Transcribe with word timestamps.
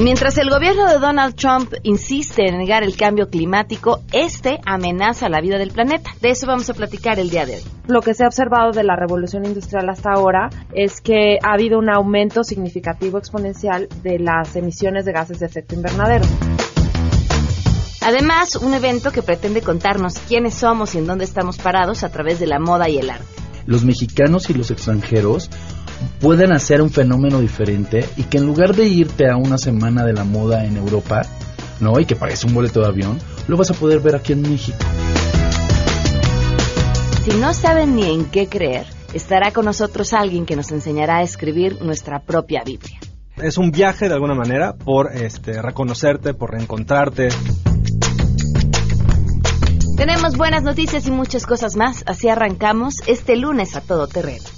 Mientras 0.00 0.38
el 0.38 0.48
gobierno 0.48 0.86
de 0.86 1.00
Donald 1.00 1.34
Trump 1.34 1.74
insiste 1.82 2.46
en 2.46 2.58
negar 2.58 2.84
el 2.84 2.96
cambio 2.96 3.28
climático, 3.28 4.00
este 4.12 4.60
amenaza 4.64 5.28
la 5.28 5.40
vida 5.40 5.58
del 5.58 5.72
planeta. 5.72 6.10
De 6.20 6.30
eso 6.30 6.46
vamos 6.46 6.70
a 6.70 6.74
platicar 6.74 7.18
el 7.18 7.30
día 7.30 7.46
de 7.46 7.56
hoy. 7.56 7.62
Lo 7.88 8.00
que 8.00 8.14
se 8.14 8.22
ha 8.22 8.28
observado 8.28 8.70
de 8.70 8.84
la 8.84 8.94
revolución 8.94 9.44
industrial 9.44 9.88
hasta 9.90 10.12
ahora 10.12 10.50
es 10.72 11.00
que 11.00 11.38
ha 11.42 11.54
habido 11.54 11.80
un 11.80 11.90
aumento 11.90 12.44
significativo 12.44 13.18
exponencial 13.18 13.88
de 14.04 14.20
las 14.20 14.54
emisiones 14.54 15.04
de 15.04 15.12
gases 15.12 15.40
de 15.40 15.46
efecto 15.46 15.74
invernadero. 15.74 16.24
Además, 18.00 18.54
un 18.54 18.74
evento 18.74 19.10
que 19.10 19.22
pretende 19.22 19.62
contarnos 19.62 20.20
quiénes 20.20 20.54
somos 20.54 20.94
y 20.94 20.98
en 20.98 21.08
dónde 21.08 21.24
estamos 21.24 21.58
parados 21.58 22.04
a 22.04 22.10
través 22.10 22.38
de 22.38 22.46
la 22.46 22.60
moda 22.60 22.88
y 22.88 22.98
el 22.98 23.10
arte. 23.10 23.26
Los 23.66 23.84
mexicanos 23.84 24.48
y 24.48 24.54
los 24.54 24.70
extranjeros 24.70 25.50
pueden 26.20 26.52
hacer 26.52 26.82
un 26.82 26.90
fenómeno 26.90 27.40
diferente 27.40 28.08
y 28.16 28.24
que 28.24 28.38
en 28.38 28.46
lugar 28.46 28.74
de 28.74 28.86
irte 28.86 29.28
a 29.28 29.36
una 29.36 29.58
semana 29.58 30.04
de 30.04 30.12
la 30.12 30.24
moda 30.24 30.64
en 30.64 30.76
Europa, 30.76 31.22
¿no? 31.80 31.98
Y 31.98 32.04
que 32.04 32.16
parece 32.16 32.46
un 32.46 32.54
boleto 32.54 32.80
de 32.80 32.86
avión, 32.86 33.18
lo 33.46 33.56
vas 33.56 33.70
a 33.70 33.74
poder 33.74 34.00
ver 34.00 34.16
aquí 34.16 34.32
en 34.32 34.42
México. 34.42 34.78
Si 37.24 37.30
no 37.36 37.52
saben 37.52 37.96
ni 37.96 38.10
en 38.10 38.24
qué 38.24 38.46
creer, 38.46 38.86
estará 39.12 39.50
con 39.50 39.64
nosotros 39.64 40.12
alguien 40.12 40.46
que 40.46 40.56
nos 40.56 40.70
enseñará 40.72 41.18
a 41.18 41.22
escribir 41.22 41.80
nuestra 41.82 42.20
propia 42.20 42.62
Biblia. 42.64 42.98
Es 43.36 43.56
un 43.58 43.70
viaje 43.70 44.08
de 44.08 44.14
alguna 44.14 44.34
manera 44.34 44.74
por 44.74 45.14
este, 45.14 45.62
reconocerte, 45.62 46.34
por 46.34 46.52
reencontrarte. 46.52 47.28
Tenemos 49.96 50.36
buenas 50.36 50.62
noticias 50.62 51.06
y 51.06 51.10
muchas 51.10 51.46
cosas 51.46 51.76
más, 51.76 52.02
así 52.06 52.28
arrancamos 52.28 53.02
este 53.06 53.36
lunes 53.36 53.76
a 53.76 53.80
todo 53.80 54.06
terreno. 54.06 54.57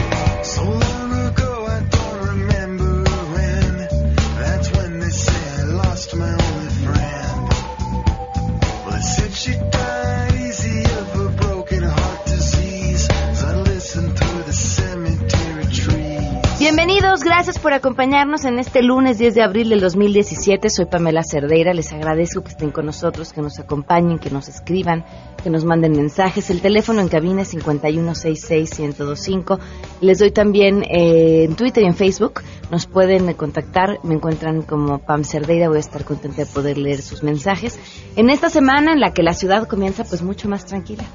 Gracias 17.41 17.57
por 17.57 17.73
acompañarnos 17.73 18.45
en 18.45 18.59
este 18.59 18.83
lunes 18.83 19.17
10 19.17 19.33
de 19.33 19.41
abril 19.41 19.69
del 19.69 19.79
2017. 19.79 20.69
Soy 20.69 20.85
Pamela 20.85 21.23
Cerdeira, 21.23 21.73
les 21.73 21.91
agradezco 21.91 22.43
que 22.43 22.49
estén 22.49 22.69
con 22.69 22.85
nosotros, 22.85 23.33
que 23.33 23.41
nos 23.41 23.57
acompañen, 23.57 24.19
que 24.19 24.29
nos 24.29 24.47
escriban, 24.47 25.03
que 25.43 25.49
nos 25.49 25.65
manden 25.65 25.93
mensajes. 25.93 26.51
El 26.51 26.61
teléfono 26.61 27.01
en 27.01 27.07
cabina 27.07 27.41
es 27.41 27.55
5166-1025. 27.55 29.57
Les 30.01 30.19
doy 30.19 30.29
también 30.29 30.83
eh, 30.83 31.45
en 31.45 31.55
Twitter 31.55 31.83
y 31.83 31.87
en 31.87 31.95
Facebook, 31.95 32.43
nos 32.69 32.85
pueden 32.85 33.33
contactar, 33.33 33.97
me 34.03 34.13
encuentran 34.13 34.61
como 34.61 34.99
Pam 34.99 35.23
Cerdeira, 35.23 35.67
voy 35.67 35.77
a 35.77 35.79
estar 35.79 36.05
contenta 36.05 36.43
de 36.43 36.45
poder 36.45 36.77
leer 36.77 37.01
sus 37.01 37.23
mensajes. 37.23 37.79
En 38.15 38.29
esta 38.29 38.51
semana 38.51 38.93
en 38.93 38.99
la 38.99 39.15
que 39.15 39.23
la 39.23 39.33
ciudad 39.33 39.67
comienza 39.67 40.03
pues 40.03 40.21
mucho 40.21 40.47
más 40.47 40.67
tranquila. 40.67 41.05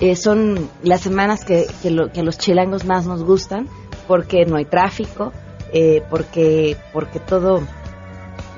Eh, 0.00 0.16
son 0.16 0.68
las 0.82 1.02
semanas 1.02 1.44
que, 1.44 1.68
que, 1.80 1.92
lo, 1.92 2.10
que 2.10 2.22
a 2.22 2.24
los 2.24 2.38
chilangos 2.38 2.84
más 2.84 3.06
nos 3.06 3.22
gustan 3.22 3.68
porque 4.08 4.44
no 4.46 4.56
hay 4.56 4.64
tráfico, 4.64 5.32
eh, 5.72 6.02
porque, 6.08 6.76
porque 6.92 7.18
todo 7.18 7.62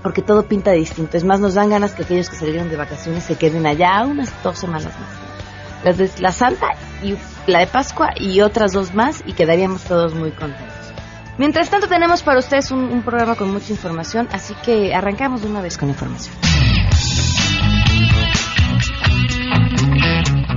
porque 0.03 0.23
todo 0.23 0.45
pinta 0.45 0.73
distinto. 0.73 1.17
Es 1.17 1.25
más, 1.25 1.41
nos 1.41 1.55
dan 1.55 1.71
ganas 1.71 1.93
que 1.93 2.03
aquellos 2.03 2.31
que 2.31 2.37
salieron 2.37 2.71
de 2.71 2.77
vacaciones 2.77 3.25
se 3.25 3.37
queden 3.37 3.67
allá 3.67 4.05
unas 4.07 4.33
dos 4.43 4.59
semanas 4.59 4.93
más. 4.99 5.85
Las 5.85 5.99
de 5.99 6.11
la 6.21 6.33
Santa 6.33 6.69
y 7.03 7.17
la 7.51 7.61
de 7.61 7.67
Pascua 7.67 8.11
y 8.17 8.41
otras 8.41 8.73
dos 8.73 8.95
más 8.95 9.23
y 9.27 9.33
quedaríamos 9.33 9.83
todos 9.83 10.15
muy 10.15 10.31
contentos. 10.31 10.75
Mientras 11.37 11.71
tanto 11.71 11.87
tenemos 11.87 12.23
para 12.23 12.41
ustedes 12.41 12.71
un, 12.71 12.85
un 12.85 13.03
programa 13.03 13.37
con 13.37 13.53
mucha 13.53 13.73
información, 13.73 14.29
así 14.33 14.55
que 14.65 14.95
arrancamos 14.95 15.43
de 15.43 15.49
una 15.49 15.61
vez 15.61 15.79
con 15.79 15.89
información. 15.89 16.35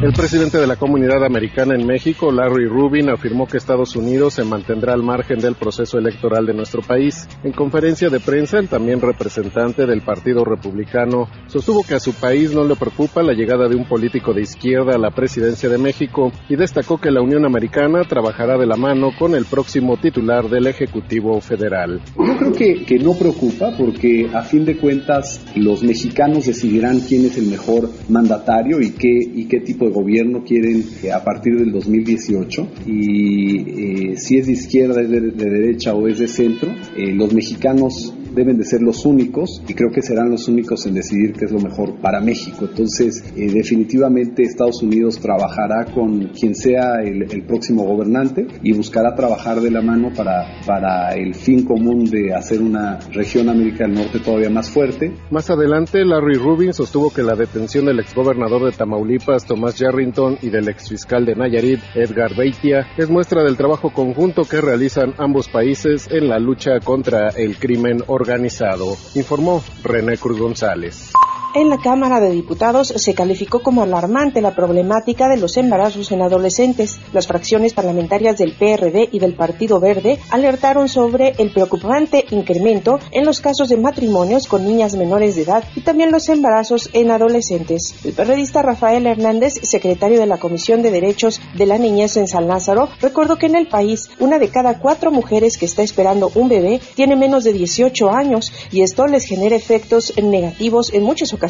El 0.01 0.13
presidente 0.13 0.57
de 0.57 0.65
la 0.65 0.77
comunidad 0.77 1.23
americana 1.23 1.75
en 1.75 1.85
México, 1.85 2.31
Larry 2.31 2.65
Rubin, 2.65 3.11
afirmó 3.11 3.45
que 3.45 3.57
Estados 3.57 3.95
Unidos 3.95 4.33
se 4.33 4.43
mantendrá 4.43 4.93
al 4.93 5.03
margen 5.03 5.37
del 5.37 5.53
proceso 5.53 5.99
electoral 5.99 6.47
de 6.47 6.55
nuestro 6.55 6.81
país. 6.81 7.29
En 7.43 7.51
conferencia 7.51 8.09
de 8.09 8.19
prensa, 8.19 8.57
el 8.57 8.67
también 8.67 8.99
representante 8.99 9.85
del 9.85 10.01
Partido 10.01 10.43
Republicano 10.43 11.27
sostuvo 11.45 11.83
que 11.83 11.93
a 11.93 11.99
su 11.99 12.13
país 12.13 12.51
no 12.51 12.63
le 12.63 12.75
preocupa 12.75 13.21
la 13.21 13.33
llegada 13.33 13.69
de 13.69 13.75
un 13.75 13.87
político 13.87 14.33
de 14.33 14.41
izquierda 14.41 14.95
a 14.95 14.97
la 14.97 15.11
presidencia 15.11 15.69
de 15.69 15.77
México 15.77 16.31
y 16.49 16.55
destacó 16.55 16.97
que 16.97 17.11
la 17.11 17.21
Unión 17.21 17.45
Americana 17.45 18.01
trabajará 18.01 18.57
de 18.57 18.65
la 18.65 18.77
mano 18.77 19.11
con 19.19 19.35
el 19.35 19.45
próximo 19.45 19.97
titular 19.97 20.49
del 20.49 20.65
Ejecutivo 20.65 21.39
Federal. 21.41 22.01
Yo 22.17 22.37
creo 22.37 22.53
que, 22.53 22.85
que 22.85 22.97
no 22.97 23.13
preocupa 23.13 23.69
porque 23.77 24.31
a 24.33 24.41
fin 24.41 24.65
de 24.65 24.77
cuentas 24.77 25.45
los 25.55 25.83
mexicanos 25.83 26.47
decidirán 26.47 27.01
quién 27.01 27.23
es 27.25 27.37
el 27.37 27.45
mejor 27.45 27.87
mandatario 28.09 28.81
y 28.81 28.93
qué, 28.93 29.11
y 29.31 29.45
qué 29.45 29.59
tipo 29.59 29.85
de 29.85 29.90
gobierno 29.91 30.43
quieren 30.43 30.83
a 31.13 31.23
partir 31.23 31.57
del 31.57 31.71
2018 31.71 32.67
y 32.87 34.11
eh, 34.11 34.17
si 34.17 34.37
es 34.37 34.47
de 34.47 34.53
izquierda, 34.53 35.01
es 35.01 35.09
de, 35.09 35.21
de, 35.21 35.49
derecha 35.49 35.93
o 35.93 36.07
es 36.07 36.19
de 36.19 36.27
centro, 36.27 36.69
eh, 36.95 37.13
los 37.13 37.33
mexicanos 37.33 38.13
deben 38.33 38.57
de 38.57 38.65
ser 38.65 38.81
los 38.81 39.05
únicos 39.05 39.61
y 39.67 39.73
creo 39.73 39.91
que 39.91 40.01
serán 40.01 40.29
los 40.31 40.47
únicos 40.47 40.85
en 40.85 40.93
decidir 40.93 41.33
qué 41.33 41.45
es 41.45 41.51
lo 41.51 41.59
mejor 41.59 41.95
para 42.01 42.21
México. 42.21 42.65
Entonces, 42.69 43.23
eh, 43.35 43.51
definitivamente 43.51 44.43
Estados 44.43 44.81
Unidos 44.81 45.19
trabajará 45.19 45.85
con 45.93 46.27
quien 46.29 46.55
sea 46.55 47.01
el, 47.03 47.21
próximo 47.45 47.83
gobernante 47.83 48.47
y 48.63 48.71
buscará 48.73 49.15
trabajar 49.15 49.59
de 49.61 49.71
la 49.71 49.81
mano 49.81 50.11
para, 50.15 50.61
para 50.65 51.13
el 51.15 51.33
fin 51.33 51.63
común 51.65 52.05
de 52.05 52.33
hacer 52.33 52.61
una 52.61 52.99
región 53.11 53.49
América 53.49 53.85
del 53.85 53.95
Norte 53.95 54.19
todavía 54.19 54.49
más 54.49 54.69
fuerte. 54.69 55.11
Más 55.31 55.49
adelante, 55.49 56.05
Larry 56.05 56.35
Rubin 56.35 56.73
sostuvo 56.73 57.11
que 57.11 57.23
la 57.23 57.35
detención 57.35 57.85
del 57.85 57.99
exgobernador 57.99 58.65
de 58.65 58.71
Tamaulipas, 58.71 59.45
Tomás 59.45 59.77
Yarrington, 59.77 60.37
y 60.41 60.49
del 60.49 60.69
exfiscal 60.69 61.25
de 61.25 61.35
Nayarit, 61.35 61.79
Edgar 61.95 62.35
Beitia, 62.35 62.87
es 62.97 63.09
muestra 63.09 63.43
del 63.43 63.57
trabajo 63.57 63.91
conjunto 63.91 64.43
que 64.43 64.61
realizan 64.61 65.13
ambos 65.17 65.49
países 65.49 66.07
en 66.11 66.29
la 66.29 66.39
lucha 66.39 66.79
contra 66.79 67.29
el 67.29 67.57
crimen 67.57 68.03
organizado 68.07 68.20
organizado, 68.21 68.97
informó 69.15 69.63
René 69.83 70.17
Cruz 70.17 70.39
González. 70.39 71.11
En 71.53 71.67
la 71.67 71.79
Cámara 71.79 72.21
de 72.21 72.31
Diputados 72.31 72.93
se 72.95 73.13
calificó 73.13 73.59
como 73.59 73.83
alarmante 73.83 74.39
la 74.39 74.55
problemática 74.55 75.27
de 75.27 75.35
los 75.35 75.57
embarazos 75.57 76.09
en 76.13 76.21
adolescentes. 76.21 76.97
Las 77.11 77.27
fracciones 77.27 77.73
parlamentarias 77.73 78.37
del 78.37 78.53
PRD 78.53 79.09
y 79.11 79.19
del 79.19 79.33
Partido 79.33 79.81
Verde 79.81 80.17
alertaron 80.29 80.87
sobre 80.87 81.35
el 81.39 81.51
preocupante 81.51 82.23
incremento 82.31 82.99
en 83.11 83.25
los 83.25 83.41
casos 83.41 83.67
de 83.67 83.75
matrimonios 83.75 84.47
con 84.47 84.65
niñas 84.65 84.95
menores 84.95 85.35
de 85.35 85.41
edad 85.41 85.65
y 85.75 85.81
también 85.81 86.13
los 86.13 86.29
embarazos 86.29 86.89
en 86.93 87.11
adolescentes. 87.11 87.95
El 88.05 88.13
periodista 88.13 88.61
Rafael 88.61 89.05
Hernández, 89.05 89.55
secretario 89.61 90.21
de 90.21 90.27
la 90.27 90.37
Comisión 90.37 90.81
de 90.81 90.91
Derechos 90.91 91.41
de 91.57 91.65
la 91.65 91.77
Niñez 91.77 92.15
en 92.15 92.29
San 92.29 92.47
Lázaro, 92.47 92.87
recordó 93.01 93.35
que 93.35 93.47
en 93.47 93.55
el 93.55 93.67
país 93.67 94.09
una 94.19 94.39
de 94.39 94.47
cada 94.47 94.79
cuatro 94.79 95.11
mujeres 95.11 95.57
que 95.57 95.65
está 95.65 95.83
esperando 95.83 96.31
un 96.33 96.47
bebé 96.47 96.79
tiene 96.95 97.17
menos 97.17 97.43
de 97.43 97.51
18 97.51 98.09
años 98.09 98.53
y 98.71 98.83
esto 98.83 99.05
les 99.05 99.25
genera 99.25 99.57
efectos 99.57 100.13
negativos 100.15 100.93
en 100.93 101.03
muchas 101.03 101.33
ocasiones 101.33 101.40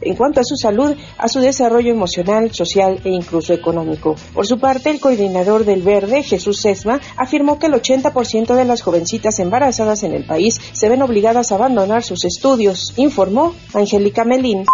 en 0.00 0.16
cuanto 0.16 0.40
a 0.40 0.44
su 0.44 0.56
salud, 0.56 0.96
a 1.18 1.28
su 1.28 1.40
desarrollo 1.40 1.90
emocional, 1.90 2.52
social 2.52 3.00
e 3.04 3.10
incluso 3.10 3.52
económico. 3.52 4.16
Por 4.32 4.46
su 4.46 4.58
parte, 4.58 4.90
el 4.90 5.00
coordinador 5.00 5.64
del 5.64 5.82
Verde, 5.82 6.22
Jesús 6.22 6.60
Sesma, 6.60 7.00
afirmó 7.16 7.58
que 7.58 7.66
el 7.66 7.74
80% 7.74 8.54
de 8.54 8.64
las 8.64 8.82
jovencitas 8.82 9.38
embarazadas 9.38 10.02
en 10.02 10.14
el 10.14 10.26
país 10.26 10.60
se 10.72 10.88
ven 10.88 11.02
obligadas 11.02 11.52
a 11.52 11.56
abandonar 11.56 12.02
sus 12.02 12.24
estudios, 12.24 12.92
informó 12.96 13.54
Angélica 13.72 14.24
Melín. 14.24 14.64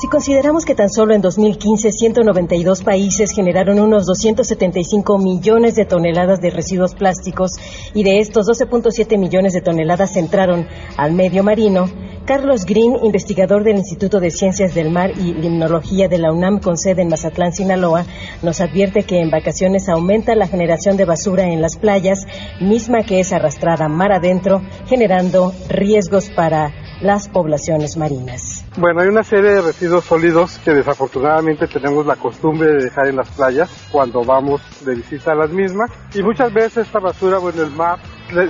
Si 0.00 0.06
consideramos 0.06 0.64
que 0.64 0.76
tan 0.76 0.90
solo 0.90 1.12
en 1.12 1.20
2015 1.20 1.90
192 1.90 2.84
países 2.84 3.32
generaron 3.32 3.80
unos 3.80 4.06
275 4.06 5.18
millones 5.18 5.74
de 5.74 5.86
toneladas 5.86 6.40
de 6.40 6.50
residuos 6.50 6.94
plásticos 6.94 7.50
y 7.94 8.04
de 8.04 8.20
estos 8.20 8.46
12.7 8.46 9.18
millones 9.18 9.54
de 9.54 9.60
toneladas 9.60 10.16
entraron 10.16 10.68
al 10.96 11.14
medio 11.14 11.42
marino, 11.42 11.90
Carlos 12.26 12.64
Green, 12.64 12.94
investigador 13.02 13.64
del 13.64 13.78
Instituto 13.78 14.20
de 14.20 14.30
Ciencias 14.30 14.72
del 14.72 14.90
Mar 14.90 15.10
y 15.18 15.34
Limnología 15.34 16.06
de 16.06 16.18
la 16.18 16.30
UNAM 16.30 16.60
con 16.60 16.76
sede 16.76 17.02
en 17.02 17.08
Mazatlán, 17.08 17.52
Sinaloa, 17.52 18.06
nos 18.42 18.60
advierte 18.60 19.02
que 19.02 19.18
en 19.18 19.30
vacaciones 19.30 19.88
aumenta 19.88 20.36
la 20.36 20.46
generación 20.46 20.96
de 20.96 21.06
basura 21.06 21.50
en 21.50 21.60
las 21.60 21.76
playas, 21.76 22.24
misma 22.60 23.02
que 23.02 23.18
es 23.18 23.32
arrastrada 23.32 23.88
mar 23.88 24.12
adentro, 24.12 24.62
generando 24.86 25.52
riesgos 25.68 26.30
para 26.30 26.72
las 27.00 27.28
poblaciones 27.28 27.96
marinas. 27.96 28.57
Bueno, 28.80 29.00
hay 29.00 29.08
una 29.08 29.24
serie 29.24 29.50
de 29.50 29.60
residuos 29.60 30.04
sólidos 30.04 30.60
que 30.64 30.72
desafortunadamente 30.72 31.66
tenemos 31.66 32.06
la 32.06 32.14
costumbre 32.14 32.68
de 32.68 32.84
dejar 32.84 33.08
en 33.08 33.16
las 33.16 33.28
playas 33.28 33.88
cuando 33.90 34.22
vamos 34.22 34.62
de 34.84 34.94
visita 34.94 35.32
a 35.32 35.34
las 35.34 35.50
mismas 35.50 35.90
y 36.14 36.22
muchas 36.22 36.54
veces 36.54 36.86
esta 36.86 37.00
basura, 37.00 37.38
bueno, 37.38 37.60
el 37.60 37.72
mar 37.72 37.98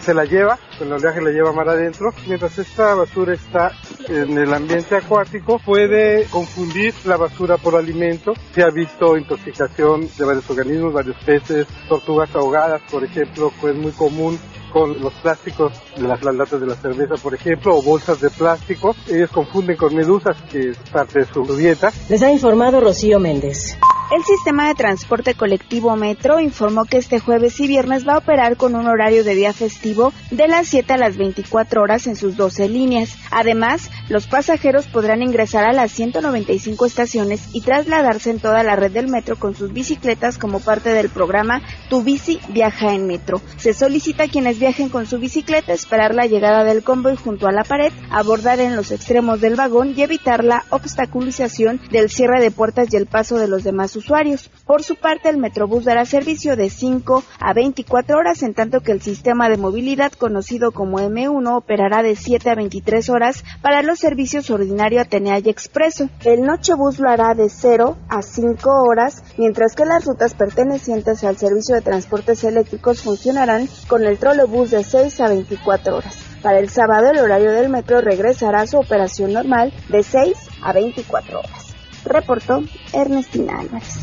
se 0.03 0.13
la 0.13 0.27
lleva, 0.27 0.59
el 0.81 0.93
oleaje 0.93 1.23
la 1.23 1.31
lleva 1.31 1.53
mar 1.53 1.71
adentro, 1.71 2.11
mientras 2.27 2.59
esta 2.59 2.95
basura 2.95 3.33
está 3.33 3.73
en 4.07 4.37
el 4.37 4.53
ambiente 4.53 4.97
acuático 4.97 5.59
puede 5.65 6.27
confundir 6.27 6.93
la 7.07 7.17
basura 7.17 7.57
por 7.57 7.77
alimento. 7.77 8.35
Se 8.53 8.63
ha 8.63 8.69
visto 8.69 9.17
intoxicación 9.17 10.09
de 10.19 10.25
varios 10.27 10.51
organismos, 10.51 10.93
varios 10.93 11.17
peces, 11.25 11.67
tortugas 11.89 12.35
ahogadas, 12.35 12.83
por 12.91 13.03
ejemplo, 13.03 13.51
que 13.61 13.71
es 13.71 13.77
muy 13.77 13.93
común 13.93 14.39
con 14.73 15.01
los 15.01 15.13
plásticos 15.15 15.73
de 15.97 16.07
las 16.07 16.23
latas 16.23 16.61
de 16.61 16.67
la 16.67 16.75
cerveza, 16.75 17.15
por 17.23 17.35
ejemplo, 17.35 17.77
o 17.77 17.83
bolsas 17.83 18.21
de 18.21 18.31
plástico. 18.31 18.95
Ellos 19.09 19.31
confunden 19.31 19.77
con 19.77 19.95
medusas, 19.95 20.37
que 20.51 20.71
es 20.71 20.79
parte 20.91 21.21
de 21.21 21.25
su 21.27 21.45
dieta. 21.57 21.91
Les 22.09 22.23
ha 22.23 22.31
informado 22.31 22.81
Rocío 22.81 23.19
Méndez. 23.19 23.79
El 24.11 24.25
sistema 24.25 24.69
de 24.69 24.75
transporte 24.75 25.35
colectivo 25.35 25.95
Metro 25.95 26.41
informó 26.41 26.87
que 26.87 26.97
este 26.97 27.21
jueves 27.21 27.61
y 27.61 27.67
viernes 27.67 28.09
va 28.09 28.15
a 28.15 28.19
operar 28.19 28.57
con 28.57 28.75
un 28.75 28.87
horario 28.87 29.23
de 29.23 29.35
día 29.35 29.53
festivo 29.53 30.15
de 30.31 30.49
las 30.49 30.69
7 30.69 30.95
a 30.95 30.97
las 30.97 31.19
24 31.19 31.83
horas 31.83 32.07
en 32.07 32.17
sus 32.17 32.35
12 32.35 32.71
líneas. 32.71 33.15
Además, 33.31 33.91
los 34.09 34.27
pasajeros 34.27 34.87
podrán 34.87 35.21
ingresar 35.21 35.67
a 35.67 35.75
las 35.75 35.93
195 35.93 36.87
estaciones 36.87 37.51
y 37.53 37.61
trasladarse 37.61 38.31
en 38.31 38.41
toda 38.41 38.63
la 38.63 38.77
red 38.77 38.93
del 38.93 39.09
metro 39.09 39.37
con 39.37 39.55
sus 39.55 39.75
bicicletas 39.75 40.39
como 40.39 40.61
parte 40.61 40.89
del 40.89 41.11
programa 41.11 41.61
Tu 41.91 42.03
Bici 42.03 42.41
Viaja 42.49 42.95
en 42.95 43.07
Metro. 43.07 43.43
Se 43.59 43.75
solicita 43.75 44.25
a 44.25 44.29
quienes 44.29 44.59
viajen 44.59 44.89
con 44.89 45.05
su 45.05 45.19
bicicleta 45.19 45.75
esperar 45.75 46.15
la 46.15 46.25
llegada 46.25 46.65
del 46.65 46.83
convoy 46.83 47.17
junto 47.17 47.47
a 47.47 47.53
la 47.53 47.63
pared, 47.63 47.93
abordar 48.11 48.59
en 48.61 48.75
los 48.75 48.91
extremos 48.91 49.43
del 49.43 49.55
vagón 49.55 49.93
y 49.95 50.03
evitar 50.03 50.45
la 50.45 50.65
obstaculización 50.71 51.79
del 51.91 52.09
cierre 52.09 52.41
de 52.41 52.51
puertas 52.51 52.89
y 52.91 52.97
el 52.97 53.05
paso 53.05 53.37
de 53.37 53.49
los 53.49 53.65
demás 53.65 53.98
usuarios. 53.99 54.51
Por 54.67 54.83
su 54.83 54.97
parte, 54.97 55.29
el 55.29 55.37
Metrobús 55.37 55.85
dará 55.85 56.05
servicio 56.07 56.57
de 56.57 56.71
5 56.71 57.23
a 57.39 57.53
24 57.53 58.17
horas, 58.17 58.43
en 58.43 58.55
tanto 58.55 58.81
que 58.81 58.93
el 58.93 59.03
sistema 59.03 59.49
de 59.49 59.59
movilidad 59.59 60.13
conocido 60.13 60.73
como 60.73 60.99
M1 60.99 61.57
operará 61.57 62.03
de 62.03 62.17
7 62.17 62.51
a 62.51 62.55
23 62.55 63.09
horas 63.11 63.45
para 63.61 63.83
los 63.83 63.99
servicios 63.99 64.51
ordinario 64.51 65.01
Atenea 65.01 65.41
y 65.41 65.49
Expreso. 65.51 66.09
El 66.25 66.43
Nochebús 66.43 66.99
lo 66.99 67.11
hará 67.11 67.35
de 67.35 67.49
0 67.49 67.97
a 68.09 68.23
5 68.23 68.71
horas, 68.89 69.23
mientras 69.37 69.75
que 69.75 69.85
las 69.85 70.05
rutas 70.07 70.35
pertenecientes 70.35 71.25
al 71.25 71.37
servicio 71.37 71.75
de 71.75 71.83
transportes 71.83 72.45
eléctricos 72.45 73.03
funcionarán 73.03 73.69
con 73.89 74.05
el 74.05 74.19
trolebús 74.19 74.71
de 74.71 74.85
6 74.85 75.21
a 75.21 75.29
24 75.29 75.97
horas. 75.97 76.17
Para 76.43 76.61
el 76.61 76.69
sábado 76.69 77.11
el 77.11 77.19
horario 77.19 77.51
del 77.51 77.69
metro 77.69 78.01
regresará 78.01 78.61
a 78.61 78.67
su 78.67 78.79
operación 78.79 79.33
normal 79.33 79.73
de 79.89 80.03
6 80.03 80.37
a 80.63 80.73
24 80.73 81.41
horas 81.41 81.58
reportó 82.05 82.63
Ernestina 82.93 83.61
Álvarez. 83.61 84.01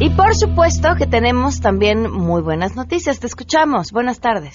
Y 0.00 0.10
por 0.10 0.34
supuesto 0.34 0.96
que 0.98 1.06
tenemos 1.06 1.60
también 1.60 2.10
muy 2.10 2.42
buenas 2.42 2.74
noticias. 2.74 3.20
Te 3.20 3.28
escuchamos. 3.28 3.92
Buenas 3.92 4.18
tardes. 4.18 4.52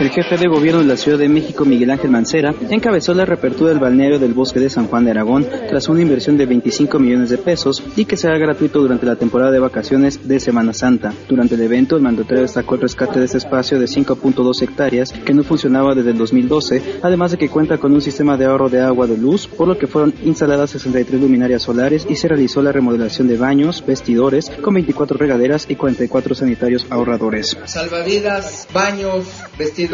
El 0.00 0.10
jefe 0.10 0.36
de 0.36 0.46
gobierno 0.46 0.80
de 0.80 0.86
la 0.86 0.96
Ciudad 0.96 1.18
de 1.18 1.28
México, 1.28 1.64
Miguel 1.64 1.90
Ángel 1.90 2.12
Mancera, 2.12 2.54
encabezó 2.70 3.14
la 3.14 3.24
reapertura 3.24 3.70
del 3.70 3.80
balneario 3.80 4.20
del 4.20 4.32
bosque 4.32 4.60
de 4.60 4.70
San 4.70 4.86
Juan 4.86 5.04
de 5.04 5.10
Aragón 5.10 5.44
tras 5.68 5.88
una 5.88 6.00
inversión 6.00 6.36
de 6.36 6.46
25 6.46 7.00
millones 7.00 7.30
de 7.30 7.38
pesos 7.38 7.82
y 7.96 8.04
que 8.04 8.16
será 8.16 8.38
gratuito 8.38 8.78
durante 8.78 9.06
la 9.06 9.16
temporada 9.16 9.50
de 9.50 9.58
vacaciones 9.58 10.28
de 10.28 10.38
Semana 10.38 10.72
Santa. 10.72 11.12
Durante 11.28 11.56
el 11.56 11.62
evento, 11.62 11.96
el 11.96 12.02
mandatario 12.02 12.42
destacó 12.42 12.76
el 12.76 12.82
rescate 12.82 13.18
de 13.18 13.24
este 13.24 13.38
espacio 13.38 13.80
de 13.80 13.86
5.2 13.86 14.62
hectáreas 14.62 15.12
que 15.12 15.34
no 15.34 15.42
funcionaba 15.42 15.96
desde 15.96 16.12
el 16.12 16.18
2012, 16.18 17.00
además 17.02 17.32
de 17.32 17.38
que 17.38 17.48
cuenta 17.48 17.78
con 17.78 17.92
un 17.92 18.00
sistema 18.00 18.36
de 18.36 18.44
ahorro 18.44 18.68
de 18.68 18.80
agua 18.80 19.08
de 19.08 19.18
luz, 19.18 19.48
por 19.48 19.66
lo 19.66 19.78
que 19.78 19.88
fueron 19.88 20.14
instaladas 20.22 20.70
63 20.70 21.20
luminarias 21.20 21.62
solares 21.62 22.06
y 22.08 22.14
se 22.14 22.28
realizó 22.28 22.62
la 22.62 22.70
remodelación 22.70 23.26
de 23.26 23.36
baños, 23.36 23.84
vestidores, 23.84 24.48
con 24.62 24.74
24 24.74 25.18
regaderas 25.18 25.66
y 25.68 25.74
44 25.74 26.36
sanitarios 26.36 26.86
ahorradores. 26.88 27.58
Salvavidas, 27.64 28.68
baños, 28.72 29.26
vestidores 29.58 29.87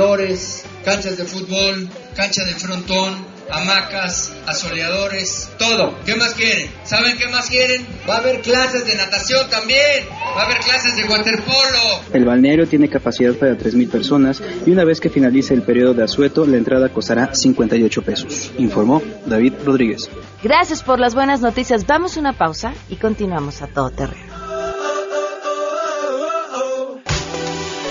canchas 0.85 1.17
de 1.17 1.25
fútbol, 1.25 1.89
cancha 2.17 2.45
de 2.45 2.55
frontón, 2.55 3.15
hamacas, 3.51 4.33
asoleadores, 4.47 5.51
todo. 5.59 5.95
¿Qué 6.05 6.17
más 6.17 6.35
quieren? 6.35 6.69
¿Saben 6.85 7.17
qué 7.17 7.29
más 7.29 7.49
quieren? 7.49 7.87
Va 8.09 8.17
a 8.17 8.19
haber 8.19 8.41
clases 8.41 8.87
de 8.87 8.95
natación 8.97 9.49
también, 9.51 10.05
va 10.37 10.43
a 10.43 10.45
haber 10.47 10.59
clases 10.59 10.97
de 10.97 11.05
waterpolo. 11.05 12.01
El 12.13 12.25
balneario 12.25 12.67
tiene 12.67 12.89
capacidad 12.89 13.35
para 13.35 13.57
3.000 13.57 13.91
personas 13.91 14.43
y 14.67 14.71
una 14.71 14.85
vez 14.85 15.01
que 15.01 15.11
finalice 15.11 15.55
el 15.55 15.63
periodo 15.63 15.95
de 15.95 16.05
asueto, 16.05 16.45
la 16.45 16.57
entrada 16.57 16.89
costará 16.89 17.35
58 17.35 18.03
pesos, 18.03 18.53
informó 18.59 19.03
David 19.27 19.55
Rodríguez. 19.65 20.11
Gracias 20.43 20.83
por 20.83 20.99
las 20.99 21.15
buenas 21.15 21.41
noticias. 21.41 21.87
Vamos 21.87 22.17
a 22.17 22.21
una 22.21 22.33
pausa 22.33 22.75
y 22.89 22.97
continuamos 22.97 23.63
a 23.63 23.69
todo 23.69 23.91
terreno. 23.91 24.34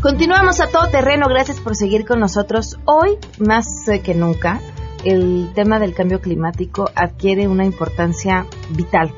Continuamos 0.00 0.60
a 0.60 0.68
todo 0.68 0.88
terreno, 0.88 1.26
gracias 1.28 1.60
por 1.60 1.76
seguir 1.76 2.06
con 2.06 2.20
nosotros. 2.20 2.78
Hoy, 2.86 3.18
más 3.38 3.86
eh, 3.86 4.00
que 4.00 4.14
nunca, 4.14 4.58
el 5.04 5.50
tema 5.54 5.78
del 5.78 5.92
cambio 5.92 6.22
climático 6.22 6.88
adquiere 6.94 7.48
una 7.48 7.66
importancia 7.66 8.46
vital. 8.70 9.12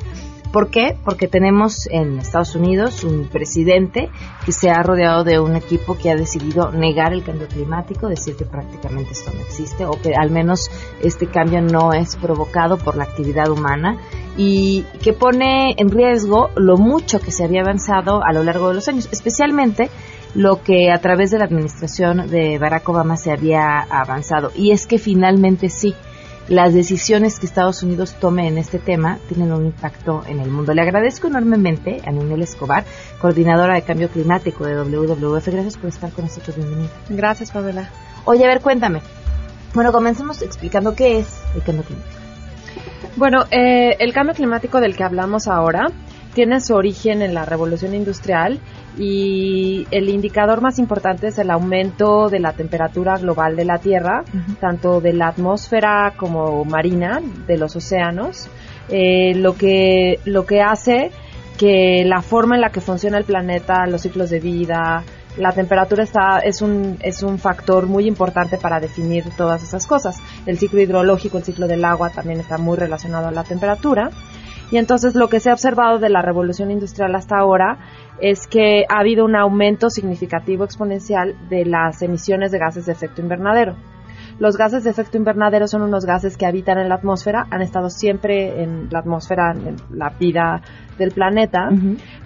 ¿Por 0.52 0.70
qué? 0.70 0.96
Porque 1.04 1.28
tenemos 1.28 1.86
en 1.88 2.18
Estados 2.18 2.56
Unidos 2.56 3.04
un 3.04 3.28
presidente 3.28 4.10
que 4.44 4.50
se 4.50 4.70
ha 4.70 4.82
rodeado 4.82 5.22
de 5.22 5.38
un 5.38 5.54
equipo 5.54 5.96
que 5.96 6.10
ha 6.10 6.16
decidido 6.16 6.72
negar 6.72 7.12
el 7.12 7.22
cambio 7.22 7.46
climático, 7.46 8.08
decir 8.08 8.34
que 8.34 8.44
prácticamente 8.44 9.12
esto 9.12 9.30
no 9.32 9.40
existe 9.40 9.86
o 9.86 9.92
que 9.92 10.14
al 10.16 10.30
menos 10.30 10.68
este 11.00 11.28
cambio 11.28 11.62
no 11.62 11.92
es 11.92 12.16
provocado 12.16 12.76
por 12.76 12.96
la 12.96 13.04
actividad 13.04 13.48
humana 13.50 13.98
y 14.36 14.82
que 15.00 15.12
pone 15.12 15.74
en 15.78 15.90
riesgo 15.90 16.50
lo 16.56 16.76
mucho 16.76 17.20
que 17.20 17.30
se 17.30 17.44
había 17.44 17.60
avanzado 17.60 18.22
a 18.24 18.32
lo 18.32 18.42
largo 18.42 18.68
de 18.68 18.74
los 18.74 18.88
años, 18.88 19.08
especialmente 19.12 19.90
lo 20.34 20.62
que 20.62 20.90
a 20.90 20.98
través 20.98 21.30
de 21.30 21.38
la 21.38 21.44
administración 21.44 22.28
de 22.28 22.58
Barack 22.58 22.88
Obama 22.88 23.16
se 23.16 23.32
había 23.32 23.80
avanzado. 23.80 24.50
Y 24.54 24.70
es 24.70 24.86
que 24.86 24.98
finalmente 24.98 25.68
sí, 25.68 25.94
las 26.48 26.74
decisiones 26.74 27.38
que 27.38 27.46
Estados 27.46 27.82
Unidos 27.82 28.16
tome 28.18 28.48
en 28.48 28.58
este 28.58 28.78
tema 28.78 29.18
tienen 29.28 29.52
un 29.52 29.66
impacto 29.66 30.24
en 30.26 30.40
el 30.40 30.50
mundo. 30.50 30.74
Le 30.74 30.82
agradezco 30.82 31.28
enormemente 31.28 32.00
a 32.04 32.10
Ninel 32.10 32.42
Escobar, 32.42 32.84
coordinadora 33.20 33.74
de 33.74 33.82
cambio 33.82 34.08
climático 34.08 34.64
de 34.64 34.76
WWF. 34.76 35.48
Gracias 35.48 35.76
por 35.76 35.88
estar 35.88 36.10
con 36.12 36.24
nosotros. 36.24 36.56
Bienvenida. 36.56 36.90
Gracias, 37.08 37.50
Pamela. 37.50 37.90
Oye, 38.24 38.44
a 38.44 38.48
ver, 38.48 38.60
cuéntame. 38.60 39.00
Bueno, 39.74 39.92
comencemos 39.92 40.42
explicando 40.42 40.94
qué 40.94 41.20
es 41.20 41.40
el 41.54 41.62
cambio 41.62 41.84
climático. 41.84 42.20
Bueno, 43.16 43.44
eh, 43.50 43.96
el 43.98 44.12
cambio 44.12 44.34
climático 44.34 44.80
del 44.80 44.96
que 44.96 45.04
hablamos 45.04 45.46
ahora 45.46 45.90
tiene 46.34 46.60
su 46.60 46.74
origen 46.74 47.22
en 47.22 47.34
la 47.34 47.44
revolución 47.44 47.94
industrial 47.94 48.58
y 48.98 49.86
el 49.90 50.08
indicador 50.08 50.60
más 50.60 50.78
importante 50.78 51.28
es 51.28 51.38
el 51.38 51.50
aumento 51.50 52.28
de 52.28 52.40
la 52.40 52.52
temperatura 52.52 53.16
global 53.16 53.56
de 53.56 53.64
la 53.64 53.78
Tierra, 53.78 54.24
tanto 54.60 55.00
de 55.00 55.12
la 55.12 55.28
atmósfera 55.28 56.14
como 56.16 56.64
marina, 56.64 57.20
de 57.46 57.56
los 57.56 57.76
océanos, 57.76 58.48
eh, 58.88 59.34
lo, 59.34 59.54
que, 59.54 60.20
lo 60.24 60.44
que 60.44 60.60
hace 60.60 61.10
que 61.58 62.04
la 62.04 62.22
forma 62.22 62.56
en 62.56 62.60
la 62.60 62.70
que 62.70 62.80
funciona 62.80 63.18
el 63.18 63.24
planeta, 63.24 63.86
los 63.86 64.02
ciclos 64.02 64.30
de 64.30 64.40
vida, 64.40 65.04
la 65.36 65.52
temperatura 65.52 66.02
está, 66.02 66.40
es, 66.40 66.60
un, 66.60 66.98
es 67.00 67.22
un 67.22 67.38
factor 67.38 67.86
muy 67.86 68.06
importante 68.06 68.58
para 68.58 68.80
definir 68.80 69.24
todas 69.36 69.62
esas 69.62 69.86
cosas. 69.86 70.18
El 70.44 70.58
ciclo 70.58 70.80
hidrológico, 70.80 71.38
el 71.38 71.44
ciclo 71.44 71.66
del 71.66 71.84
agua 71.84 72.10
también 72.10 72.40
está 72.40 72.58
muy 72.58 72.76
relacionado 72.76 73.28
a 73.28 73.30
la 73.30 73.44
temperatura. 73.44 74.10
Y 74.72 74.78
entonces 74.78 75.14
lo 75.14 75.28
que 75.28 75.38
se 75.38 75.50
ha 75.50 75.52
observado 75.52 75.98
de 75.98 76.08
la 76.08 76.22
revolución 76.22 76.70
industrial 76.70 77.14
hasta 77.14 77.36
ahora 77.36 77.76
es 78.20 78.46
que 78.46 78.86
ha 78.88 79.00
habido 79.00 79.26
un 79.26 79.36
aumento 79.36 79.90
significativo 79.90 80.64
exponencial 80.64 81.36
de 81.50 81.66
las 81.66 82.00
emisiones 82.00 82.50
de 82.52 82.58
gases 82.58 82.86
de 82.86 82.92
efecto 82.92 83.20
invernadero. 83.20 83.76
Los 84.38 84.56
gases 84.56 84.82
de 84.84 84.90
efecto 84.90 85.18
invernadero 85.18 85.66
son 85.66 85.82
unos 85.82 86.06
gases 86.06 86.38
que 86.38 86.46
habitan 86.46 86.78
en 86.78 86.88
la 86.88 86.94
atmósfera, 86.94 87.46
han 87.50 87.60
estado 87.60 87.90
siempre 87.90 88.62
en 88.62 88.88
la 88.90 89.00
atmósfera, 89.00 89.52
en 89.52 89.76
la 89.90 90.08
vida 90.08 90.62
del 90.96 91.10
planeta, 91.10 91.68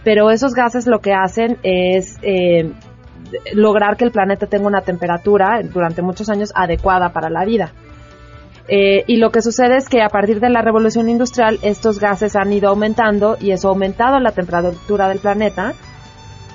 pero 0.05 0.31
esos 0.31 0.55
gases 0.55 0.87
lo 0.87 1.01
que 1.01 1.15
hacen 1.15 1.59
es 1.65 2.17
eh, 2.23 2.73
lograr 3.55 3.97
que 3.97 4.05
el 4.05 4.13
planeta 4.13 4.47
tenga 4.47 4.69
una 4.69 4.83
temperatura 4.83 5.61
durante 5.65 6.01
muchos 6.01 6.31
años 6.31 6.53
adecuada 6.55 7.13
para 7.13 7.29
la 7.29 7.45
vida. 7.45 7.73
Eh, 8.69 9.05
y 9.07 9.17
lo 9.17 9.31
que 9.31 9.43
sucede 9.43 9.77
es 9.77 9.89
que 9.89 10.03
a 10.03 10.09
partir 10.09 10.41
de 10.41 10.51
la 10.51 10.61
revolución 10.61 11.09
industrial 11.09 11.59
estos 11.63 12.01
gases 12.01 12.35
han 12.35 12.53
ido 12.53 12.69
aumentando 12.69 13.37
y 13.41 13.53
eso 13.53 13.69
ha 13.69 13.71
aumentado 13.71 14.19
la 14.19 14.33
temperatura 14.33 15.09
del 15.09 15.21
planeta 15.21 15.75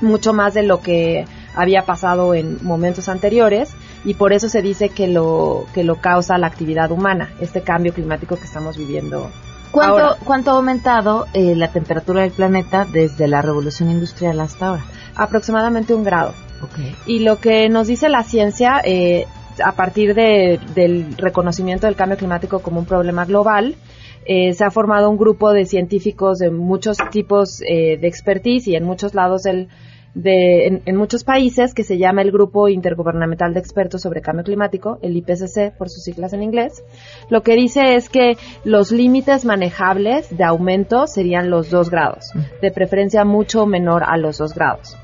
mucho 0.01 0.33
más 0.33 0.53
de 0.53 0.63
lo 0.63 0.81
que 0.81 1.25
había 1.55 1.85
pasado 1.85 2.33
en 2.33 2.57
momentos 2.63 3.07
anteriores 3.07 3.69
y 4.03 4.15
por 4.15 4.33
eso 4.33 4.49
se 4.49 4.61
dice 4.61 4.89
que 4.89 5.07
lo 5.07 5.65
que 5.73 5.83
lo 5.83 5.95
causa 5.97 6.37
la 6.37 6.47
actividad 6.47 6.91
humana, 6.91 7.29
este 7.39 7.61
cambio 7.61 7.93
climático 7.93 8.35
que 8.35 8.45
estamos 8.45 8.77
viviendo. 8.77 9.29
¿Cuánto, 9.71 9.99
ahora. 9.99 10.17
¿cuánto 10.25 10.51
ha 10.51 10.55
aumentado 10.55 11.27
eh, 11.33 11.55
la 11.55 11.69
temperatura 11.69 12.21
del 12.21 12.31
planeta 12.31 12.85
desde 12.91 13.27
la 13.27 13.41
revolución 13.41 13.89
industrial 13.89 14.39
hasta 14.41 14.67
ahora? 14.67 14.83
Aproximadamente 15.15 15.93
un 15.93 16.03
grado. 16.03 16.33
Okay. 16.61 16.95
Y 17.05 17.19
lo 17.19 17.39
que 17.39 17.69
nos 17.69 17.87
dice 17.87 18.09
la 18.09 18.23
ciencia, 18.23 18.81
eh, 18.83 19.27
a 19.63 19.71
partir 19.73 20.13
de, 20.13 20.59
del 20.75 21.17
reconocimiento 21.17 21.87
del 21.87 21.95
cambio 21.95 22.17
climático 22.17 22.59
como 22.59 22.79
un 22.79 22.85
problema 22.85 23.25
global, 23.25 23.75
eh, 24.25 24.53
se 24.53 24.63
ha 24.63 24.71
formado 24.71 25.09
un 25.09 25.17
grupo 25.17 25.51
de 25.51 25.65
científicos 25.65 26.37
de 26.37 26.51
muchos 26.51 26.97
tipos 27.11 27.61
eh, 27.61 27.97
de 27.97 28.07
expertise 28.07 28.67
y 28.67 28.75
en 28.75 28.83
muchos 28.83 29.15
lados 29.15 29.43
del, 29.43 29.67
de, 30.13 30.67
en, 30.67 30.81
en, 30.85 30.95
muchos 30.95 31.23
países 31.23 31.73
que 31.73 31.83
se 31.83 31.97
llama 31.97 32.21
el 32.21 32.31
Grupo 32.31 32.67
Intergubernamental 32.67 33.53
de 33.53 33.59
Expertos 33.59 34.01
sobre 34.01 34.21
Cambio 34.21 34.43
Climático, 34.43 34.99
el 35.01 35.17
IPCC 35.17 35.75
por 35.75 35.89
sus 35.89 36.03
siglas 36.03 36.33
en 36.33 36.43
inglés. 36.43 36.83
Lo 37.29 37.41
que 37.41 37.55
dice 37.55 37.95
es 37.95 38.09
que 38.09 38.37
los 38.63 38.91
límites 38.91 39.43
manejables 39.43 40.35
de 40.35 40.43
aumento 40.43 41.07
serían 41.07 41.49
los 41.49 41.71
dos 41.71 41.89
grados, 41.89 42.31
de 42.61 42.71
preferencia 42.71 43.25
mucho 43.25 43.65
menor 43.65 44.03
a 44.05 44.17
los 44.17 44.37
dos 44.37 44.53
grados. 44.53 44.95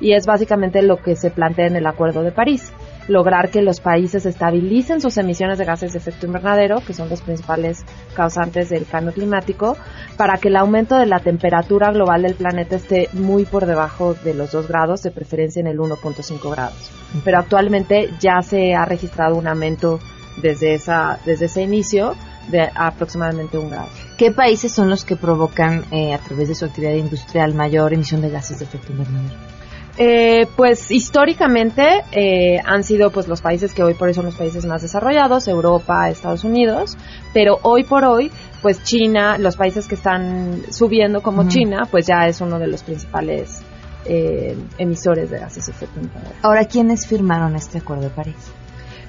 Y 0.00 0.12
es 0.12 0.26
básicamente 0.26 0.82
lo 0.82 0.98
que 0.98 1.16
se 1.16 1.30
plantea 1.30 1.68
en 1.68 1.76
el 1.76 1.86
Acuerdo 1.86 2.22
de 2.22 2.32
París 2.32 2.70
lograr 3.08 3.50
que 3.50 3.62
los 3.62 3.80
países 3.80 4.26
estabilicen 4.26 5.00
sus 5.00 5.16
emisiones 5.18 5.58
de 5.58 5.64
gases 5.64 5.92
de 5.92 5.98
efecto 5.98 6.26
invernadero, 6.26 6.80
que 6.86 6.92
son 6.92 7.08
los 7.08 7.20
principales 7.20 7.84
causantes 8.14 8.68
del 8.68 8.86
cambio 8.86 9.12
climático, 9.12 9.76
para 10.16 10.38
que 10.38 10.48
el 10.48 10.56
aumento 10.56 10.96
de 10.96 11.06
la 11.06 11.20
temperatura 11.20 11.90
global 11.92 12.22
del 12.22 12.34
planeta 12.34 12.76
esté 12.76 13.08
muy 13.12 13.44
por 13.44 13.66
debajo 13.66 14.14
de 14.14 14.34
los 14.34 14.52
2 14.52 14.68
grados, 14.68 15.02
de 15.02 15.10
preferencia 15.10 15.60
en 15.60 15.66
el 15.66 15.78
1.5 15.78 16.50
grados. 16.50 16.90
Pero 17.24 17.38
actualmente 17.38 18.10
ya 18.20 18.42
se 18.42 18.74
ha 18.74 18.84
registrado 18.84 19.36
un 19.36 19.46
aumento 19.46 20.00
desde, 20.42 20.74
esa, 20.74 21.18
desde 21.24 21.46
ese 21.46 21.62
inicio 21.62 22.14
de 22.48 22.68
aproximadamente 22.74 23.58
un 23.58 23.70
grado. 23.70 23.88
¿Qué 24.16 24.30
países 24.30 24.72
son 24.72 24.88
los 24.88 25.04
que 25.04 25.16
provocan 25.16 25.84
eh, 25.90 26.14
a 26.14 26.18
través 26.18 26.48
de 26.48 26.54
su 26.54 26.64
actividad 26.64 26.92
industrial 26.92 27.54
mayor 27.54 27.92
emisión 27.92 28.20
de 28.20 28.30
gases 28.30 28.58
de 28.58 28.66
efecto 28.66 28.92
invernadero? 28.92 29.55
Eh, 29.98 30.46
pues 30.56 30.90
históricamente 30.90 32.04
eh, 32.12 32.60
han 32.64 32.84
sido 32.84 33.10
pues 33.10 33.28
los 33.28 33.40
países 33.40 33.72
que 33.72 33.82
hoy 33.82 33.94
por 33.94 34.08
hoy 34.08 34.14
son 34.14 34.26
los 34.26 34.34
países 34.34 34.66
más 34.66 34.82
desarrollados, 34.82 35.48
Europa, 35.48 36.10
Estados 36.10 36.44
Unidos, 36.44 36.98
pero 37.32 37.58
hoy 37.62 37.84
por 37.84 38.04
hoy 38.04 38.30
pues 38.60 38.82
China, 38.82 39.38
los 39.38 39.56
países 39.56 39.86
que 39.86 39.94
están 39.94 40.62
subiendo 40.70 41.22
como 41.22 41.42
uh 41.42 41.44
-huh. 41.44 41.48
China, 41.48 41.88
pues 41.90 42.06
ya 42.06 42.26
es 42.26 42.40
uno 42.40 42.58
de 42.58 42.66
los 42.66 42.82
principales 42.82 43.62
eh, 44.04 44.56
emisores 44.78 45.30
de 45.30 45.38
gases 45.38 45.66
de 45.66 45.72
efecto 45.72 46.00
invernadero. 46.00 46.34
Ahora, 46.42 46.64
¿quiénes 46.64 47.06
firmaron 47.06 47.56
este 47.56 47.78
Acuerdo 47.78 48.04
de 48.04 48.10
París? 48.10 48.36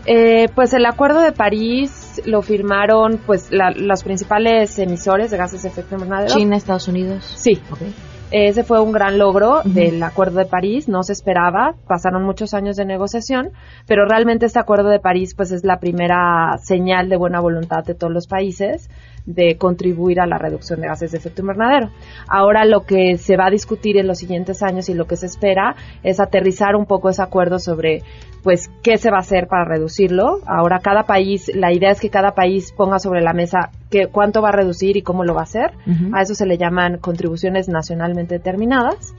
Eh, 0.05 0.47
pues 0.55 0.73
el 0.73 0.85
Acuerdo 0.85 1.19
de 1.19 1.33
París 1.33 2.21
lo 2.25 2.41
firmaron 2.41 3.19
pues 3.25 3.51
la, 3.51 3.71
los 3.71 4.03
principales 4.03 4.79
emisores 4.79 5.31
de 5.31 5.37
gases 5.37 5.63
de 5.63 5.69
efecto 5.69 5.95
invernadero. 5.95 6.33
China, 6.33 6.55
Estados 6.55 6.87
Unidos. 6.87 7.35
Sí. 7.37 7.61
Okay. 7.69 7.93
Ese 8.31 8.63
fue 8.63 8.81
un 8.81 8.91
gran 8.91 9.17
logro 9.17 9.59
uh 9.59 9.61
-huh. 9.61 9.73
del 9.73 10.03
Acuerdo 10.03 10.39
de 10.39 10.45
París, 10.45 10.89
no 10.89 11.03
se 11.03 11.13
esperaba, 11.13 11.75
pasaron 11.87 12.23
muchos 12.23 12.53
años 12.53 12.75
de 12.75 12.85
negociación, 12.85 13.51
pero 13.87 14.05
realmente 14.05 14.45
este 14.45 14.59
Acuerdo 14.59 14.89
de 14.89 14.99
París 14.99 15.33
pues 15.35 15.51
es 15.51 15.63
la 15.63 15.79
primera 15.79 16.57
señal 16.61 17.07
de 17.07 17.15
buena 17.17 17.39
voluntad 17.39 17.85
de 17.85 17.93
todos 17.95 18.11
los 18.11 18.27
países 18.27 18.89
de 19.27 19.57
contribuir 19.57 20.21
a 20.21 20.25
la 20.25 20.37
reducción 20.37 20.79
de 20.81 20.87
gases 20.87 21.11
de 21.11 21.17
efecto 21.17 21.41
invernadero. 21.41 21.91
Ahora 22.27 22.65
lo 22.65 22.85
que 22.85 23.17
se 23.17 23.35
va 23.35 23.47
a 23.47 23.51
discutir 23.51 23.97
en 23.97 24.07
los 24.07 24.17
siguientes 24.17 24.63
años 24.63 24.89
y 24.89 24.93
lo 24.93 25.05
que 25.05 25.17
se 25.17 25.27
espera 25.27 25.75
es 26.01 26.19
aterrizar 26.19 26.75
un 26.75 26.85
poco 26.85 27.09
ese 27.09 27.21
acuerdo 27.21 27.59
sobre 27.59 28.01
pues 28.41 28.71
qué 28.81 28.97
se 28.97 29.11
va 29.11 29.17
a 29.17 29.19
hacer 29.19 29.47
para 29.47 29.65
reducirlo. 29.65 30.39
Ahora 30.47 30.79
cada 30.79 31.03
país, 31.03 31.51
la 31.53 31.73
idea 31.73 31.91
es 31.91 31.99
que 31.99 32.09
cada 32.09 32.31
país 32.31 32.71
ponga 32.71 32.99
sobre 32.99 33.21
la 33.21 33.33
mesa 33.33 33.71
que, 33.91 34.07
cuánto 34.07 34.41
va 34.41 34.49
a 34.49 34.53
reducir 34.53 34.95
y 34.95 35.01
cómo 35.01 35.25
lo 35.25 35.33
va 35.33 35.41
a 35.41 35.43
hacer. 35.43 35.71
Uh 35.85 35.91
-huh. 35.91 36.17
A 36.17 36.21
eso 36.21 36.33
se 36.33 36.45
le 36.45 36.57
llaman 36.57 36.97
contribuciones 36.97 37.67
nacionalmente 37.67 38.35
determinadas. 38.35 39.13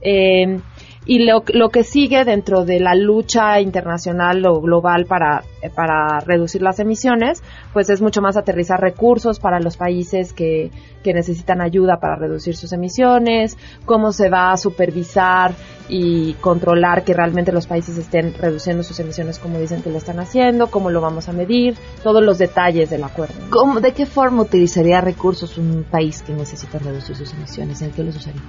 Eh, 0.00 0.60
y 1.06 1.24
lo, 1.24 1.42
lo, 1.54 1.70
que 1.70 1.82
sigue 1.82 2.24
dentro 2.24 2.64
de 2.64 2.78
la 2.78 2.94
lucha 2.94 3.60
internacional 3.60 4.44
o 4.46 4.60
global 4.60 5.06
para, 5.06 5.42
para 5.74 6.20
reducir 6.20 6.60
las 6.60 6.78
emisiones, 6.78 7.42
pues 7.72 7.88
es 7.88 8.02
mucho 8.02 8.20
más 8.20 8.36
aterrizar 8.36 8.80
recursos 8.80 9.40
para 9.40 9.60
los 9.60 9.78
países 9.78 10.34
que, 10.34 10.70
que 11.02 11.14
necesitan 11.14 11.62
ayuda 11.62 11.98
para 12.00 12.16
reducir 12.16 12.54
sus 12.54 12.72
emisiones, 12.72 13.56
cómo 13.86 14.12
se 14.12 14.28
va 14.28 14.52
a 14.52 14.56
supervisar 14.58 15.54
y 15.88 16.34
controlar 16.34 17.02
que 17.02 17.14
realmente 17.14 17.50
los 17.50 17.66
países 17.66 17.96
estén 17.96 18.34
reduciendo 18.34 18.82
sus 18.82 19.00
emisiones 19.00 19.38
como 19.38 19.58
dicen 19.58 19.82
que 19.82 19.90
lo 19.90 19.98
están 19.98 20.20
haciendo, 20.20 20.70
cómo 20.70 20.90
lo 20.90 21.00
vamos 21.00 21.28
a 21.28 21.32
medir, 21.32 21.76
todos 22.02 22.22
los 22.22 22.36
detalles 22.38 22.90
del 22.90 23.04
acuerdo. 23.04 23.34
¿Cómo, 23.48 23.80
¿De 23.80 23.92
qué 23.92 24.04
forma 24.04 24.42
utilizaría 24.42 25.00
recursos 25.00 25.56
un 25.56 25.84
país 25.90 26.22
que 26.22 26.34
necesita 26.34 26.78
reducir 26.78 27.16
sus 27.16 27.32
emisiones? 27.32 27.80
¿En 27.80 27.90
qué 27.90 28.04
los 28.04 28.16
usaría? 28.16 28.42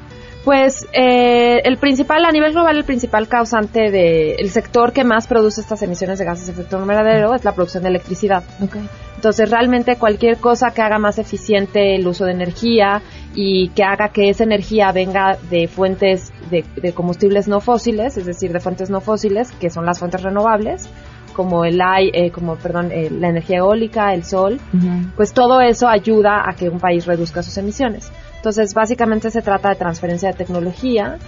Pues 0.43 0.87
eh, 0.91 1.61
el 1.65 1.77
principal, 1.77 2.25
a 2.25 2.31
nivel 2.31 2.53
global, 2.53 2.75
el 2.75 2.83
principal 2.83 3.27
causante 3.27 3.91
de, 3.91 4.33
el 4.35 4.49
sector 4.49 4.91
que 4.91 5.03
más 5.03 5.27
produce 5.27 5.61
estas 5.61 5.81
emisiones 5.83 6.17
de 6.17 6.25
gases 6.25 6.47
de 6.47 6.53
efecto 6.53 6.79
invernadero 6.79 7.35
es 7.35 7.43
la 7.43 7.53
producción 7.53 7.83
de 7.83 7.89
electricidad. 7.89 8.43
Okay. 8.59 8.81
Entonces, 9.15 9.51
realmente 9.51 9.97
cualquier 9.97 10.37
cosa 10.37 10.71
que 10.71 10.81
haga 10.81 10.97
más 10.97 11.19
eficiente 11.19 11.95
el 11.95 12.07
uso 12.07 12.25
de 12.25 12.31
energía 12.31 13.03
y 13.35 13.69
que 13.69 13.83
haga 13.83 14.09
que 14.09 14.29
esa 14.29 14.43
energía 14.43 14.91
venga 14.91 15.37
de 15.51 15.67
fuentes 15.67 16.33
de, 16.49 16.65
de 16.75 16.91
combustibles 16.91 17.47
no 17.47 17.59
fósiles, 17.59 18.17
es 18.17 18.25
decir, 18.25 18.51
de 18.51 18.59
fuentes 18.59 18.89
no 18.89 18.99
fósiles, 18.99 19.51
que 19.51 19.69
son 19.69 19.85
las 19.85 19.99
fuentes 19.99 20.23
renovables, 20.23 20.89
como 21.33 21.65
el 21.65 21.79
eh, 22.13 22.31
como 22.31 22.55
perdón 22.55 22.91
eh, 22.91 23.09
la 23.09 23.29
energía 23.29 23.57
eólica 23.59 24.13
el 24.13 24.23
sol 24.23 24.59
uh 24.73 24.77
-huh. 24.77 25.11
pues 25.15 25.33
todo 25.33 25.61
eso 25.61 25.87
ayuda 25.87 26.43
a 26.45 26.53
que 26.53 26.69
un 26.69 26.79
país 26.79 27.05
reduzca 27.05 27.41
sus 27.41 27.57
emisiones 27.57 28.11
entonces 28.41 28.73
básicamente 28.73 29.29
se 29.29 29.43
trata 29.43 29.69
de 29.69 29.75
transferencia 29.75 30.29
de 30.29 30.35
tecnología 30.35 31.19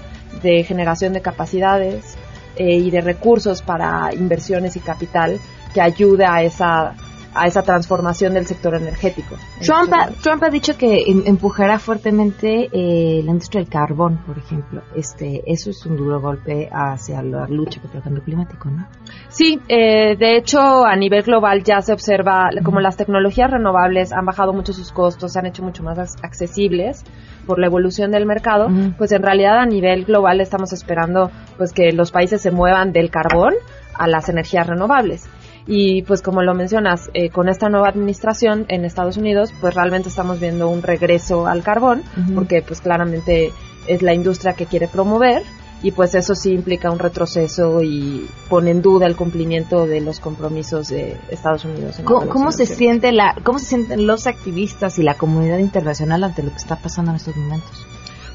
de 0.42 0.64
generación 0.64 1.14
de 1.14 1.22
capacidades 1.22 2.18
eh, 2.56 2.74
y 2.74 2.90
de 2.90 3.02
recursos 3.02 3.62
para 3.62 4.12
inversiones 4.16 4.76
y 4.78 4.80
capital 4.80 5.40
que 5.76 5.82
ayude 5.82 6.26
a 6.26 6.42
esa 6.42 6.96
a 7.36 7.48
esa 7.48 7.64
transformación 7.64 8.34
del 8.34 8.46
sector 8.46 8.76
energético. 8.76 9.36
Trump 9.62 9.92
ha, 9.94 10.10
Trump 10.22 10.44
ha 10.44 10.50
dicho 10.50 10.78
que 10.78 11.04
empujará 11.26 11.80
fuertemente 11.80 12.70
eh, 12.72 13.22
la 13.24 13.32
industria 13.32 13.62
del 13.62 13.70
carbón, 13.70 14.18
por 14.26 14.38
ejemplo. 14.38 14.82
Este, 14.96 15.42
eso 15.46 15.70
es 15.70 15.86
un 15.86 15.98
duro 15.98 16.22
golpe 16.22 16.70
hacia 16.72 17.22
la 17.22 17.48
lucha 17.48 17.82
contra 17.82 18.00
el 18.00 18.04
cambio 18.04 18.24
climático, 18.24 18.70
¿no? 18.70 18.88
Sí, 19.30 19.60
eh, 19.68 20.16
de 20.18 20.38
hecho 20.38 20.86
a 20.86 20.96
nivel 20.96 21.24
global 21.24 21.64
ya 21.64 21.82
se 21.82 21.94
observa 21.94 22.50
uh 22.52 22.56
-huh. 22.56 22.64
como 22.64 22.80
las 22.80 22.98
tecnologías 22.98 23.50
renovables 23.50 24.14
han 24.14 24.26
bajado 24.26 24.54
mucho 24.54 24.74
sus 24.74 24.92
costos, 24.92 25.34
se 25.34 25.40
han 25.40 25.46
hecho 25.46 25.64
mucho 25.64 25.84
más 25.84 26.16
accesibles 26.22 27.04
por 27.46 27.60
la 27.60 27.68
evolución 27.68 28.12
del 28.12 28.26
mercado, 28.26 28.68
uh 28.68 28.70
-huh. 28.70 28.96
pues 28.98 29.12
en 29.12 29.24
realidad 29.24 29.60
a 29.60 29.66
nivel 29.66 30.06
global 30.06 30.40
estamos 30.42 30.72
esperando 30.74 31.32
pues 31.58 31.74
que 31.74 31.92
los 31.92 32.12
países 32.12 32.42
se 32.42 32.52
muevan 32.52 32.92
del 32.94 33.10
carbón 33.10 33.54
a 33.96 34.08
las 34.08 34.30
energías 34.30 34.68
renovables 34.68 35.28
y 35.66 36.02
pues 36.04 36.22
como 36.22 36.42
lo 36.42 36.54
mencionas, 36.54 37.10
eh, 37.14 37.30
con 37.30 37.48
esta 37.50 37.70
nueva 37.70 37.88
administración 37.90 38.66
en 38.68 38.86
Estados 38.86 39.18
Unidos, 39.18 39.54
pues 39.62 39.74
realmente 39.74 40.10
estamos 40.10 40.40
viendo 40.40 40.70
un 40.70 40.82
regreso 40.82 41.48
al 41.48 41.64
carbón, 41.64 42.04
uh 42.18 42.20
-huh. 42.20 42.36
porque 42.36 42.62
pues 42.62 42.82
claramente 42.82 43.52
es 43.88 44.02
la 44.02 44.14
industria 44.14 44.54
que 44.54 44.66
quiere 44.66 44.88
promover 44.88 45.44
y 45.84 45.92
pues 45.92 46.16
eso 46.16 46.34
sí 46.34 46.52
implica 46.52 46.90
un 46.90 46.98
retroceso 46.98 47.82
y 47.84 48.26
pone 48.50 48.72
en 48.72 48.82
duda 48.82 49.06
el 49.06 49.18
cumplimiento 49.18 49.86
de 49.86 50.00
los 50.00 50.22
compromisos 50.22 50.88
de 50.88 51.18
Estados 51.30 51.66
Unidos. 51.66 52.00
¿Cómo, 52.06 52.30
¿Cómo 52.30 52.52
se 52.54 52.66
siente 52.66 53.12
la, 53.12 53.36
cómo 53.44 53.60
se 53.60 53.66
sienten 53.66 54.08
los 54.08 54.26
activistas 54.26 54.98
y 54.98 55.04
la 55.04 55.16
comunidad 55.16 55.58
internacional 55.58 56.24
ante 56.24 56.42
lo 56.42 56.52
que 56.52 56.58
está 56.58 56.78
pasando 56.78 57.12
en 57.12 57.18
estos 57.18 57.36
momentos? 57.36 57.86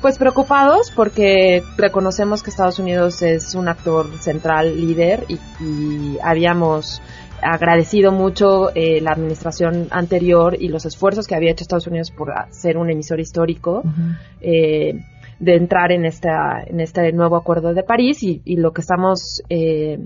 Pues 0.01 0.17
preocupados 0.17 0.93
porque 0.95 1.63
reconocemos 1.77 2.43
que 2.43 2.51
Estados 2.51 2.79
Unidos 2.79 3.21
es 3.23 3.57
un 3.57 3.69
actor 3.69 4.07
central 4.19 4.81
líder 4.81 5.25
y, 5.29 5.39
y 5.61 6.19
habíamos 6.23 7.03
agradecido 7.43 8.13
mucho 8.13 8.71
eh, 8.75 9.01
la 9.01 9.13
administración 9.13 9.89
anterior 9.91 10.57
y 10.59 10.69
los 10.69 10.87
esfuerzos 10.87 11.27
que 11.27 11.35
había 11.35 11.51
hecho 11.51 11.63
Estados 11.63 11.87
Unidos 11.87 12.11
por 12.11 12.33
ser 12.51 12.77
un 12.77 12.91
emisor 12.91 13.21
histórico 13.21 13.83
uh 13.85 13.89
-huh. 13.89 14.19
eh, 14.41 15.01
de 15.39 15.55
entrar 15.57 15.93
en 15.93 16.05
esta 16.05 16.63
en 16.67 16.81
este 16.81 17.13
nuevo 17.13 17.37
acuerdo 17.37 17.75
de 17.75 17.83
París 17.83 18.23
y, 18.23 18.41
y 18.45 18.57
lo 18.57 18.73
que 18.73 18.81
estamos 18.81 19.43
eh, 19.49 19.99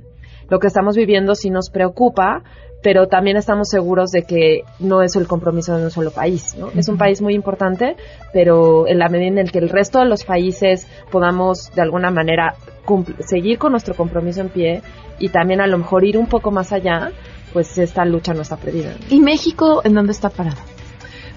lo 0.48 0.58
que 0.58 0.66
estamos 0.66 0.96
viviendo 0.96 1.34
sí 1.34 1.48
nos 1.50 1.70
preocupa 1.70 2.42
pero 2.82 3.06
también 3.06 3.36
estamos 3.36 3.68
seguros 3.68 4.10
de 4.10 4.24
que 4.24 4.62
no 4.80 5.02
es 5.02 5.16
el 5.16 5.26
compromiso 5.26 5.76
de 5.76 5.84
un 5.84 5.90
solo 5.90 6.10
país. 6.10 6.54
¿no? 6.58 6.66
Uh 6.66 6.70
-huh. 6.70 6.78
Es 6.78 6.88
un 6.88 6.98
país 6.98 7.22
muy 7.22 7.34
importante, 7.34 7.96
pero 8.32 8.86
en 8.86 8.98
la 8.98 9.08
medida 9.08 9.28
en 9.28 9.38
el 9.38 9.52
que 9.52 9.58
el 9.58 9.68
resto 9.68 10.00
de 10.00 10.06
los 10.06 10.24
países 10.24 10.86
podamos 11.10 11.70
de 11.74 11.82
alguna 11.82 12.10
manera 12.10 12.54
seguir 13.20 13.58
con 13.58 13.72
nuestro 13.72 13.94
compromiso 13.94 14.40
en 14.40 14.48
pie 14.48 14.82
y 15.18 15.28
también 15.28 15.60
a 15.60 15.66
lo 15.66 15.78
mejor 15.78 16.04
ir 16.04 16.18
un 16.18 16.26
poco 16.26 16.50
más 16.50 16.72
allá, 16.72 17.12
pues 17.52 17.78
esta 17.78 18.04
lucha 18.04 18.34
no 18.34 18.42
está 18.42 18.56
perdida. 18.56 18.94
¿Y 19.08 19.20
México 19.20 19.82
en 19.84 19.94
dónde 19.94 20.12
está 20.12 20.30
parado? 20.30 20.71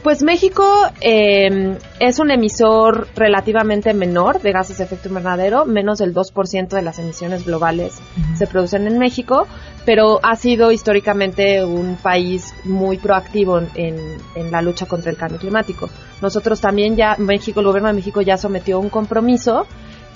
Pues 0.06 0.22
México 0.22 0.64
eh, 1.02 1.80
es 2.00 2.20
un 2.20 2.30
emisor 2.30 3.08
relativamente 3.16 3.92
menor 3.96 4.40
de 4.40 4.52
gases 4.52 4.78
de 4.78 4.84
efecto 4.84 5.08
invernadero, 5.08 5.66
menos 5.66 5.98
del 5.98 6.14
2% 6.14 6.68
de 6.68 6.82
las 6.84 7.00
emisiones 7.00 7.44
globales 7.44 7.98
se 8.38 8.46
producen 8.46 8.86
en 8.86 9.00
México, 9.00 9.48
pero 9.84 10.20
ha 10.22 10.36
sido 10.36 10.72
históricamente 10.72 11.66
un 11.66 11.96
país 11.96 12.54
muy 12.66 13.00
proactivo 13.00 13.58
en, 13.58 13.98
en, 14.36 14.52
la 14.52 14.62
lucha 14.62 14.86
contra 14.86 15.10
el 15.10 15.18
cambio 15.18 15.40
climático. 15.40 15.90
Nosotros 16.22 16.62
también 16.62 16.96
ya, 16.96 17.16
México, 17.18 17.62
el 17.62 17.66
gobierno 17.66 17.88
de 17.88 17.96
México 17.96 18.22
ya 18.22 18.38
sometió 18.38 18.80
un 18.80 18.90
compromiso 18.90 19.66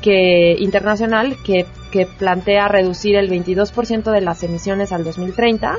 que 0.03 0.55
internacional 0.59 1.35
que, 1.43 1.65
que 1.91 2.05
plantea 2.05 2.67
reducir 2.67 3.15
el 3.15 3.27
22% 3.27 4.11
de 4.11 4.21
las 4.21 4.43
emisiones 4.43 4.91
al 4.91 5.03
2030 5.03 5.77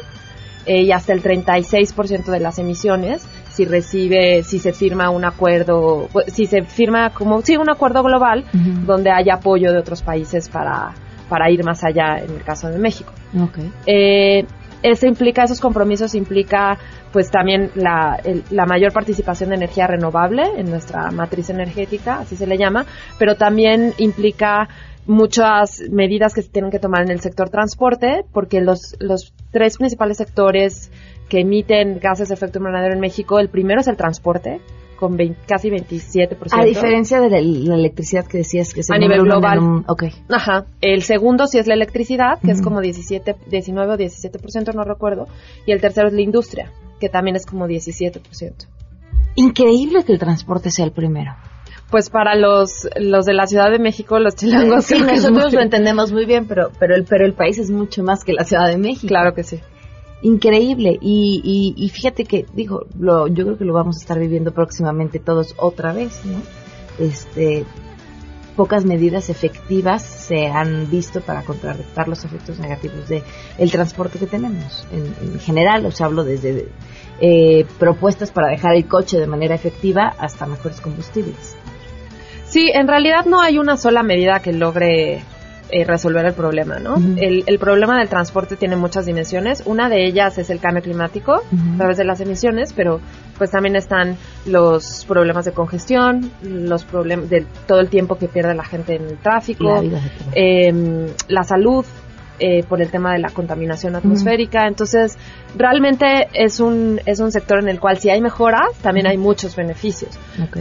eh, 0.66 0.82
y 0.82 0.92
hasta 0.92 1.12
el 1.12 1.22
36% 1.22 2.24
de 2.24 2.40
las 2.40 2.58
emisiones 2.58 3.22
si 3.50 3.64
recibe, 3.64 4.42
si 4.42 4.58
se 4.58 4.72
firma 4.72 5.10
un 5.10 5.24
acuerdo, 5.24 6.08
pues, 6.12 6.32
si 6.32 6.46
se 6.46 6.62
firma 6.62 7.10
como, 7.10 7.42
sí, 7.42 7.56
un 7.56 7.68
acuerdo 7.68 8.02
global 8.02 8.44
donde 8.86 9.10
haya 9.10 9.34
apoyo 9.34 9.72
de 9.72 9.78
otros 9.78 10.02
países 10.02 10.48
para, 10.48 10.94
para 11.28 11.50
ir 11.50 11.64
más 11.64 11.84
allá 11.84 12.18
en 12.18 12.30
el 12.30 12.42
caso 12.42 12.68
de 12.68 12.78
México. 12.78 13.12
Okay. 13.34 13.72
Eh, 13.86 14.46
eso 14.82 15.06
implica, 15.06 15.44
esos 15.44 15.60
compromisos 15.60 16.14
implica 16.14 16.78
pues 17.12 17.30
también 17.30 17.70
la, 17.74 18.18
la, 18.50 18.66
mayor 18.66 18.92
participación 18.92 19.50
de 19.50 19.56
energía 19.56 19.86
renovable 19.86 20.42
en 20.56 20.70
nuestra 20.70 21.10
matriz 21.10 21.50
energética, 21.50 22.20
así 22.20 22.36
se 22.36 22.46
le 22.46 22.56
llama, 22.56 22.86
pero 23.18 23.34
también 23.34 23.92
implica 23.98 24.68
muchas 25.06 25.82
medidas 25.90 26.34
que 26.34 26.42
se 26.42 26.50
tienen 26.50 26.70
que 26.70 26.78
tomar 26.78 27.02
en 27.02 27.10
el 27.10 27.20
sector 27.20 27.50
transporte, 27.50 28.24
porque 28.32 28.60
los, 28.60 28.96
los 29.00 29.34
tres 29.50 29.76
principales 29.76 30.18
sectores 30.18 30.90
que 31.30 31.40
emiten 31.40 32.00
gases 32.00 32.28
de 32.28 32.34
efecto 32.34 32.58
invernadero 32.58 32.92
en 32.92 33.00
México, 33.00 33.38
el 33.38 33.48
primero 33.48 33.80
es 33.80 33.88
el 33.88 33.96
transporte, 33.96 34.60
con 34.98 35.16
casi 35.46 35.70
27%. 35.70 36.36
A 36.50 36.64
diferencia 36.64 37.20
de 37.20 37.30
la, 37.30 37.38
electricidad 37.38 38.26
que 38.26 38.38
decías 38.38 38.74
que 38.74 38.82
se 38.82 38.92
a 38.94 38.98
nivel 38.98 39.22
global. 39.22 39.84
okay. 39.86 40.10
Ajá. 40.28 40.66
El 40.82 41.02
segundo 41.02 41.46
sí 41.46 41.58
es 41.58 41.66
la 41.66 41.74
electricidad, 41.74 42.38
que 42.44 42.50
es 42.50 42.60
como 42.60 42.80
17, 42.82 43.36
19 43.46 43.94
o 43.94 43.96
17%, 43.96 44.74
no 44.74 44.84
recuerdo. 44.84 45.26
Y 45.64 45.72
el 45.72 45.80
tercero 45.80 46.08
es 46.08 46.14
la 46.14 46.20
industria, 46.20 46.72
que 46.98 47.08
también 47.08 47.36
es 47.36 47.46
como 47.46 47.66
17%. 47.66 48.66
Increíble 49.36 50.04
que 50.04 50.12
el 50.12 50.18
transporte 50.18 50.70
sea 50.70 50.84
el 50.84 50.92
primero. 50.92 51.32
Pues 51.90 52.10
para 52.10 52.34
los, 52.34 52.88
los 52.96 53.24
de 53.24 53.34
la 53.34 53.46
Ciudad 53.46 53.70
de 53.70 53.78
México, 53.78 54.18
los 54.18 54.34
chilangos. 54.34 54.84
Sí, 54.84 55.00
nosotros 55.00 55.52
lo 55.52 55.62
entendemos 55.62 56.12
muy 56.12 56.26
bien, 56.26 56.46
pero, 56.46 56.70
pero, 56.78 56.94
el, 56.94 57.04
pero 57.04 57.24
el 57.24 57.34
país 57.34 57.58
es 57.58 57.70
mucho 57.70 58.02
más 58.02 58.24
que 58.24 58.32
la 58.32 58.44
Ciudad 58.44 58.68
de 58.68 58.76
México. 58.76 59.08
Claro 59.08 59.32
que 59.32 59.44
sí 59.44 59.60
increíble. 60.22 60.98
Y, 61.00 61.74
y, 61.76 61.88
fíjate 61.88 62.24
que 62.24 62.46
digo 62.54 62.86
lo, 62.98 63.26
yo 63.26 63.44
creo 63.44 63.58
que 63.58 63.64
lo 63.64 63.72
vamos 63.72 63.96
a 63.96 64.00
estar 64.00 64.18
viviendo 64.18 64.52
próximamente 64.52 65.18
todos 65.18 65.54
otra 65.56 65.92
vez 65.92 66.24
no 66.24 66.38
este 66.98 67.64
pocas 68.56 68.84
medidas 68.84 69.30
efectivas 69.30 70.02
se 70.02 70.48
han 70.48 70.90
visto 70.90 71.22
para 71.22 71.42
contrarrestar 71.42 72.08
los 72.08 72.24
efectos 72.24 72.58
negativos 72.58 73.08
de 73.08 73.22
transporte 73.70 74.18
que 74.18 74.26
tenemos 74.26 74.86
en, 74.92 75.40
general. 75.40 75.86
Os 75.86 76.00
hablo 76.02 76.24
desde 76.24 76.68
eh, 77.20 77.64
propuestas 77.78 78.30
para 78.30 78.48
dejar 78.48 78.74
el 78.74 78.86
coche 78.86 79.18
de 79.18 79.26
manera 79.26 79.54
efectiva 79.54 80.14
hasta 80.18 80.44
mejores 80.44 80.80
combustibles. 80.82 81.56
Sí 82.48 82.70
en 82.74 82.86
realidad 82.86 83.24
no 83.24 83.40
hay 83.40 83.56
una 83.56 83.78
sola 83.78 84.02
medida 84.02 84.40
que 84.40 84.52
logre 84.52 85.22
eh, 85.72 85.84
resolver 85.84 86.24
el 86.26 86.32
problema, 86.32 86.78
¿no? 86.78 86.96
el, 86.96 87.44
el, 87.46 87.58
problema 87.58 87.98
del 87.98 88.08
transporte 88.08 88.56
tiene 88.56 88.76
muchas 88.76 89.06
dimensiones. 89.06 89.62
Una 89.66 89.88
de 89.88 90.06
ellas 90.06 90.38
es 90.38 90.50
el 90.50 90.60
cambio 90.60 90.82
climático 90.82 91.34
a 91.34 91.76
través 91.76 91.96
de 91.96 92.04
las 92.04 92.20
emisiones, 92.20 92.72
pero 92.72 93.00
pues 93.38 93.50
también 93.50 93.76
están 93.76 94.16
los 94.46 95.04
problemas 95.06 95.44
de 95.44 95.52
congestión, 95.52 96.30
los 96.42 96.84
problemas 96.84 97.30
de 97.30 97.46
todo 97.66 97.80
el 97.80 97.88
tiempo 97.88 98.16
que 98.16 98.28
pierde 98.28 98.54
la 98.54 98.64
gente 98.64 98.96
en 98.96 99.04
el 99.04 99.18
tráfico, 99.18 99.82
eh, 100.34 100.72
la 101.28 101.42
salud, 101.42 101.84
eh, 102.40 102.64
por 102.68 102.80
el 102.80 102.90
tema 102.90 103.12
de 103.12 103.18
la 103.18 103.30
contaminación 103.30 103.94
atmosférica. 103.96 104.66
Entonces, 104.66 105.18
realmente 105.56 106.28
es 106.32 106.58
un, 106.58 107.00
es 107.04 107.20
un 107.20 107.30
sector 107.30 107.58
en 107.60 107.68
el 107.68 107.78
cual 107.78 107.98
si 107.98 108.10
hay 108.10 108.20
mejoras, 108.20 108.76
también 108.82 109.06
hay 109.06 109.18
muchos 109.18 109.54
beneficios. 109.54 110.18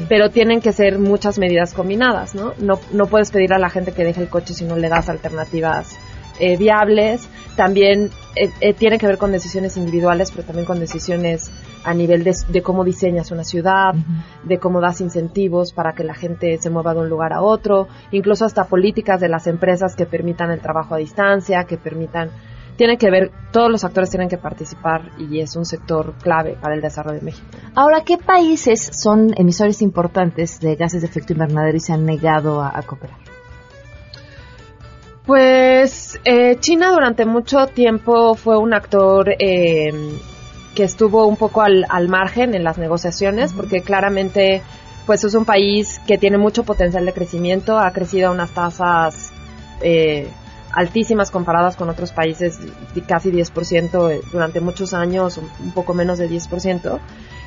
Pero 0.09 0.29
tienen 0.29 0.61
que 0.61 0.73
ser 0.73 0.99
muchas 0.99 1.39
medidas 1.39 1.73
combinadas, 1.73 2.35
¿no? 2.35 2.53
¿no? 2.59 2.79
No 2.91 3.05
puedes 3.07 3.31
pedir 3.31 3.53
a 3.53 3.59
la 3.59 3.69
gente 3.69 3.93
que 3.93 4.03
deje 4.03 4.21
el 4.21 4.29
coche 4.29 4.53
si 4.53 4.65
no 4.65 4.75
le 4.75 4.89
das 4.89 5.09
alternativas 5.09 5.97
eh, 6.39 6.57
viables. 6.57 7.27
También 7.59 8.09
eh, 8.37 8.49
eh, 8.61 8.73
tiene 8.73 8.97
que 8.97 9.05
ver 9.05 9.17
con 9.17 9.33
decisiones 9.33 9.75
individuales, 9.75 10.31
pero 10.31 10.45
también 10.45 10.65
con 10.65 10.79
decisiones 10.79 11.51
a 11.83 11.93
nivel 11.93 12.23
de, 12.23 12.61
cómo 12.61 12.85
diseñas 12.85 13.31
una 13.31 13.43
ciudad, 13.43 13.93
de 14.45 14.59
cómo 14.59 14.79
das 14.79 15.01
incentivos 15.01 15.73
para 15.73 15.91
que 15.91 16.05
la 16.05 16.13
gente 16.13 16.57
se 16.57 16.69
mueva 16.69 16.93
de 16.93 17.01
un 17.01 17.09
lugar 17.09 17.33
a 17.33 17.41
otro, 17.41 17.89
incluso 18.11 18.45
hasta 18.45 18.63
políticas 18.63 19.19
de 19.19 19.27
las 19.27 19.45
empresas 19.45 19.97
que 19.97 20.05
permitan 20.05 20.51
el 20.51 20.61
trabajo 20.61 20.95
a 20.95 20.99
distancia, 20.99 21.65
que 21.65 21.77
permitan 21.77 22.29
tiene 22.77 22.97
que 22.97 23.11
ver, 23.11 23.29
todos 23.51 23.69
los 23.69 23.83
actores 23.83 24.09
tienen 24.09 24.29
que 24.29 24.37
participar 24.37 25.11
y 25.17 25.41
es 25.41 25.57
un 25.57 25.65
sector 25.65 26.13
clave 26.13 26.55
para 26.61 26.75
el 26.75 26.81
desarrollo 26.81 27.19
de 27.19 27.25
México. 27.25 27.45
Ahora, 27.75 28.05
¿qué 28.05 28.17
países 28.17 28.89
son 28.93 29.33
emisores 29.35 29.81
importantes 29.81 30.61
de 30.61 30.77
gases 30.77 31.01
de 31.01 31.09
efecto 31.09 31.33
invernadero 31.33 31.75
y 31.75 31.81
se 31.81 31.91
han 31.91 32.05
negado 32.05 32.63
a 32.63 32.81
cooperar? 32.83 33.28
Pues 35.29 36.19
eh, 36.25 36.57
China 36.59 36.89
durante 36.89 37.23
mucho 37.23 37.67
tiempo 37.67 38.33
fue 38.33 38.57
un 38.57 38.73
actor 38.73 39.29
eh, 39.37 39.91
que 40.73 40.83
estuvo 40.83 41.27
un 41.27 41.35
poco 41.35 41.61
al, 41.61 41.85
margen 42.09 42.55
en 42.55 42.63
las 42.63 42.79
negociaciones, 42.79 43.53
porque 43.53 43.83
claramente 43.83 44.63
pues 45.05 45.23
es 45.23 45.35
un 45.35 45.45
país 45.45 46.01
que 46.07 46.17
tiene 46.17 46.39
mucho 46.39 46.63
potencial 46.63 47.05
de 47.05 47.13
crecimiento, 47.13 47.77
ha 47.77 47.91
crecido 47.91 48.29
a 48.29 48.31
unas 48.31 48.49
tasas 48.55 49.31
eh, 49.81 50.27
altísimas 50.71 51.29
comparadas 51.29 51.75
con 51.75 51.89
otros 51.89 52.11
países, 52.11 52.57
casi 53.07 53.31
10% 53.31 54.21
durante 54.31 54.61
muchos 54.61 54.95
años, 54.95 55.37
un 55.37 55.71
poco 55.73 55.93
menos 55.93 56.17
de 56.17 56.27
10%, 56.27 56.99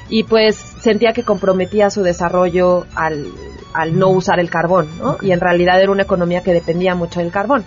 y 0.08 0.24
pues 0.24 0.56
sentía 0.56 1.12
que 1.12 1.22
comprometía 1.22 1.90
su 1.90 2.02
desarrollo 2.02 2.86
al, 2.94 3.26
al 3.74 3.98
no 3.98 4.08
usar 4.08 4.40
el 4.40 4.50
carbón, 4.50 4.88
¿no? 4.98 5.16
Y 5.20 5.32
en 5.32 5.40
realidad 5.40 5.80
era 5.80 5.90
una 5.90 6.02
economía 6.02 6.42
que 6.42 6.52
dependía 6.52 6.94
mucho 6.94 7.20
del 7.20 7.30
carbón. 7.30 7.64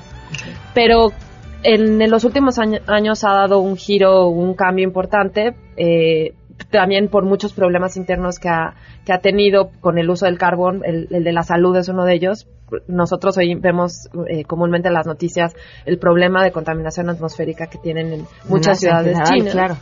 Pero 0.74 1.12
en, 1.64 2.10
los 2.10 2.24
últimos 2.24 2.58
años 2.60 3.24
ha 3.24 3.34
dado 3.34 3.60
un 3.60 3.78
giro, 3.78 4.28
un 4.28 4.54
cambio 4.54 4.84
importante, 4.84 5.56
eh, 5.78 6.34
también 6.72 7.10
por 7.10 7.26
muchos 7.26 7.54
problemas 7.54 7.98
internos 7.98 8.40
que 8.40 8.50
ha, 8.50 8.76
que 9.06 9.14
ha 9.14 9.20
tenido 9.20 9.72
con 9.82 9.98
el 9.98 10.10
uso 10.10 10.26
del 10.26 10.38
carbón, 10.38 10.82
el, 10.86 11.08
de 11.08 11.32
la 11.34 11.44
salud 11.44 11.76
es 11.78 11.90
uno 11.90 12.06
de 12.06 12.14
ellos. 12.14 12.48
Nosotros 12.88 13.38
hoy 13.38 13.56
vemos 13.56 14.10
eh, 14.28 14.44
comúnmente 14.46 14.88
en 14.88 14.94
las 14.94 15.06
noticias 15.06 15.54
el 15.86 15.98
problema 16.00 16.44
de 16.44 16.52
contaminación 16.52 17.10
atmosférica 17.10 17.68
que 17.68 17.78
tienen 17.78 18.14
en 18.14 18.26
muchas 18.48 18.80
ciudades 18.80 19.18
chinas. 19.30 19.54
Claro. 19.54 19.78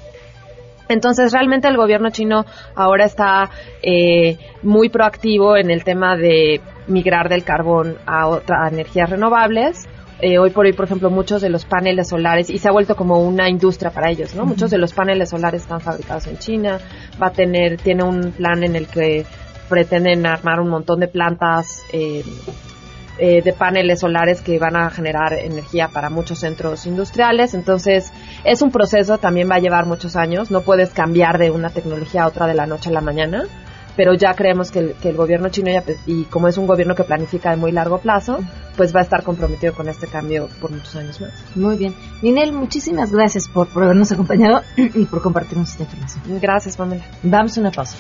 Entonces, 0.89 1.31
realmente 1.31 1.67
el 1.67 1.77
gobierno 1.77 2.09
chino 2.09 2.45
ahora 2.75 3.05
está 3.05 3.49
eh, 3.81 4.37
muy 4.61 4.89
proactivo 4.89 5.55
en 5.57 5.71
el 5.71 5.83
tema 5.83 6.17
de 6.17 6.61
migrar 6.87 7.29
del 7.29 7.43
carbón 7.43 7.97
a, 8.05 8.27
otras 8.27 8.71
energías 8.71 9.09
renovables. 9.09 9.87
Eh, 10.19 10.37
hoy 10.37 10.51
por 10.51 10.65
hoy, 10.65 10.73
por 10.73 10.85
ejemplo, 10.85 11.09
muchos 11.09 11.41
de 11.41 11.49
los 11.49 11.65
paneles 11.65 12.09
solares, 12.09 12.49
y 12.49 12.57
se 12.57 12.69
ha 12.69 12.71
vuelto 12.71 12.95
como 12.95 13.19
una 13.19 13.49
industria 13.49 13.91
para 13.91 14.09
ellos, 14.09 14.35
¿no? 14.35 14.45
Muchos 14.45 14.71
de 14.71 14.77
los 14.77 14.93
paneles 14.93 15.29
solares 15.29 15.63
están 15.63 15.81
fabricados 15.81 16.27
en 16.27 16.37
China, 16.37 16.79
va 17.21 17.27
a 17.27 17.31
tener, 17.31 17.77
tiene 17.77 18.03
un 18.03 18.31
plan 18.31 18.63
en 18.63 18.75
el 18.75 18.87
que 18.87 19.25
pretenden 19.67 20.25
armar 20.25 20.59
un 20.59 20.69
montón 20.69 20.99
de 20.99 21.07
plantas 21.07 21.83
eh, 21.91 22.23
eh, 23.17 23.41
de 23.41 23.53
paneles 23.53 23.99
solares 23.99 24.41
que 24.41 24.57
van 24.59 24.75
a 24.75 24.89
generar 24.89 25.33
energía 25.33 25.87
para 25.87 26.09
muchos 26.09 26.39
centros 26.39 26.85
industriales. 26.85 27.53
Entonces, 27.53 28.11
es 28.43 28.61
un 28.61 28.71
proceso, 28.71 29.17
también 29.17 29.49
va 29.49 29.55
a 29.55 29.59
llevar 29.59 29.85
muchos 29.85 30.15
años. 30.15 30.51
No 30.51 30.61
puedes 30.61 30.91
cambiar 30.91 31.37
de 31.37 31.51
una 31.51 31.69
tecnología 31.69 32.23
a 32.23 32.27
otra 32.27 32.47
de 32.47 32.55
la 32.55 32.65
noche 32.65 32.89
a 32.89 32.93
la 32.93 33.01
mañana 33.01 33.47
pero 33.95 34.13
ya 34.13 34.33
creemos 34.33 34.71
que 34.71 34.79
el, 34.79 34.93
que 34.95 35.09
el 35.09 35.15
gobierno 35.15 35.49
chino, 35.49 35.71
ya, 35.71 35.83
y 36.05 36.23
como 36.25 36.47
es 36.47 36.57
un 36.57 36.67
gobierno 36.67 36.95
que 36.95 37.03
planifica 37.03 37.49
de 37.51 37.57
muy 37.57 37.71
largo 37.71 37.99
plazo, 37.99 38.39
pues 38.75 38.95
va 38.95 39.01
a 39.01 39.03
estar 39.03 39.21
comprometido 39.23 39.73
con 39.73 39.87
este 39.87 40.07
cambio 40.07 40.49
por 40.59 40.71
muchos 40.71 40.95
años 40.95 41.21
más. 41.21 41.31
Muy 41.55 41.77
bien. 41.77 41.93
Ninel, 42.21 42.53
muchísimas 42.53 43.11
gracias 43.11 43.47
por, 43.47 43.67
habernos 43.75 44.11
acompañado 44.11 44.61
y 44.77 45.05
por 45.05 45.21
compartirnos 45.21 45.69
esta 45.71 45.83
información. 45.83 46.39
Gracias, 46.41 46.75
Pamela. 46.77 47.05
Vamos 47.23 47.57
a 47.57 47.61
una 47.61 47.71
pausa. 47.71 47.97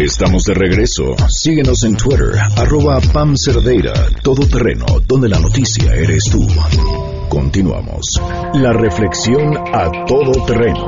Estamos 0.00 0.44
de 0.44 0.54
regreso. 0.54 1.16
Síguenos 1.28 1.82
en 1.82 1.96
Twitter, 1.96 2.30
arroba 2.56 3.00
Pam 3.12 3.34
Cerdeira, 3.36 3.92
todo 4.22 4.46
terreno, 4.46 4.86
donde 5.08 5.28
la 5.28 5.40
noticia 5.40 5.92
eres 5.92 6.22
tú. 6.30 6.46
Continuamos. 7.28 8.06
La 8.54 8.72
reflexión 8.72 9.56
a 9.56 9.90
todo 10.06 10.46
terreno. 10.46 10.86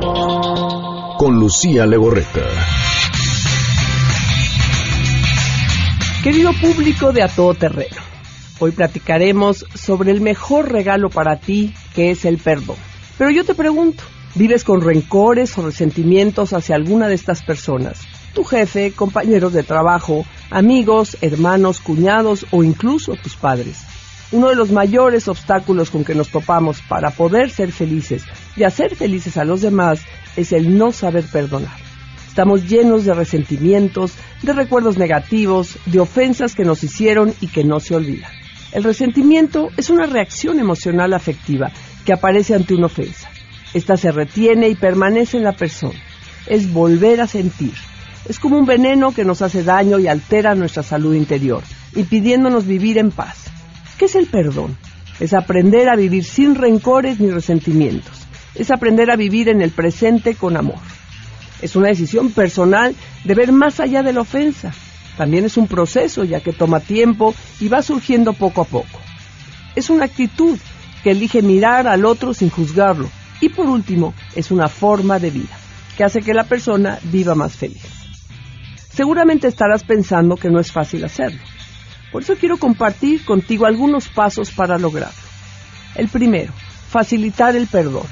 con 1.17 1.37
Lucía 1.37 1.85
Legorreta. 1.85 2.41
Querido 6.23 6.51
público 6.61 7.11
de 7.11 7.21
A 7.21 7.27
Todo 7.27 7.53
Terreno, 7.53 8.01
hoy 8.59 8.71
platicaremos 8.71 9.65
sobre 9.75 10.11
el 10.11 10.21
mejor 10.21 10.71
regalo 10.71 11.09
para 11.09 11.35
ti, 11.35 11.73
que 11.93 12.11
es 12.11 12.23
el 12.23 12.37
perdón. 12.37 12.77
Pero 13.17 13.29
yo 13.29 13.43
te 13.43 13.55
pregunto, 13.55 14.03
¿vives 14.35 14.63
con 14.63 14.81
rencores 14.81 15.57
o 15.57 15.65
resentimientos 15.65 16.53
hacia 16.53 16.77
alguna 16.77 17.09
de 17.09 17.15
estas 17.15 17.43
personas? 17.43 17.99
Tu 18.33 18.43
jefe, 18.43 18.91
compañeros 18.93 19.53
de 19.53 19.63
trabajo, 19.63 20.25
amigos, 20.49 21.17
hermanos, 21.21 21.81
cuñados 21.81 22.45
o 22.51 22.63
incluso 22.63 23.15
tus 23.15 23.35
padres. 23.35 23.79
Uno 24.31 24.47
de 24.47 24.55
los 24.55 24.71
mayores 24.71 25.27
obstáculos 25.27 25.89
con 25.89 26.05
que 26.05 26.15
nos 26.15 26.29
topamos 26.29 26.81
para 26.81 27.11
poder 27.11 27.49
ser 27.49 27.73
felices 27.73 28.23
y 28.55 28.63
hacer 28.63 28.95
felices 28.95 29.35
a 29.35 29.43
los 29.43 29.59
demás 29.59 30.01
es 30.37 30.53
el 30.53 30.77
no 30.77 30.93
saber 30.93 31.25
perdonar. 31.25 31.77
Estamos 32.25 32.69
llenos 32.69 33.03
de 33.03 33.13
resentimientos, 33.13 34.13
de 34.41 34.53
recuerdos 34.53 34.97
negativos, 34.97 35.77
de 35.85 35.99
ofensas 35.99 36.55
que 36.55 36.63
nos 36.63 36.81
hicieron 36.81 37.33
y 37.41 37.47
que 37.47 37.65
no 37.65 37.81
se 37.81 37.93
olvidan. 37.93 38.31
El 38.71 38.85
resentimiento 38.85 39.67
es 39.75 39.89
una 39.89 40.05
reacción 40.05 40.57
emocional 40.57 41.13
afectiva 41.13 41.71
que 42.05 42.13
aparece 42.13 42.55
ante 42.55 42.73
una 42.73 42.85
ofensa. 42.85 43.29
Esta 43.73 43.97
se 43.97 44.13
retiene 44.13 44.69
y 44.69 44.75
permanece 44.75 45.35
en 45.35 45.43
la 45.43 45.51
persona. 45.51 45.99
Es 46.47 46.71
volver 46.71 47.19
a 47.19 47.27
sentir. 47.27 47.73
Es 48.27 48.39
como 48.39 48.57
un 48.57 48.65
veneno 48.65 49.13
que 49.13 49.25
nos 49.25 49.41
hace 49.41 49.63
daño 49.63 49.99
y 49.99 50.07
altera 50.07 50.55
nuestra 50.55 50.83
salud 50.83 51.15
interior, 51.15 51.63
impidiéndonos 51.95 52.65
vivir 52.65 52.97
en 52.97 53.11
paz. 53.11 53.45
¿Qué 53.97 54.05
es 54.05 54.15
el 54.15 54.27
perdón? 54.27 54.77
Es 55.19 55.33
aprender 55.33 55.89
a 55.89 55.95
vivir 55.95 56.23
sin 56.23 56.55
rencores 56.55 57.19
ni 57.19 57.29
resentimientos. 57.29 58.27
Es 58.55 58.71
aprender 58.71 59.11
a 59.11 59.15
vivir 59.15 59.49
en 59.49 59.61
el 59.61 59.71
presente 59.71 60.35
con 60.35 60.57
amor. 60.57 60.79
Es 61.61 61.75
una 61.75 61.89
decisión 61.89 62.31
personal 62.31 62.95
de 63.23 63.35
ver 63.35 63.51
más 63.51 63.79
allá 63.79 64.03
de 64.03 64.13
la 64.13 64.21
ofensa. 64.21 64.71
También 65.17 65.45
es 65.45 65.57
un 65.57 65.67
proceso, 65.67 66.23
ya 66.23 66.39
que 66.39 66.53
toma 66.53 66.79
tiempo 66.79 67.35
y 67.59 67.67
va 67.67 67.81
surgiendo 67.81 68.33
poco 68.33 68.61
a 68.61 68.65
poco. 68.65 68.99
Es 69.75 69.89
una 69.89 70.05
actitud 70.05 70.57
que 71.03 71.11
elige 71.11 71.41
mirar 71.41 71.87
al 71.87 72.05
otro 72.05 72.33
sin 72.33 72.49
juzgarlo. 72.49 73.09
Y 73.39 73.49
por 73.49 73.67
último, 73.67 74.13
es 74.35 74.51
una 74.51 74.67
forma 74.67 75.19
de 75.19 75.31
vida 75.31 75.57
que 75.97 76.03
hace 76.03 76.21
que 76.21 76.33
la 76.33 76.43
persona 76.43 76.99
viva 77.03 77.35
más 77.35 77.53
feliz. 77.53 77.81
Seguramente 78.93 79.47
estarás 79.47 79.83
pensando 79.83 80.35
que 80.35 80.49
no 80.49 80.59
es 80.59 80.71
fácil 80.71 81.03
hacerlo. 81.05 81.39
Por 82.11 82.23
eso 82.23 82.35
quiero 82.35 82.57
compartir 82.57 83.23
contigo 83.23 83.65
algunos 83.65 84.09
pasos 84.09 84.51
para 84.51 84.77
lograrlo. 84.77 85.15
El 85.95 86.09
primero, 86.09 86.53
facilitar 86.89 87.55
el 87.55 87.67
perdón 87.67 88.05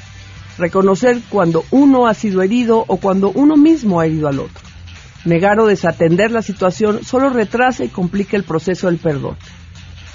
reconocer 0.59 1.21
cuando 1.29 1.63
uno 1.71 2.05
ha 2.05 2.13
sido 2.13 2.43
herido 2.43 2.83
o 2.87 2.97
cuando 2.97 3.31
uno 3.31 3.57
mismo 3.57 3.99
ha 3.99 4.05
herido 4.05 4.27
al 4.27 4.39
otro. 4.39 4.63
Negar 5.25 5.59
o 5.59 5.65
desatender 5.65 6.31
la 6.31 6.41
situación 6.41 7.03
solo 7.03 7.29
retrasa 7.29 7.83
y 7.83 7.89
complica 7.89 8.37
el 8.37 8.43
proceso 8.43 8.87
del 8.87 8.99
perdón. 8.99 9.37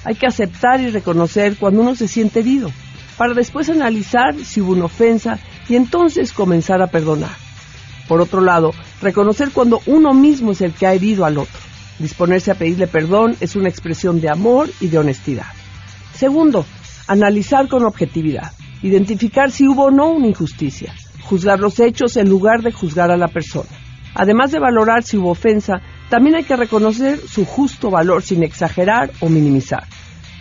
Hay 0.05 0.15
que 0.15 0.27
aceptar 0.27 0.81
y 0.81 0.91
reconocer 0.91 1.57
cuando 1.57 1.81
uno 1.81 1.95
se 1.95 2.09
siente 2.09 2.41
herido, 2.41 2.71
para 3.17 3.35
después 3.35 3.71
analizar 3.71 4.35
si 4.45 4.61
hubo 4.61 4.73
una 4.73 4.85
ofensa 4.85 5.39
y 5.69 5.77
entonces 5.77 6.33
comenzar 6.33 6.83
a 6.83 6.89
perdonar. 6.89 7.35
Por 8.07 8.21
otro 8.21 8.43
lado, 8.43 8.73
reconocer 9.05 9.51
cuando 9.53 9.81
uno 9.87 10.13
mismo 10.13 10.53
es 10.53 10.61
el 10.61 10.73
que 10.73 10.87
ha 10.87 10.95
herido 10.95 11.25
al 11.25 11.39
otro. 11.39 11.61
Disponerse 11.99 12.51
a 12.51 12.57
pedirle 12.57 12.89
perdón 12.89 13.37
es 13.41 13.55
una 13.55 13.69
expresión 13.69 14.21
de 14.21 14.29
amor 14.29 14.69
y 14.81 14.89
de 14.89 14.99
honestidad. 14.99 15.47
Segundo, 16.15 16.67
analizar 17.07 17.69
con 17.69 17.85
objetividad 17.85 18.51
identificar 18.85 19.51
si 19.51 19.67
hubo 19.67 19.85
o 19.85 19.91
no 19.91 20.11
una 20.11 20.27
injusticia, 20.27 20.95
juzgar 21.23 21.59
los 21.59 21.81
hechos 21.81 22.19
en 22.19 22.29
lugar 22.29 22.63
de 22.63 22.71
juzgar 22.71 23.11
a 23.11 23.17
la 23.17 23.29
persona. 23.29 23.71
Además 24.15 24.53
de 24.53 24.59
valorar 24.59 25.03
si 25.03 25.17
hubo 25.17 25.31
ofensa, 25.31 25.81
también 26.11 26.37
hay 26.37 26.45
que 26.45 26.55
reconocer 26.55 27.19
su 27.19 27.47
justo 27.47 27.91
valor 27.91 28.23
sin 28.23 28.43
exagerar 28.43 29.11
o 29.21 29.31
minimizar, 29.31 29.85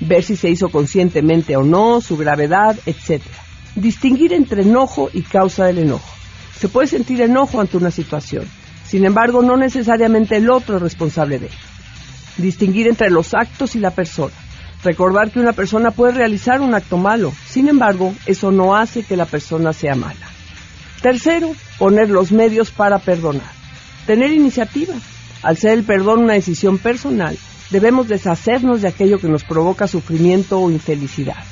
ver 0.02 0.24
si 0.24 0.36
se 0.36 0.50
hizo 0.50 0.68
conscientemente 0.70 1.56
o 1.56 1.64
no, 1.64 2.02
su 2.02 2.18
gravedad, 2.18 2.78
etc. 2.86 3.24
Distinguir 3.76 4.34
entre 4.34 4.64
enojo 4.64 5.10
y 5.14 5.22
causa 5.22 5.66
del 5.66 5.80
enojo. 5.80 6.13
Se 6.64 6.70
puede 6.70 6.88
sentir 6.88 7.20
enojo 7.20 7.60
ante 7.60 7.76
una 7.76 7.92
situación, 7.92 8.46
sin 8.88 9.04
embargo 9.04 9.42
no 9.42 9.58
necesariamente 9.58 10.38
el 10.38 10.50
otro 10.50 10.78
es 10.78 10.82
responsable 10.82 11.38
de 11.38 11.48
ello. 11.48 11.58
Distinguir 12.38 12.88
entre 12.88 13.10
los 13.10 13.34
actos 13.34 13.76
y 13.76 13.80
la 13.80 13.92
persona. 13.92 14.32
Recordar 14.82 15.30
que 15.30 15.42
una 15.42 15.52
persona 15.52 15.92
puede 15.92 16.14
realizar 16.14 16.62
un 16.62 16.74
acto 16.74 16.96
malo, 16.96 17.34
sin 17.50 17.68
embargo, 17.68 18.16
eso 18.26 18.50
no 18.54 18.78
hace 18.78 19.04
que 19.04 19.18
la 19.18 19.26
persona 19.26 19.74
sea 19.74 19.96
mala. 19.96 20.26
Tercero, 21.02 21.52
poner 21.80 22.10
los 22.10 22.32
medios 22.32 22.72
para 22.72 22.98
perdonar. 22.98 23.52
Tener 24.08 24.32
iniciativa. 24.32 24.94
Al 25.42 25.58
ser 25.58 25.72
el 25.72 25.84
perdón 25.84 26.20
una 26.20 26.36
decisión 26.36 26.78
personal, 26.78 27.38
debemos 27.72 28.08
deshacernos 28.08 28.82
de 28.82 28.88
aquello 28.88 29.20
que 29.20 29.28
nos 29.28 29.44
provoca 29.44 29.86
sufrimiento 29.86 30.62
o 30.62 30.72
infelicidad. 30.72 31.44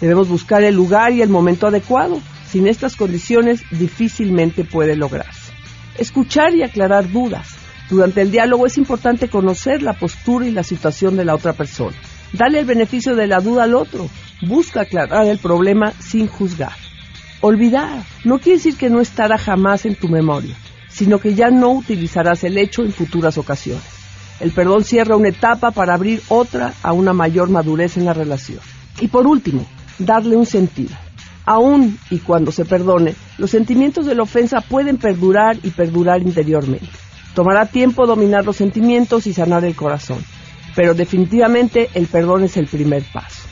Debemos 0.00 0.26
buscar 0.26 0.62
el 0.62 0.74
lugar 0.74 1.12
y 1.12 1.20
el 1.20 1.28
momento 1.28 1.66
adecuado. 1.66 2.22
Sin 2.50 2.66
estas 2.66 2.96
condiciones 2.96 3.62
difícilmente 3.70 4.64
puede 4.64 4.96
lograrse. 4.96 5.52
Escuchar 5.98 6.54
y 6.54 6.62
aclarar 6.62 7.10
dudas. 7.10 7.48
Durante 7.90 8.22
el 8.22 8.30
diálogo 8.30 8.66
es 8.66 8.78
importante 8.78 9.28
conocer 9.28 9.82
la 9.82 9.92
postura 9.92 10.46
y 10.46 10.50
la 10.50 10.62
situación 10.62 11.16
de 11.16 11.24
la 11.24 11.34
otra 11.34 11.52
persona. 11.52 11.96
Dale 12.32 12.60
el 12.60 12.64
beneficio 12.64 13.14
de 13.14 13.26
la 13.26 13.40
duda 13.40 13.64
al 13.64 13.74
otro. 13.74 14.08
Busca 14.42 14.82
aclarar 14.82 15.26
el 15.26 15.38
problema 15.38 15.92
sin 15.98 16.26
juzgar. 16.26 16.72
Olvidar 17.40 18.02
no 18.24 18.38
quiere 18.38 18.58
decir 18.58 18.76
que 18.76 18.90
no 18.90 19.00
estará 19.00 19.38
jamás 19.38 19.86
en 19.86 19.94
tu 19.94 20.08
memoria, 20.08 20.56
sino 20.88 21.18
que 21.18 21.34
ya 21.34 21.50
no 21.50 21.70
utilizarás 21.70 22.44
el 22.44 22.58
hecho 22.58 22.82
en 22.82 22.92
futuras 22.92 23.38
ocasiones. 23.38 23.84
El 24.40 24.52
perdón 24.52 24.84
cierra 24.84 25.16
una 25.16 25.28
etapa 25.28 25.70
para 25.70 25.94
abrir 25.94 26.22
otra 26.28 26.74
a 26.82 26.92
una 26.92 27.12
mayor 27.12 27.50
madurez 27.50 27.96
en 27.96 28.04
la 28.04 28.14
relación. 28.14 28.60
Y 29.00 29.08
por 29.08 29.26
último, 29.26 29.66
darle 29.98 30.36
un 30.36 30.46
sentido. 30.46 30.96
Aún 31.48 31.98
y 32.10 32.18
cuando 32.18 32.52
se 32.52 32.64
perdone, 32.64 33.14
los 33.38 33.50
sentimientos 33.50 34.06
de 34.06 34.14
la 34.14 34.22
ofensa 34.22 34.60
pueden 34.60 34.98
perdurar 34.98 35.56
y 35.62 35.70
perdurar 35.70 36.20
interiormente. 36.22 36.90
Tomará 37.34 37.66
tiempo 37.66 38.06
dominar 38.06 38.44
los 38.44 38.56
sentimientos 38.56 39.26
y 39.26 39.32
sanar 39.32 39.64
el 39.64 39.74
corazón 39.74 40.18
pero 40.78 40.94
definitivamente 40.94 41.90
el 41.94 42.06
perdón 42.06 42.44
es 42.44 42.56
el 42.56 42.68
primer 42.68 43.02
paso. 43.12 43.42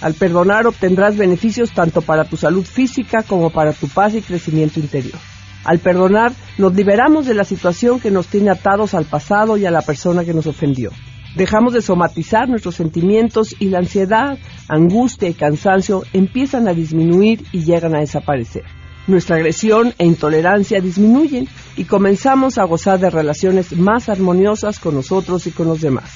Al 0.00 0.14
perdonar 0.14 0.66
obtendrás 0.66 1.18
beneficios 1.18 1.70
tanto 1.72 2.00
para 2.00 2.24
tu 2.24 2.38
salud 2.38 2.64
física 2.64 3.22
como 3.22 3.50
para 3.50 3.74
tu 3.74 3.88
paz 3.88 4.14
y 4.14 4.22
crecimiento 4.22 4.80
interior. 4.80 5.18
Al 5.64 5.80
perdonar 5.80 6.32
nos 6.56 6.74
liberamos 6.74 7.26
de 7.26 7.34
la 7.34 7.44
situación 7.44 8.00
que 8.00 8.10
nos 8.10 8.28
tiene 8.28 8.48
atados 8.48 8.94
al 8.94 9.04
pasado 9.04 9.58
y 9.58 9.66
a 9.66 9.70
la 9.70 9.82
persona 9.82 10.24
que 10.24 10.32
nos 10.32 10.46
ofendió. 10.46 10.92
Dejamos 11.34 11.72
de 11.72 11.80
somatizar 11.80 12.48
nuestros 12.48 12.74
sentimientos 12.74 13.56
y 13.58 13.68
la 13.68 13.78
ansiedad, 13.78 14.38
angustia 14.68 15.30
y 15.30 15.34
cansancio 15.34 16.02
empiezan 16.12 16.68
a 16.68 16.74
disminuir 16.74 17.44
y 17.52 17.64
llegan 17.64 17.94
a 17.94 18.00
desaparecer. 18.00 18.64
Nuestra 19.06 19.36
agresión 19.36 19.94
e 19.98 20.04
intolerancia 20.04 20.80
disminuyen 20.80 21.48
y 21.76 21.84
comenzamos 21.84 22.58
a 22.58 22.64
gozar 22.64 23.00
de 23.00 23.10
relaciones 23.10 23.76
más 23.76 24.08
armoniosas 24.08 24.78
con 24.78 24.94
nosotros 24.94 25.46
y 25.46 25.50
con 25.50 25.68
los 25.68 25.80
demás. 25.80 26.10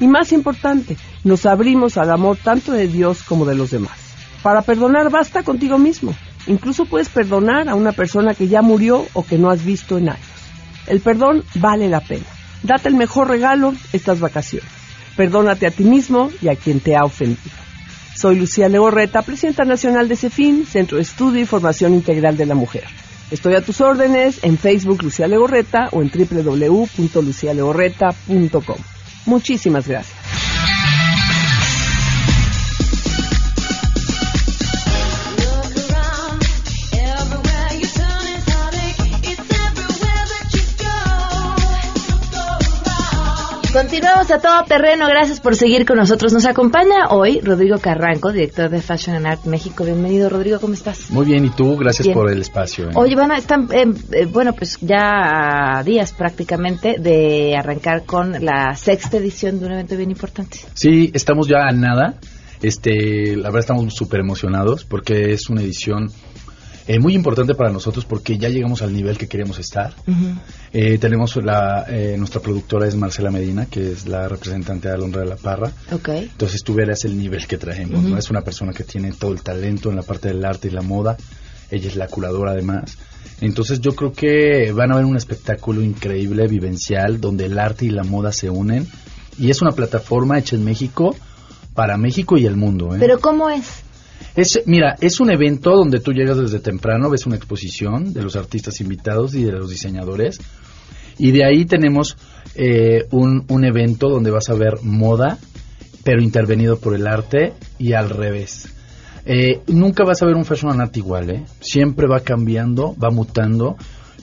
Y 0.00 0.08
más 0.08 0.32
importante, 0.32 0.96
nos 1.22 1.46
abrimos 1.46 1.96
al 1.98 2.10
amor 2.10 2.38
tanto 2.42 2.72
de 2.72 2.88
Dios 2.88 3.22
como 3.22 3.44
de 3.44 3.54
los 3.54 3.70
demás. 3.70 3.98
Para 4.42 4.62
perdonar 4.62 5.10
basta 5.10 5.42
contigo 5.42 5.78
mismo. 5.78 6.14
Incluso 6.46 6.86
puedes 6.86 7.08
perdonar 7.08 7.68
a 7.68 7.74
una 7.74 7.92
persona 7.92 8.34
que 8.34 8.48
ya 8.48 8.62
murió 8.62 9.06
o 9.12 9.24
que 9.24 9.38
no 9.38 9.50
has 9.50 9.64
visto 9.64 9.98
en 9.98 10.08
años. 10.08 10.26
El 10.86 11.00
perdón 11.00 11.44
vale 11.54 11.88
la 11.88 12.00
pena. 12.00 12.26
Date 12.64 12.88
el 12.88 12.96
mejor 12.96 13.28
regalo 13.28 13.72
estas 13.92 14.18
vacaciones. 14.18 14.68
Perdónate 15.16 15.66
a 15.66 15.70
ti 15.70 15.84
mismo 15.84 16.30
y 16.40 16.48
a 16.48 16.56
quien 16.56 16.80
te 16.80 16.96
ha 16.96 17.04
ofendido. 17.04 17.38
Soy 18.16 18.36
Lucía 18.36 18.68
Legorreta, 18.68 19.22
presidenta 19.22 19.64
nacional 19.64 20.08
de 20.08 20.16
CEFIN, 20.16 20.66
Centro 20.66 20.96
de 20.96 21.02
Estudio 21.02 21.42
y 21.42 21.46
Formación 21.46 21.94
Integral 21.94 22.36
de 22.36 22.46
la 22.46 22.54
Mujer. 22.54 22.84
Estoy 23.30 23.54
a 23.54 23.60
tus 23.60 23.80
órdenes 23.80 24.40
en 24.42 24.58
Facebook 24.58 25.02
Lucía 25.02 25.28
Legorreta 25.28 25.88
o 25.92 26.02
en 26.02 26.10
www.lucialegorreta.com. 26.10 28.76
Muchísimas 29.26 29.88
gracias. 29.88 30.23
Continuamos 43.74 44.30
a 44.30 44.38
todo 44.38 44.62
terreno, 44.68 45.08
gracias 45.08 45.40
por 45.40 45.56
seguir 45.56 45.84
con 45.84 45.96
nosotros. 45.96 46.32
Nos 46.32 46.46
acompaña 46.46 47.08
hoy 47.10 47.40
Rodrigo 47.40 47.76
Carranco, 47.78 48.30
director 48.30 48.70
de 48.70 48.80
Fashion 48.80 49.16
and 49.16 49.26
Art 49.26 49.46
México. 49.46 49.82
Bienvenido, 49.82 50.28
Rodrigo, 50.28 50.60
¿cómo 50.60 50.74
estás? 50.74 51.10
Muy 51.10 51.26
bien, 51.26 51.44
¿y 51.44 51.50
tú? 51.50 51.76
Gracias 51.76 52.06
por 52.06 52.30
el 52.30 52.40
espacio. 52.40 52.90
¿eh? 52.90 52.92
Oye, 52.94 53.16
van 53.16 53.32
a, 53.32 53.36
están, 53.36 53.68
eh, 53.72 53.92
eh, 54.12 54.26
bueno, 54.26 54.52
pues 54.52 54.78
ya 54.80 55.78
a 55.78 55.82
días 55.82 56.12
prácticamente 56.12 57.00
de 57.00 57.56
arrancar 57.56 58.04
con 58.04 58.44
la 58.44 58.76
sexta 58.76 59.16
edición 59.16 59.58
de 59.58 59.66
un 59.66 59.72
evento 59.72 59.96
bien 59.96 60.12
importante. 60.12 60.58
Sí, 60.74 61.10
estamos 61.12 61.48
ya 61.48 61.66
a 61.66 61.72
nada. 61.72 62.20
Este, 62.62 63.34
la 63.34 63.48
verdad 63.48 63.58
estamos 63.58 63.92
súper 63.92 64.20
emocionados 64.20 64.84
porque 64.84 65.32
es 65.32 65.50
una 65.50 65.62
edición 65.62 66.12
eh, 66.86 66.98
muy 66.98 67.14
importante 67.14 67.54
para 67.54 67.70
nosotros 67.70 68.04
porque 68.04 68.36
ya 68.36 68.48
llegamos 68.48 68.82
al 68.82 68.92
nivel 68.92 69.16
que 69.16 69.26
queríamos 69.26 69.58
estar. 69.58 69.94
Eh, 70.72 70.98
tenemos 70.98 71.36
la, 71.36 71.86
eh, 71.88 72.16
nuestra 72.18 72.40
productora 72.40 72.86
es 72.86 72.94
Marcela 72.94 73.30
Medina, 73.30 73.66
que 73.66 73.92
es 73.92 74.06
la 74.06 74.28
representante 74.28 74.88
de 74.88 74.94
Alondra 74.94 75.22
de 75.22 75.28
la 75.28 75.36
Parra. 75.36 75.72
Okay. 75.90 76.24
Entonces 76.24 76.62
tú 76.62 76.74
verás 76.74 77.04
el 77.04 77.16
nivel 77.16 77.46
que 77.46 77.56
traemos. 77.56 78.02
¿no? 78.02 78.18
Es 78.18 78.30
una 78.30 78.42
persona 78.42 78.72
que 78.72 78.84
tiene 78.84 79.12
todo 79.12 79.32
el 79.32 79.42
talento 79.42 79.88
en 79.88 79.96
la 79.96 80.02
parte 80.02 80.28
del 80.28 80.44
arte 80.44 80.68
y 80.68 80.72
la 80.72 80.82
moda. 80.82 81.16
Ella 81.70 81.88
es 81.88 81.96
la 81.96 82.06
curadora 82.06 82.52
además. 82.52 82.98
Entonces 83.40 83.80
yo 83.80 83.94
creo 83.94 84.12
que 84.12 84.70
van 84.72 84.92
a 84.92 84.96
ver 84.96 85.06
un 85.06 85.16
espectáculo 85.16 85.82
increíble, 85.82 86.46
vivencial, 86.46 87.20
donde 87.20 87.46
el 87.46 87.58
arte 87.58 87.86
y 87.86 87.90
la 87.90 88.04
moda 88.04 88.30
se 88.30 88.50
unen. 88.50 88.86
Y 89.38 89.50
es 89.50 89.62
una 89.62 89.72
plataforma 89.72 90.38
hecha 90.38 90.54
en 90.54 90.64
México 90.64 91.16
para 91.74 91.96
México 91.96 92.36
y 92.36 92.46
el 92.46 92.56
mundo. 92.56 92.94
¿eh? 92.94 92.98
Pero 93.00 93.18
¿cómo 93.20 93.48
es? 93.50 93.82
Es, 94.36 94.62
mira, 94.66 94.96
es 95.00 95.20
un 95.20 95.30
evento 95.30 95.76
donde 95.76 96.00
tú 96.00 96.12
llegas 96.12 96.38
desde 96.38 96.58
temprano, 96.58 97.10
ves 97.10 97.26
una 97.26 97.36
exposición 97.36 98.12
de 98.12 98.22
los 98.22 98.36
artistas 98.36 98.80
invitados 98.80 99.34
y 99.34 99.44
de 99.44 99.52
los 99.52 99.70
diseñadores. 99.70 100.38
Y 101.18 101.30
de 101.30 101.44
ahí 101.44 101.64
tenemos 101.64 102.16
eh, 102.54 103.06
un, 103.10 103.44
un 103.48 103.64
evento 103.64 104.08
donde 104.08 104.30
vas 104.30 104.48
a 104.48 104.54
ver 104.54 104.82
moda, 104.82 105.38
pero 106.02 106.20
intervenido 106.20 106.78
por 106.78 106.94
el 106.94 107.06
arte 107.06 107.52
y 107.78 107.92
al 107.92 108.10
revés. 108.10 108.74
Eh, 109.26 109.60
nunca 109.68 110.04
vas 110.04 110.22
a 110.22 110.26
ver 110.26 110.34
un 110.34 110.44
fashion 110.44 110.80
art 110.80 110.96
igual, 110.96 111.30
¿eh? 111.30 111.44
Siempre 111.60 112.06
va 112.06 112.20
cambiando, 112.20 112.94
va 113.02 113.10
mutando, 113.10 113.76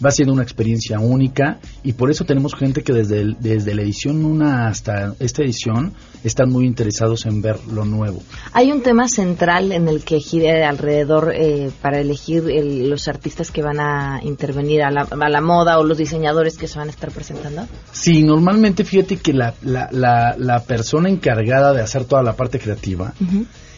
va 0.04 0.12
siendo 0.12 0.34
una 0.34 0.44
experiencia 0.44 1.00
única 1.00 1.60
y 1.84 1.94
por 1.94 2.10
eso 2.10 2.26
tenemos 2.26 2.56
gente 2.56 2.84
que 2.84 2.94
desde, 2.94 3.22
el- 3.22 3.38
desde 3.40 3.76
la 3.76 3.82
edición 3.84 4.24
1 4.26 4.48
hasta 4.68 5.14
esta 5.20 5.44
edición 5.44 5.94
están 6.24 6.50
muy 6.50 6.66
interesados 6.66 7.26
en 7.26 7.42
ver 7.42 7.58
lo 7.72 7.86
nuevo. 7.86 8.22
Hay 8.54 8.72
un 8.72 8.82
tema 8.82 9.08
central 9.08 9.72
en 9.72 9.88
el 9.88 10.04
que 10.04 10.20
gire 10.20 10.64
alrededor 10.64 11.32
eh, 11.36 11.72
para 11.82 12.00
elegir 12.00 12.50
el- 12.50 12.90
los 12.90 13.08
artistas 13.08 13.52
que 13.52 13.62
van 13.62 13.80
a 13.80 14.20
intervenir 14.24 14.84
a 14.84 14.92
la, 14.92 15.02
a 15.10 15.30
la 15.30 15.42
moda 15.42 15.78
o 15.80 15.84
los 15.84 15.98
diseñadores 15.98 16.58
que 16.58 16.68
se 16.68 16.78
van 16.80 16.88
a 16.88 16.92
estar 16.92 17.12
presentando. 17.12 17.68
Sí, 17.92 18.24
normalmente 18.24 18.84
fíjate 18.84 19.18
que 19.18 19.34
la, 19.34 19.54
la, 19.62 19.88
la, 19.92 20.36
la 20.38 20.64
persona 20.64 21.10
encargada 21.10 21.74
de 21.74 21.82
hacer 21.82 22.06
toda 22.06 22.24
la 22.24 22.36
parte 22.36 22.60
creativa 22.60 23.14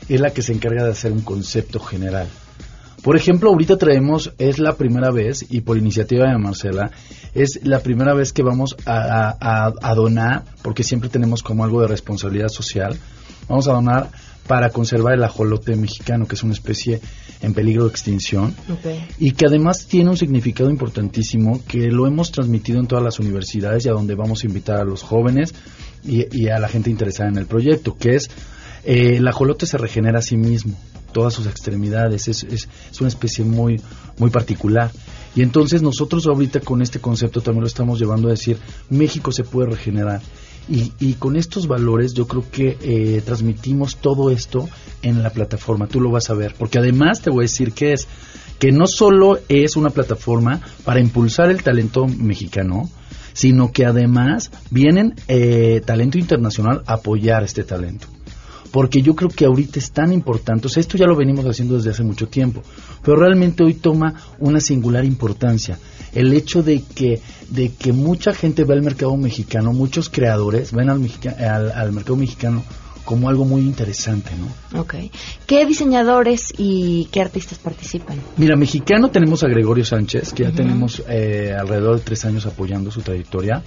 es 0.10 0.20
la 0.20 0.32
que 0.32 0.42
se 0.42 0.54
encarga 0.54 0.84
de 0.84 0.92
hacer 0.92 1.12
un 1.12 1.22
concepto 1.22 1.80
general. 1.80 2.28
Por 3.04 3.18
ejemplo, 3.18 3.50
ahorita 3.50 3.78
traemos, 3.78 4.32
es 4.38 4.60
la 4.60 4.76
primera 4.76 5.12
vez, 5.12 5.46
y 5.50 5.62
por 5.62 5.78
iniciativa 5.78 6.30
de 6.30 6.38
Marcela, 6.38 6.90
es 7.36 7.60
la 7.64 7.80
primera 7.82 8.14
vez 8.14 8.32
que 8.32 8.44
vamos 8.44 8.76
a, 8.86 9.36
a- 9.40 9.74
a- 9.82 9.94
donar, 9.96 10.44
porque 10.62 10.84
siempre 10.84 11.10
tenemos 11.10 11.44
como 11.44 11.64
algo 11.66 11.82
de 11.82 11.88
responsabilidad 11.88 12.48
social, 12.48 12.98
vamos 13.50 13.68
a 13.68 13.74
donar 13.74 14.10
para 14.48 14.70
conservar 14.70 15.14
el 15.14 15.24
ajolote 15.24 15.76
mexicano, 15.76 16.28
que 16.28 16.36
es 16.36 16.44
una 16.44 16.54
especie 16.54 17.02
en 17.42 17.54
peligro 17.54 17.84
de 17.86 17.90
extinción 17.92 18.56
y 19.20 19.32
que 19.32 19.46
además 19.48 19.86
tiene 19.86 20.10
un 20.10 20.18
significado 20.18 20.70
importantísimo 20.70 21.62
que 21.68 21.88
lo 21.92 22.08
hemos 22.08 22.32
transmitido 22.32 22.80
en 22.80 22.88
todas 22.88 23.04
las 23.04 23.20
universidades 23.20 23.86
y 23.86 23.90
a 23.90 23.94
donde 23.94 24.16
vamos 24.16 24.44
a 24.44 24.48
invitar 24.48 24.80
a 24.80 24.86
los 24.86 25.02
jóvenes 25.02 25.54
y, 26.06 26.26
y 26.38 26.48
a 26.50 26.60
la 26.60 26.68
gente 26.70 26.90
interesada 26.90 27.30
en 27.30 27.38
el 27.38 27.46
proyecto, 27.48 27.96
que 27.98 28.16
es 28.16 28.30
eh, 28.86 29.16
el 29.18 29.28
ajolote 29.28 29.66
se 29.66 29.78
regenera 29.78 30.20
a 30.20 30.22
sí 30.22 30.36
mismo, 30.38 30.74
todas 31.14 31.34
sus 31.34 31.48
extremidades, 31.48 32.28
es, 32.28 32.44
es, 32.44 32.68
es 32.92 33.00
una 33.00 33.08
especie 33.08 33.46
muy, 33.46 33.80
muy 34.18 34.30
particular. 34.30 34.92
Y 35.36 35.42
entonces 35.42 35.82
nosotros 35.82 36.28
ahorita 36.28 36.60
con 36.60 36.82
este 36.82 37.00
concepto 37.00 37.42
también 37.42 37.62
lo 37.62 37.68
estamos 37.68 38.00
llevando 38.00 38.28
a 38.28 38.32
decir, 38.32 38.58
México 38.90 39.32
se 39.32 39.44
puede 39.44 39.70
regenerar. 39.70 40.22
Y, 40.70 40.94
y 41.00 41.14
con 41.14 41.36
estos 41.36 41.68
valores 41.68 42.14
yo 42.14 42.28
creo 42.28 42.46
que 42.50 42.78
eh, 42.82 43.22
transmitimos 43.26 43.98
todo 43.98 44.30
esto 44.30 44.70
en 45.02 45.22
la 45.22 45.30
plataforma, 45.32 45.88
tú 45.88 46.00
lo 46.00 46.10
vas 46.10 46.30
a 46.30 46.34
ver, 46.34 46.56
porque 46.58 46.78
además 46.78 47.22
te 47.22 47.30
voy 47.30 47.42
a 47.42 47.50
decir 47.50 47.74
que 47.74 47.94
es 47.94 48.08
que 48.60 48.72
no 48.72 48.88
solo 48.88 49.40
es 49.50 49.76
una 49.76 49.90
plataforma 49.90 50.62
para 50.86 51.02
impulsar 51.02 51.50
el 51.50 51.62
talento 51.64 52.08
mexicano, 52.08 52.90
sino 53.34 53.72
que 53.74 53.86
además 53.86 54.52
vienen 54.70 55.16
eh, 55.28 55.82
talento 55.86 56.18
internacional 56.18 56.82
a 56.86 56.94
apoyar 56.94 57.44
este 57.44 57.66
talento. 57.66 58.08
Porque 58.74 59.04
yo 59.04 59.14
creo 59.16 59.30
que 59.30 59.46
ahorita 59.46 59.78
es 59.78 59.92
tan 59.92 60.12
importante, 60.12 60.66
o 60.66 60.70
sea, 60.70 60.82
esto 60.82 60.98
ya 60.98 61.06
lo 61.06 61.16
venimos 61.16 61.46
haciendo 61.46 61.76
desde 61.76 61.92
hace 61.92 62.04
mucho 62.04 62.28
tiempo, 62.28 62.64
pero 63.04 63.18
realmente 63.18 63.64
hoy 63.64 63.76
toma 63.76 64.16
una 64.40 64.60
singular 64.60 65.06
importancia. 65.06 65.78
El 66.12 66.34
hecho 66.34 66.64
de 66.64 66.82
que, 66.82 67.22
de 67.50 67.70
que 67.70 67.94
mucha 67.94 68.34
gente 68.34 68.64
ve 68.64 68.74
al 68.74 68.82
mercado 68.82 69.16
mexicano, 69.16 69.74
muchos 69.74 70.10
creadores 70.10 70.72
ven 70.74 70.90
al, 70.90 71.00
mexica- 71.00 71.36
al, 71.56 71.72
al 71.72 71.92
mercado 71.92 72.16
mexicano 72.18 72.64
como 73.06 73.30
algo 73.30 73.46
muy 73.46 73.62
interesante, 73.62 74.32
¿no? 74.38 74.80
Ok. 74.80 74.96
¿Qué 75.46 75.66
diseñadores 75.66 76.54
y 76.58 77.08
qué 77.12 77.22
artistas 77.22 77.60
participan? 77.60 78.18
Mira, 78.38 78.56
mexicano 78.56 79.10
tenemos 79.10 79.44
a 79.44 79.48
Gregorio 79.48 79.86
Sánchez, 79.86 80.34
que 80.34 80.44
ya 80.44 80.52
tenemos 80.52 81.04
eh, 81.08 81.54
alrededor 81.58 81.98
de 81.98 82.02
tres 82.02 82.26
años 82.26 82.46
apoyando 82.46 82.92
su 82.92 83.02
trayectoria. 83.02 83.64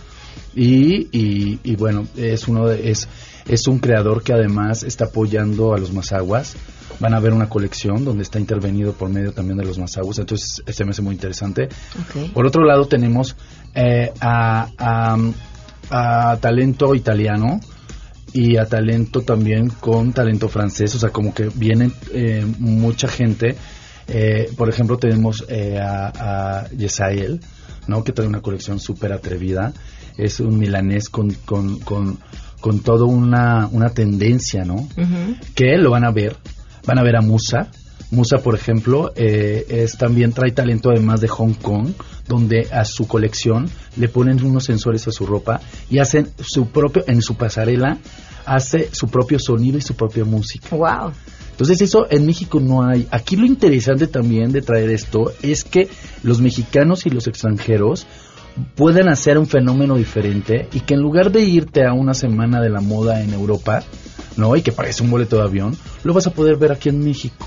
Y, 0.55 1.09
y, 1.13 1.61
y 1.65 1.77
bueno, 1.77 2.07
es 2.17 2.49
uno 2.49 2.67
de, 2.69 2.91
es, 2.91 3.09
es 3.47 3.67
un 3.69 3.79
creador 3.79 4.23
que 4.23 4.33
además 4.33 4.83
está 4.83 5.07
apoyando 5.07 5.75
a 5.75 5.79
los 5.79 5.93
mazaguas. 5.93 6.57
Van 6.99 7.13
a 7.13 7.21
ver 7.21 7.35
una 7.35 7.49
colección 7.51 8.07
donde 8.07 8.23
está 8.23 8.41
intervenido 8.41 8.95
por 8.95 9.11
medio 9.11 9.33
también 9.33 9.59
de 9.59 9.67
los 9.67 9.79
mazaguas, 9.79 10.19
entonces 10.19 10.63
este 10.65 10.83
me 10.85 10.93
hace 10.93 11.03
muy 11.03 11.15
interesante. 11.15 11.69
Ok. 12.01 12.33
Por 12.33 12.47
otro 12.47 12.65
lado 12.65 12.87
tenemos 12.87 13.37
eh, 13.75 14.13
a, 14.19 14.69
a, 14.79 15.19
a 15.91 16.37
talento 16.39 16.95
italiano 16.95 17.61
y 18.33 18.57
a 18.57 18.67
talento 18.67 19.23
también 19.23 19.69
con 19.69 20.13
talento 20.13 20.49
francés, 20.49 20.95
o 20.95 20.99
sea, 20.99 21.11
como 21.11 21.33
que 21.35 21.51
viene 21.55 21.91
eh, 22.13 22.45
mucha 22.59 23.09
gente. 23.09 23.57
Eh, 24.09 24.51
por 24.57 24.69
ejemplo, 24.69 24.99
tenemos 24.99 25.45
eh, 25.49 25.79
a, 25.79 26.61
a 26.63 26.69
Yesael, 26.71 27.41
¿no? 27.87 28.05
que 28.05 28.13
trae 28.13 28.29
una 28.29 28.41
colección 28.41 28.79
súper 28.79 29.13
atrevida. 29.13 29.73
Es 30.17 30.41
un 30.41 30.59
milanés 30.59 31.09
con, 31.09 31.31
con, 31.45 31.79
con, 31.81 32.19
con 32.61 32.81
toda 32.81 33.05
una, 33.05 33.69
una 33.71 33.91
tendencia, 33.91 34.65
¿no? 34.65 34.89
que 35.55 35.77
lo 35.77 35.91
van 35.91 36.05
a 36.05 36.11
ver. 36.11 36.37
Van 36.87 36.99
a 36.99 37.03
ver 37.03 37.17
a 37.17 37.21
Musa. 37.21 37.71
Musa, 38.11 38.39
por 38.39 38.55
ejemplo, 38.55 39.13
eh, 39.17 39.67
es 39.69 39.99
también 39.99 40.33
trae 40.33 40.53
talento 40.53 40.91
además 40.91 41.21
de 41.21 41.29
Hong 41.29 41.55
Kong, 41.55 41.89
donde 42.29 42.69
a 42.73 42.85
su 42.85 43.09
colección 43.09 43.69
le 43.97 44.09
ponen 44.09 44.43
unos 44.45 44.65
sensores 44.65 45.07
a 45.09 45.13
su 45.13 45.27
ropa 45.27 45.61
y 45.91 45.99
hacen 45.99 46.29
su 46.39 46.69
propio, 46.69 47.05
en 47.09 47.21
su 47.21 47.35
pasarela, 47.35 47.99
hace 48.45 48.91
su 48.93 49.09
propio 49.09 49.39
sonido 49.39 49.79
y 49.79 49.83
su 49.83 49.95
propia 49.95 50.25
música. 50.25 50.69
Wow. 50.77 51.13
Entonces 51.51 51.81
eso 51.81 52.07
en 52.11 52.27
México 52.27 52.61
no 52.61 52.85
hay. 52.85 53.09
Aquí 53.11 53.35
lo 53.35 53.47
interesante 53.47 54.07
también 54.07 54.53
de 54.53 54.63
traer 54.63 54.91
esto 54.91 55.33
es 55.43 55.65
que 55.65 55.89
los 56.23 56.41
mexicanos 56.41 57.07
y 57.07 57.11
los 57.11 57.27
extranjeros 57.27 58.07
pueden 58.75 59.09
hacer 59.09 59.39
un 59.39 59.47
fenómeno 59.47 59.97
diferente 59.97 60.69
y 60.73 60.81
que 60.81 60.95
en 60.95 61.01
lugar 61.01 61.33
de 61.33 61.43
irte 61.43 61.85
a 61.85 61.93
una 61.93 62.15
semana 62.15 62.61
de 62.61 62.71
la 62.71 62.81
moda 62.81 63.23
en 63.23 63.33
Europa, 63.33 63.83
¿no? 64.37 64.55
Y 64.55 64.63
que 64.63 64.73
parece 64.73 65.03
un 65.03 65.11
boleto 65.11 65.37
de 65.37 65.43
avión, 65.43 65.77
lo 66.05 66.15
vas 66.15 66.27
a 66.27 66.31
poder 66.31 66.57
ver 66.57 66.73
aquí 66.73 66.89
en 66.89 67.03
México. 67.03 67.47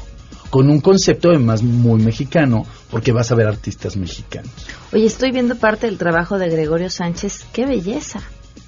Con 0.50 0.70
un 0.70 0.82
concepto 0.82 1.30
además 1.30 1.62
muy 1.62 2.02
mexicano, 2.02 2.66
porque 2.90 3.12
vas 3.12 3.32
a 3.32 3.36
ver 3.36 3.48
artistas 3.48 3.98
mexicanos. 3.98 4.52
Oye, 4.92 5.06
estoy 5.06 5.32
viendo 5.32 5.56
parte 5.56 5.86
del 5.88 5.98
trabajo 5.98 6.40
de 6.40 6.50
Gregorio 6.50 6.90
Sánchez. 6.90 7.46
¡Qué 7.54 7.66
belleza! 7.66 8.22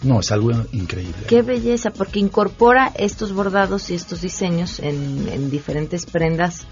No, 0.04 0.20
es 0.20 0.32
algo 0.32 0.52
increíble. 0.72 1.24
¡Qué 1.28 1.42
belleza! 1.42 1.92
Porque 1.92 2.20
incorpora 2.20 2.92
estos 2.96 3.34
bordados 3.34 3.90
y 3.90 3.96
estos 3.96 4.22
diseños 4.22 4.80
en, 4.80 5.28
en 5.32 5.50
diferentes 5.50 6.06
prendas. 6.06 6.66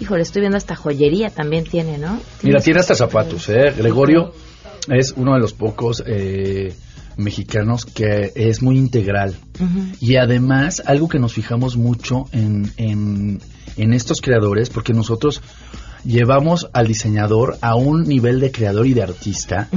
Híjole, 0.00 0.22
estoy 0.22 0.40
viendo 0.40 0.58
hasta 0.58 0.76
joyería 0.76 1.30
también 1.30 1.64
tiene, 1.64 1.98
¿no? 1.98 2.20
Mira, 2.42 2.60
tiene 2.60 2.80
hasta 2.80 2.94
zapatos, 2.94 3.48
¿eh? 3.48 3.72
Gregorio 3.76 4.32
es 4.88 5.12
uno 5.16 5.34
de 5.34 5.40
los 5.40 5.52
pocos 5.52 6.02
eh, 6.06 6.72
mexicanos 7.16 7.84
que 7.84 8.32
es 8.34 8.62
muy 8.62 8.78
integral. 8.78 9.36
Y 10.00 10.16
además, 10.16 10.82
algo 10.86 11.08
que 11.08 11.18
nos 11.18 11.32
fijamos 11.32 11.76
mucho 11.76 12.26
en, 12.32 12.70
en, 12.76 13.40
en 13.78 13.92
estos 13.92 14.20
creadores, 14.20 14.70
porque 14.70 14.92
nosotros 14.92 15.40
llevamos 16.04 16.68
al 16.72 16.86
diseñador 16.86 17.58
a 17.60 17.74
un 17.74 18.02
nivel 18.04 18.40
de 18.40 18.52
creador 18.52 18.86
y 18.86 18.94
de 18.94 19.02
artista, 19.02 19.68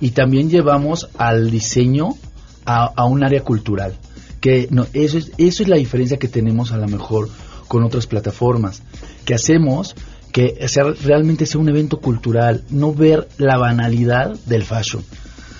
y 0.00 0.10
también 0.10 0.50
llevamos 0.50 1.08
al 1.18 1.50
diseño 1.50 2.16
a, 2.64 2.86
a 2.86 3.04
un 3.04 3.24
área 3.24 3.42
cultural. 3.42 3.94
Que 4.40 4.68
no, 4.70 4.86
eso, 4.92 5.18
es, 5.18 5.32
eso 5.36 5.62
es 5.62 5.68
la 5.68 5.76
diferencia 5.76 6.18
que 6.18 6.28
tenemos 6.28 6.72
a 6.72 6.78
lo 6.78 6.86
mejor 6.86 7.28
con 7.66 7.82
otras 7.84 8.06
plataformas, 8.06 8.82
que 9.24 9.34
hacemos 9.34 9.94
que 10.32 10.68
sea, 10.68 10.84
realmente 10.84 11.46
sea 11.46 11.60
un 11.60 11.68
evento 11.68 11.98
cultural, 12.00 12.62
no 12.70 12.94
ver 12.94 13.28
la 13.38 13.56
banalidad 13.56 14.38
del 14.46 14.64
fashion, 14.64 15.02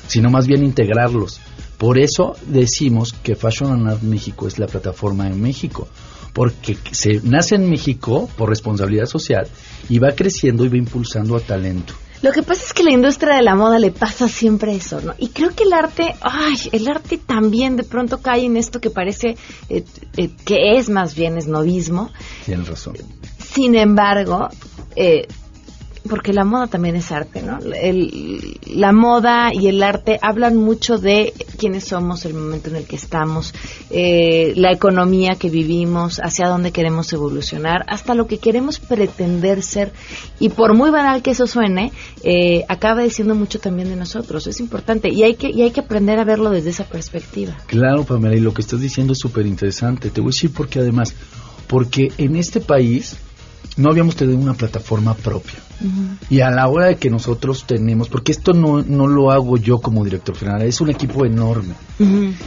sino 0.06 0.30
más 0.30 0.46
bien 0.46 0.64
integrarlos. 0.64 1.40
Por 1.78 1.98
eso 1.98 2.34
decimos 2.46 3.12
que 3.12 3.36
Fashion 3.36 3.72
and 3.72 3.88
Art 3.88 4.02
México 4.02 4.48
es 4.48 4.58
la 4.58 4.66
plataforma 4.66 5.28
en 5.28 5.40
México, 5.40 5.88
porque 6.32 6.76
se 6.92 7.20
nace 7.22 7.56
en 7.56 7.68
México 7.68 8.28
por 8.36 8.48
responsabilidad 8.48 9.06
social 9.06 9.46
y 9.88 9.98
va 9.98 10.12
creciendo 10.12 10.64
y 10.64 10.68
va 10.68 10.76
impulsando 10.76 11.36
a 11.36 11.40
talento. 11.40 11.94
Lo 12.20 12.32
que 12.32 12.42
pasa 12.42 12.64
es 12.64 12.72
que 12.72 12.82
la 12.82 12.92
industria 12.92 13.36
de 13.36 13.42
la 13.42 13.54
moda 13.54 13.78
le 13.78 13.92
pasa 13.92 14.28
siempre 14.28 14.74
eso, 14.74 15.00
¿no? 15.00 15.14
Y 15.18 15.28
creo 15.28 15.54
que 15.54 15.62
el 15.62 15.72
arte, 15.72 16.14
ay, 16.20 16.56
el 16.72 16.88
arte 16.88 17.16
también 17.16 17.76
de 17.76 17.84
pronto 17.84 18.20
cae 18.20 18.44
en 18.44 18.56
esto 18.56 18.80
que 18.80 18.90
parece 18.90 19.36
eh, 19.68 19.84
eh, 20.16 20.30
que 20.44 20.76
es 20.76 20.90
más 20.90 21.14
bien 21.14 21.38
esnovismo. 21.38 22.10
Tienes 22.44 22.66
razón. 22.66 22.96
Sin 23.38 23.76
embargo, 23.76 24.48
eh, 24.96 25.28
porque 26.08 26.32
la 26.32 26.44
moda 26.44 26.66
también 26.66 26.96
es 26.96 27.12
arte, 27.12 27.42
¿no? 27.42 27.58
La 28.66 28.92
moda 28.92 29.50
y 29.52 29.68
el 29.68 29.82
arte 29.82 30.18
hablan 30.22 30.56
mucho 30.56 30.98
de 30.98 31.32
quiénes 31.58 31.84
somos, 31.84 32.24
el 32.24 32.34
momento 32.34 32.70
en 32.70 32.76
el 32.76 32.84
que 32.84 32.96
estamos, 32.96 33.54
eh, 33.90 34.52
la 34.56 34.72
economía 34.72 35.36
que 35.36 35.50
vivimos, 35.50 36.20
hacia 36.22 36.48
dónde 36.48 36.72
queremos 36.72 37.12
evolucionar, 37.12 37.84
hasta 37.88 38.14
lo 38.14 38.26
que 38.26 38.38
queremos 38.38 38.78
pretender 38.78 39.62
ser. 39.62 39.92
Y 40.40 40.48
por 40.50 40.74
muy 40.74 40.90
banal 40.90 41.22
que 41.22 41.30
eso 41.32 41.46
suene, 41.46 41.92
eh, 42.22 42.64
acaba 42.68 43.02
diciendo 43.02 43.34
mucho 43.34 43.60
también 43.60 43.88
de 43.88 43.96
nosotros. 43.96 44.46
Es 44.46 44.60
importante 44.60 45.08
y 45.10 45.22
hay 45.22 45.34
que 45.34 45.50
y 45.50 45.62
hay 45.62 45.70
que 45.70 45.80
aprender 45.80 46.18
a 46.18 46.24
verlo 46.24 46.50
desde 46.50 46.70
esa 46.70 46.84
perspectiva. 46.84 47.56
Claro, 47.66 48.04
Pamela, 48.04 48.36
y 48.36 48.40
lo 48.40 48.54
que 48.54 48.62
estás 48.62 48.80
diciendo 48.80 49.12
es 49.12 49.18
súper 49.18 49.46
interesante. 49.46 50.10
Te 50.10 50.20
voy 50.20 50.28
a 50.28 50.34
decir 50.34 50.52
por 50.52 50.68
qué 50.68 50.80
además. 50.80 51.14
Porque 51.66 52.10
en 52.16 52.36
este 52.36 52.60
país 52.60 53.18
no 53.76 53.90
habíamos 53.90 54.16
tenido 54.16 54.38
una 54.38 54.54
plataforma 54.54 55.14
propia. 55.14 55.60
Y 56.28 56.40
a 56.40 56.50
la 56.50 56.66
hora 56.66 56.86
de 56.86 56.96
que 56.96 57.08
nosotros 57.08 57.64
tenemos, 57.64 58.08
porque 58.08 58.32
esto 58.32 58.52
no, 58.52 58.82
no 58.82 59.06
lo 59.06 59.30
hago 59.30 59.56
yo 59.56 59.78
como 59.78 60.04
director 60.04 60.36
general, 60.36 60.62
es 60.62 60.80
un 60.80 60.90
equipo 60.90 61.24
enorme. 61.24 61.74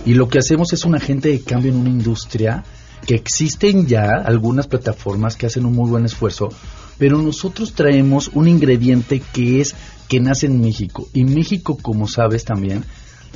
Y 0.05 0.13
lo 0.13 0.27
que 0.27 0.39
hacemos 0.39 0.73
es 0.73 0.83
un 0.83 0.95
agente 0.95 1.29
de 1.29 1.41
cambio 1.41 1.71
en 1.71 1.77
una 1.77 1.89
industria 1.89 2.63
que 3.05 3.15
existen 3.15 3.87
ya 3.87 4.09
algunas 4.23 4.67
plataformas 4.67 5.35
que 5.35 5.45
hacen 5.45 5.65
un 5.65 5.73
muy 5.73 5.89
buen 5.89 6.05
esfuerzo, 6.05 6.49
pero 6.97 7.17
nosotros 7.17 7.73
traemos 7.73 8.29
un 8.33 8.47
ingrediente 8.47 9.21
que 9.33 9.61
es 9.61 9.73
que 10.07 10.19
nace 10.19 10.47
en 10.47 10.59
México. 10.59 11.07
Y 11.13 11.23
México, 11.23 11.77
como 11.81 12.07
sabes 12.07 12.43
también, 12.43 12.83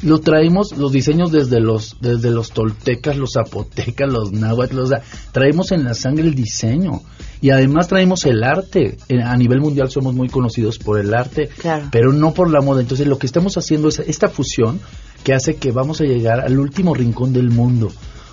lo 0.01 0.19
traemos 0.19 0.77
los 0.77 0.91
diseños 0.91 1.31
desde 1.31 1.61
los 1.61 1.95
desde 2.01 2.29
los 2.29 2.51
toltecas, 2.51 3.17
los 3.17 3.31
zapotecas, 3.33 4.11
los 4.11 4.33
náhuatl, 4.33 4.79
o 4.79 4.88
sea, 4.88 5.01
traemos 5.31 5.71
en 5.71 5.85
la 5.85 5.93
sangre 5.93 6.27
el 6.27 6.35
diseño 6.35 7.01
y 7.41 7.50
además 7.50 7.88
traemos 7.88 8.26
el 8.26 8.43
arte. 8.43 8.98
A 9.24 9.36
nivel 9.38 9.60
mundial 9.62 9.89
somos 9.89 10.13
muy 10.13 10.30
conocidos 10.30 10.80
por 10.80 11.00
el 11.00 11.13
arte, 11.13 11.50
Claro. 11.60 11.88
pero 11.91 12.12
no 12.13 12.34
por 12.34 12.50
la 12.50 12.62
moda. 12.62 12.82
Entonces 12.82 13.08
lo 13.08 13.17
que 13.17 13.26
estamos 13.28 13.58
haciendo 13.58 13.89
es 13.89 14.00
esta 14.00 14.28
fusión 14.30 14.80
que 15.24 15.34
hace 15.34 15.56
que 15.56 15.71
vamos 15.71 16.02
a 16.02 16.04
llegar 16.06 16.39
al 16.41 16.60
último 16.60 16.93
rincón 16.93 17.34
del 17.34 17.50
mundo 17.50 17.91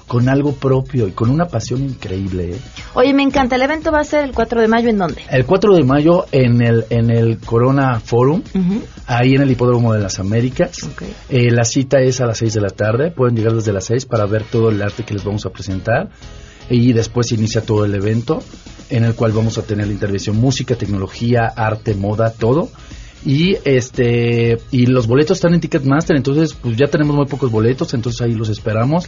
con 0.09 0.29
algo 0.29 0.53
propio 0.53 1.09
y 1.09 1.13
con 1.13 1.31
una 1.31 1.47
pasión 1.47 1.83
increíble. 1.83 2.51
¿eh? 2.53 2.59
Oye, 2.93 3.15
me 3.15 3.23
encanta. 3.23 3.57
El 3.57 3.63
evento 3.63 3.91
va 3.91 4.01
a 4.01 4.05
ser 4.05 4.25
el 4.25 4.33
4 4.33 4.61
de 4.61 4.69
mayo. 4.69 4.91
¿En 4.91 4.99
dónde? 4.99 5.23
El 5.31 5.47
4 5.47 5.75
de 5.75 5.85
mayo 5.85 6.27
en 6.33 6.61
el 6.61 6.85
en 6.91 7.11
el 7.11 7.39
Corona 7.39 7.99
Forum, 7.99 8.43
ahí 9.07 9.35
en 9.35 9.41
el 9.41 9.51
Hipódromo 9.51 9.95
de 9.95 10.01
las 10.01 10.19
Américas. 10.19 10.77
Eh, 11.31 11.51
la 11.51 11.65
cita 11.65 12.01
es 12.01 12.21
a 12.21 12.27
las 12.27 12.37
6 12.39 12.53
de 12.53 12.61
la 12.61 12.69
tarde. 12.69 13.11
Pueden 13.11 13.37
llegar 13.37 13.55
desde 13.55 13.73
las 13.73 13.87
6 13.87 14.05
para 14.05 14.27
ver 14.27 14.45
todo 14.45 14.69
el 14.69 14.83
arte 14.83 15.03
que 15.05 15.15
les 15.15 15.25
vamos 15.25 15.47
a 15.47 15.51
presentar. 15.51 16.11
Y 16.73 16.95
después 16.95 17.31
inicia 17.33 17.61
todo 17.61 17.85
el 17.85 17.95
evento, 17.95 18.43
en 18.89 19.05
el 19.05 19.15
cual 19.15 19.33
vamos 19.33 19.59
a 19.59 19.63
tener 19.63 19.87
la 19.87 19.93
intervención 19.93 20.37
música, 20.37 20.75
tecnología, 20.75 21.53
arte, 21.55 21.95
moda, 21.95 22.33
todo. 22.33 22.71
Y 23.25 23.57
este 23.65 24.59
y 24.71 24.87
los 24.87 25.07
boletos 25.07 25.37
están 25.37 25.55
en 25.55 25.61
Ticketmaster, 25.61 26.17
entonces 26.17 26.55
pues 26.55 26.77
ya 26.77 26.89
tenemos 26.89 27.15
muy 27.15 27.27
pocos 27.27 27.51
boletos, 27.51 27.95
entonces 27.95 28.21
ahí 28.23 28.33
los 28.33 28.49
esperamos. 28.49 29.07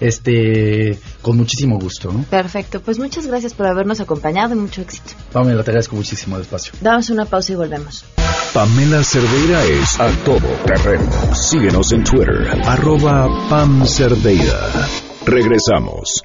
Este 0.00 0.98
con 1.22 1.36
muchísimo 1.36 1.78
gusto, 1.78 2.12
¿no? 2.12 2.24
Perfecto. 2.24 2.80
Pues 2.80 2.98
muchas 2.98 3.26
gracias 3.26 3.54
por 3.54 3.66
habernos 3.66 4.00
acompañado 4.00 4.54
y 4.54 4.58
mucho 4.58 4.82
éxito. 4.82 5.12
Pamela, 5.32 5.62
te 5.62 5.70
agradezco 5.70 5.96
muchísimo 5.96 6.36
el 6.36 6.42
espacio. 6.42 6.72
Damos 6.80 7.08
una 7.10 7.24
pausa 7.24 7.52
y 7.52 7.54
volvemos. 7.54 8.04
Pamela 8.52 9.02
Cerdeira 9.02 9.64
es 9.64 9.98
a 10.00 10.10
todo 10.24 10.48
terreno. 10.66 11.10
Síguenos 11.34 11.92
en 11.92 12.04
Twitter, 12.04 12.48
arroba 12.66 13.28
Pam 13.48 13.86
Cerdeira. 13.86 14.88
Regresamos. 15.24 16.24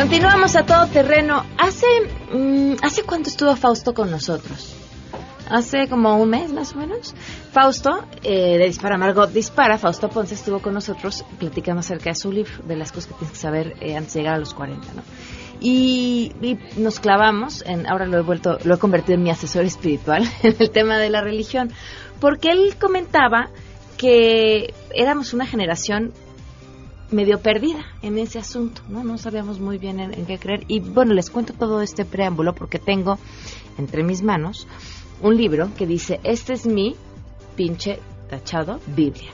Continuamos 0.00 0.56
a 0.56 0.64
todo 0.64 0.86
terreno. 0.86 1.44
Hace, 1.58 1.86
mm, 2.32 2.76
¿hace 2.82 3.02
cuánto 3.02 3.28
estuvo 3.28 3.54
Fausto 3.54 3.92
con 3.92 4.10
nosotros? 4.10 4.74
Hace 5.50 5.88
como 5.88 6.16
un 6.16 6.30
mes 6.30 6.50
más 6.50 6.72
o 6.72 6.78
menos. 6.78 7.14
Fausto, 7.52 8.06
eh, 8.22 8.56
de 8.56 8.64
Dispara 8.64 8.96
Margot 8.96 9.30
Dispara, 9.30 9.76
Fausto 9.76 10.08
Ponce 10.08 10.36
estuvo 10.36 10.60
con 10.60 10.72
nosotros 10.72 11.22
platicando 11.38 11.80
acerca 11.80 12.08
de 12.08 12.16
su 12.16 12.32
libro, 12.32 12.50
de 12.64 12.76
las 12.76 12.92
cosas 12.92 13.08
que 13.08 13.14
tienes 13.16 13.32
que 13.32 13.38
saber 13.38 13.76
eh, 13.82 13.94
antes 13.94 14.14
de 14.14 14.20
llegar 14.20 14.36
a 14.36 14.38
los 14.38 14.54
40, 14.54 14.86
¿no? 14.94 15.02
Y, 15.60 16.32
y 16.40 16.58
nos 16.78 16.98
clavamos, 16.98 17.62
en, 17.66 17.86
ahora 17.86 18.06
lo 18.06 18.16
he 18.16 18.22
vuelto, 18.22 18.56
lo 18.64 18.76
he 18.76 18.78
convertido 18.78 19.16
en 19.16 19.22
mi 19.22 19.30
asesor 19.30 19.66
espiritual, 19.66 20.26
en 20.42 20.56
el 20.58 20.70
tema 20.70 20.96
de 20.96 21.10
la 21.10 21.20
religión, 21.20 21.70
porque 22.20 22.52
él 22.52 22.74
comentaba 22.80 23.50
que 23.98 24.72
éramos 24.94 25.34
una 25.34 25.44
generación 25.44 26.14
medio 27.12 27.40
perdida 27.40 27.84
en 28.02 28.18
ese 28.18 28.38
asunto, 28.38 28.82
¿no? 28.88 29.04
No 29.04 29.18
sabíamos 29.18 29.58
muy 29.60 29.78
bien 29.78 30.00
en, 30.00 30.14
en 30.14 30.26
qué 30.26 30.38
creer. 30.38 30.64
Y 30.68 30.80
bueno, 30.80 31.14
les 31.14 31.30
cuento 31.30 31.52
todo 31.52 31.82
este 31.82 32.04
preámbulo 32.04 32.54
porque 32.54 32.78
tengo 32.78 33.18
entre 33.78 34.02
mis 34.02 34.22
manos 34.22 34.66
un 35.22 35.36
libro 35.36 35.70
que 35.76 35.86
dice, 35.86 36.20
este 36.24 36.54
es 36.54 36.66
mi 36.66 36.96
pinche 37.56 37.98
tachado 38.28 38.80
Biblia. 38.86 39.30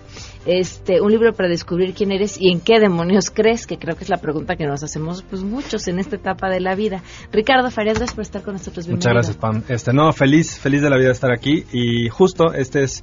Este, 0.47 1.01
un 1.01 1.11
libro 1.11 1.33
para 1.35 1.49
descubrir 1.49 1.93
quién 1.93 2.13
eres 2.13 2.41
y 2.41 2.53
en 2.53 2.61
qué 2.61 2.79
demonios 2.79 3.31
crees, 3.31 3.67
que 3.67 3.79
creo 3.79 3.97
que 3.97 4.05
es 4.05 4.11
la 4.11 4.19
pregunta 4.19 4.57
que 4.57 4.65
nos 4.65 4.83
hacemos 4.83 5.23
pues 5.29 5.43
muchos 5.43 5.87
en 5.89 5.99
esta 5.99 6.17
etapa 6.17 6.49
de 6.49 6.61
la 6.61 6.75
vida. 6.77 7.03
Ricardo 7.33 7.71
Farías, 7.71 7.99
gracias 7.99 8.15
por 8.15 8.23
estar 8.23 8.43
con 8.43 8.55
nosotros. 8.55 8.87
Muchas 8.87 9.13
Bienvenido. 9.13 9.15
gracias, 9.15 9.37
Pam. 9.37 9.63
Este, 9.69 9.93
no, 9.93 10.13
feliz, 10.13 10.59
feliz 10.59 10.83
de 10.83 10.91
la 10.91 10.97
vida 10.97 11.09
de 11.09 11.13
estar 11.13 11.33
aquí. 11.33 11.65
Y 11.73 12.09
justo 12.09 12.55
este 12.55 12.85
es 12.85 13.03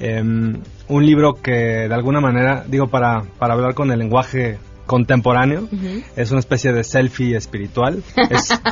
em, 0.00 0.60
un 0.88 1.06
libro 1.06 1.34
que 1.34 1.52
de 1.88 1.94
alguna 1.94 2.20
manera, 2.20 2.64
digo, 2.66 2.88
para, 2.88 3.22
para 3.38 3.54
hablar 3.54 3.74
con 3.74 3.90
el 3.90 3.98
lenguaje 3.98 4.58
contemporáneo, 4.86 5.68
es 6.16 6.30
una 6.30 6.40
especie 6.40 6.72
de 6.72 6.82
selfie 6.84 7.36
espiritual. 7.36 8.02
Es, 8.30 8.48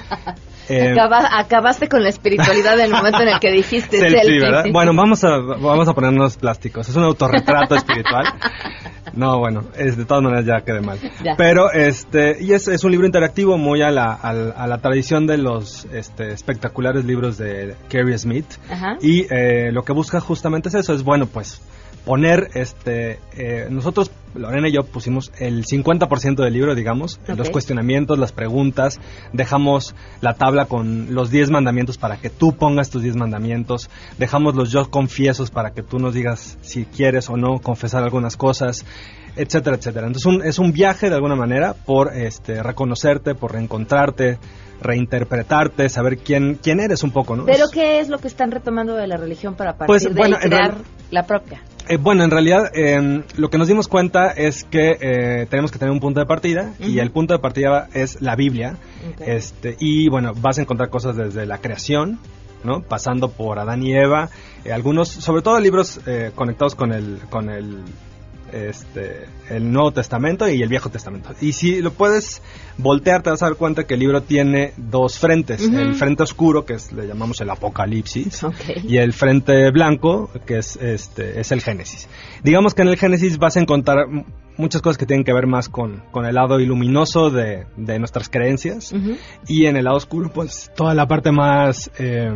Acaba- 0.68 1.28
acabaste 1.38 1.88
con 1.88 2.02
la 2.02 2.08
espiritualidad 2.08 2.74
en 2.80 2.86
el 2.86 2.90
momento 2.90 3.22
en 3.22 3.28
el 3.28 3.38
que 3.38 3.52
dijiste 3.52 3.98
selfie, 4.00 4.18
selfie. 4.18 4.40
¿verdad? 4.40 4.64
sí, 4.64 4.72
Bueno, 4.72 4.92
vamos 4.94 5.22
a, 5.22 5.36
vamos 5.38 5.86
a 5.88 5.94
ponernos 5.94 6.36
plásticos. 6.38 6.88
Es 6.88 6.96
un 6.96 7.04
autorretrato 7.04 7.76
espiritual. 7.76 8.24
No, 9.14 9.38
bueno, 9.38 9.64
es, 9.76 9.96
de 9.96 10.04
todas 10.04 10.22
maneras 10.22 10.44
ya 10.44 10.60
quedé 10.62 10.80
mal. 10.80 10.98
Ya. 11.22 11.36
Pero, 11.36 11.72
este, 11.72 12.42
y 12.42 12.52
es, 12.52 12.68
es 12.68 12.84
un 12.84 12.90
libro 12.90 13.06
interactivo 13.06 13.56
muy 13.58 13.82
a 13.82 13.90
la, 13.90 14.12
a 14.12 14.30
a 14.30 14.66
la 14.66 14.78
tradición 14.78 15.26
de 15.26 15.38
los 15.38 15.86
este, 15.92 16.32
espectaculares 16.32 17.04
libros 17.04 17.38
de 17.38 17.74
Carrie 17.88 18.18
Smith. 18.18 18.46
Ajá. 18.70 18.96
Y 19.00 19.26
eh, 19.30 19.70
lo 19.72 19.84
que 19.84 19.92
busca 19.92 20.20
justamente 20.20 20.68
es 20.68 20.74
eso, 20.74 20.94
es 20.94 21.02
bueno, 21.02 21.26
pues 21.26 21.60
poner, 22.06 22.48
este, 22.54 23.18
eh, 23.36 23.66
nosotros, 23.68 24.10
Lorena 24.34 24.68
y 24.68 24.72
yo 24.72 24.84
pusimos 24.84 25.32
el 25.38 25.64
50% 25.66 26.36
del 26.44 26.52
libro, 26.54 26.74
digamos, 26.74 27.20
los 27.36 27.50
cuestionamientos, 27.50 28.18
las 28.18 28.32
preguntas, 28.32 28.98
dejamos 29.32 29.94
la 30.20 30.34
tabla 30.34 30.66
con 30.66 31.14
los 31.14 31.30
10 31.30 31.50
mandamientos 31.50 31.98
para 31.98 32.16
que 32.16 32.30
tú 32.30 32.54
pongas 32.56 32.88
tus 32.90 33.02
10 33.02 33.16
mandamientos, 33.16 33.90
dejamos 34.18 34.54
los 34.54 34.70
yo 34.70 34.88
confiesos 34.88 35.50
para 35.50 35.72
que 35.72 35.82
tú 35.82 35.98
nos 35.98 36.14
digas 36.14 36.56
si 36.62 36.84
quieres 36.84 37.28
o 37.28 37.36
no 37.36 37.58
confesar 37.58 38.02
algunas 38.04 38.36
cosas, 38.36 38.86
etcétera, 39.34 39.76
etcétera. 39.76 40.06
Entonces 40.06 40.26
un- 40.26 40.42
es 40.44 40.58
un 40.58 40.72
viaje 40.72 41.08
de 41.10 41.16
alguna 41.16 41.34
manera 41.34 41.74
por 41.74 42.16
este, 42.16 42.62
reconocerte, 42.62 43.34
por 43.34 43.52
reencontrarte, 43.52 44.38
reinterpretarte, 44.80 45.88
saber 45.88 46.18
quién, 46.18 46.58
quién 46.62 46.80
eres 46.80 47.02
un 47.02 47.10
poco, 47.10 47.36
¿no? 47.36 47.44
Pero 47.46 47.66
¿qué 47.72 47.98
es 48.00 48.08
lo 48.08 48.18
que 48.18 48.28
están 48.28 48.50
retomando 48.50 48.94
de 48.94 49.06
la 49.06 49.16
religión 49.16 49.54
para 49.54 49.72
partir 49.76 49.86
Pues, 49.86 50.14
bueno, 50.14 50.36
ahí 50.36 50.44
en 50.44 50.50
crear 50.50 50.74
la 51.10 51.26
propia? 51.26 51.62
Eh, 51.88 51.98
bueno, 51.98 52.24
en 52.24 52.30
realidad 52.30 52.70
eh, 52.74 53.22
lo 53.36 53.48
que 53.48 53.58
nos 53.58 53.68
dimos 53.68 53.86
cuenta 53.86 54.30
es 54.30 54.64
que 54.64 54.98
eh, 55.00 55.46
tenemos 55.48 55.70
que 55.70 55.78
tener 55.78 55.92
un 55.92 56.00
punto 56.00 56.18
de 56.20 56.26
partida 56.26 56.74
y 56.80 56.98
el 56.98 57.12
punto 57.12 57.32
de 57.34 57.38
partida 57.38 57.88
es 57.94 58.20
la 58.20 58.34
Biblia. 58.34 58.76
Este, 59.20 59.76
y 59.78 60.08
bueno, 60.08 60.32
vas 60.34 60.58
a 60.58 60.62
encontrar 60.62 60.90
cosas 60.90 61.16
desde 61.16 61.46
la 61.46 61.58
creación, 61.58 62.18
¿no? 62.64 62.82
Pasando 62.82 63.30
por 63.30 63.58
Adán 63.58 63.82
y 63.82 63.92
Eva, 63.94 64.30
eh, 64.64 64.72
algunos, 64.72 65.08
sobre 65.08 65.42
todo 65.42 65.60
libros 65.60 66.00
eh, 66.06 66.32
conectados 66.34 66.74
con 66.74 66.92
el, 66.92 67.20
con 67.30 67.48
el, 67.48 67.82
este, 68.52 69.26
el 69.50 69.72
Nuevo 69.72 69.92
Testamento 69.92 70.48
y 70.48 70.62
el 70.62 70.68
Viejo 70.68 70.90
Testamento. 70.90 71.30
Y 71.40 71.52
si 71.52 71.80
lo 71.82 71.92
puedes 71.92 72.42
voltear, 72.78 73.22
te 73.22 73.30
vas 73.30 73.42
a 73.42 73.46
dar 73.46 73.56
cuenta 73.56 73.84
que 73.84 73.94
el 73.94 74.00
libro 74.00 74.22
tiene 74.22 74.72
dos 74.76 75.18
frentes. 75.18 75.62
El 75.62 75.94
frente 75.94 76.22
oscuro, 76.22 76.64
que 76.64 76.74
es, 76.74 76.92
le 76.92 77.06
llamamos 77.06 77.40
el 77.40 77.50
Apocalipsis, 77.50 78.46
y 78.84 78.98
el 78.98 79.12
frente 79.12 79.70
blanco, 79.70 80.30
que 80.46 80.58
es, 80.58 80.76
este, 80.76 81.40
es 81.40 81.52
el 81.52 81.60
Génesis. 81.60 82.08
Digamos 82.42 82.74
que 82.74 82.82
en 82.82 82.88
el 82.88 82.96
Génesis 82.96 83.38
vas 83.38 83.56
a 83.56 83.60
encontrar 83.60 84.06
muchas 84.56 84.80
cosas 84.80 84.96
que 84.96 85.06
tienen 85.06 85.24
que 85.24 85.32
ver 85.32 85.46
más 85.46 85.68
con, 85.68 86.02
con 86.10 86.24
el 86.24 86.34
lado 86.34 86.60
iluminoso 86.60 87.30
de, 87.30 87.66
de 87.76 87.98
nuestras 87.98 88.28
creencias. 88.28 88.94
Y 89.46 89.66
en 89.66 89.76
el 89.76 89.84
lado 89.84 89.96
oscuro, 89.96 90.30
pues 90.32 90.70
toda 90.74 90.94
la 90.94 91.06
parte 91.06 91.32
más, 91.32 91.90
eh, 91.98 92.32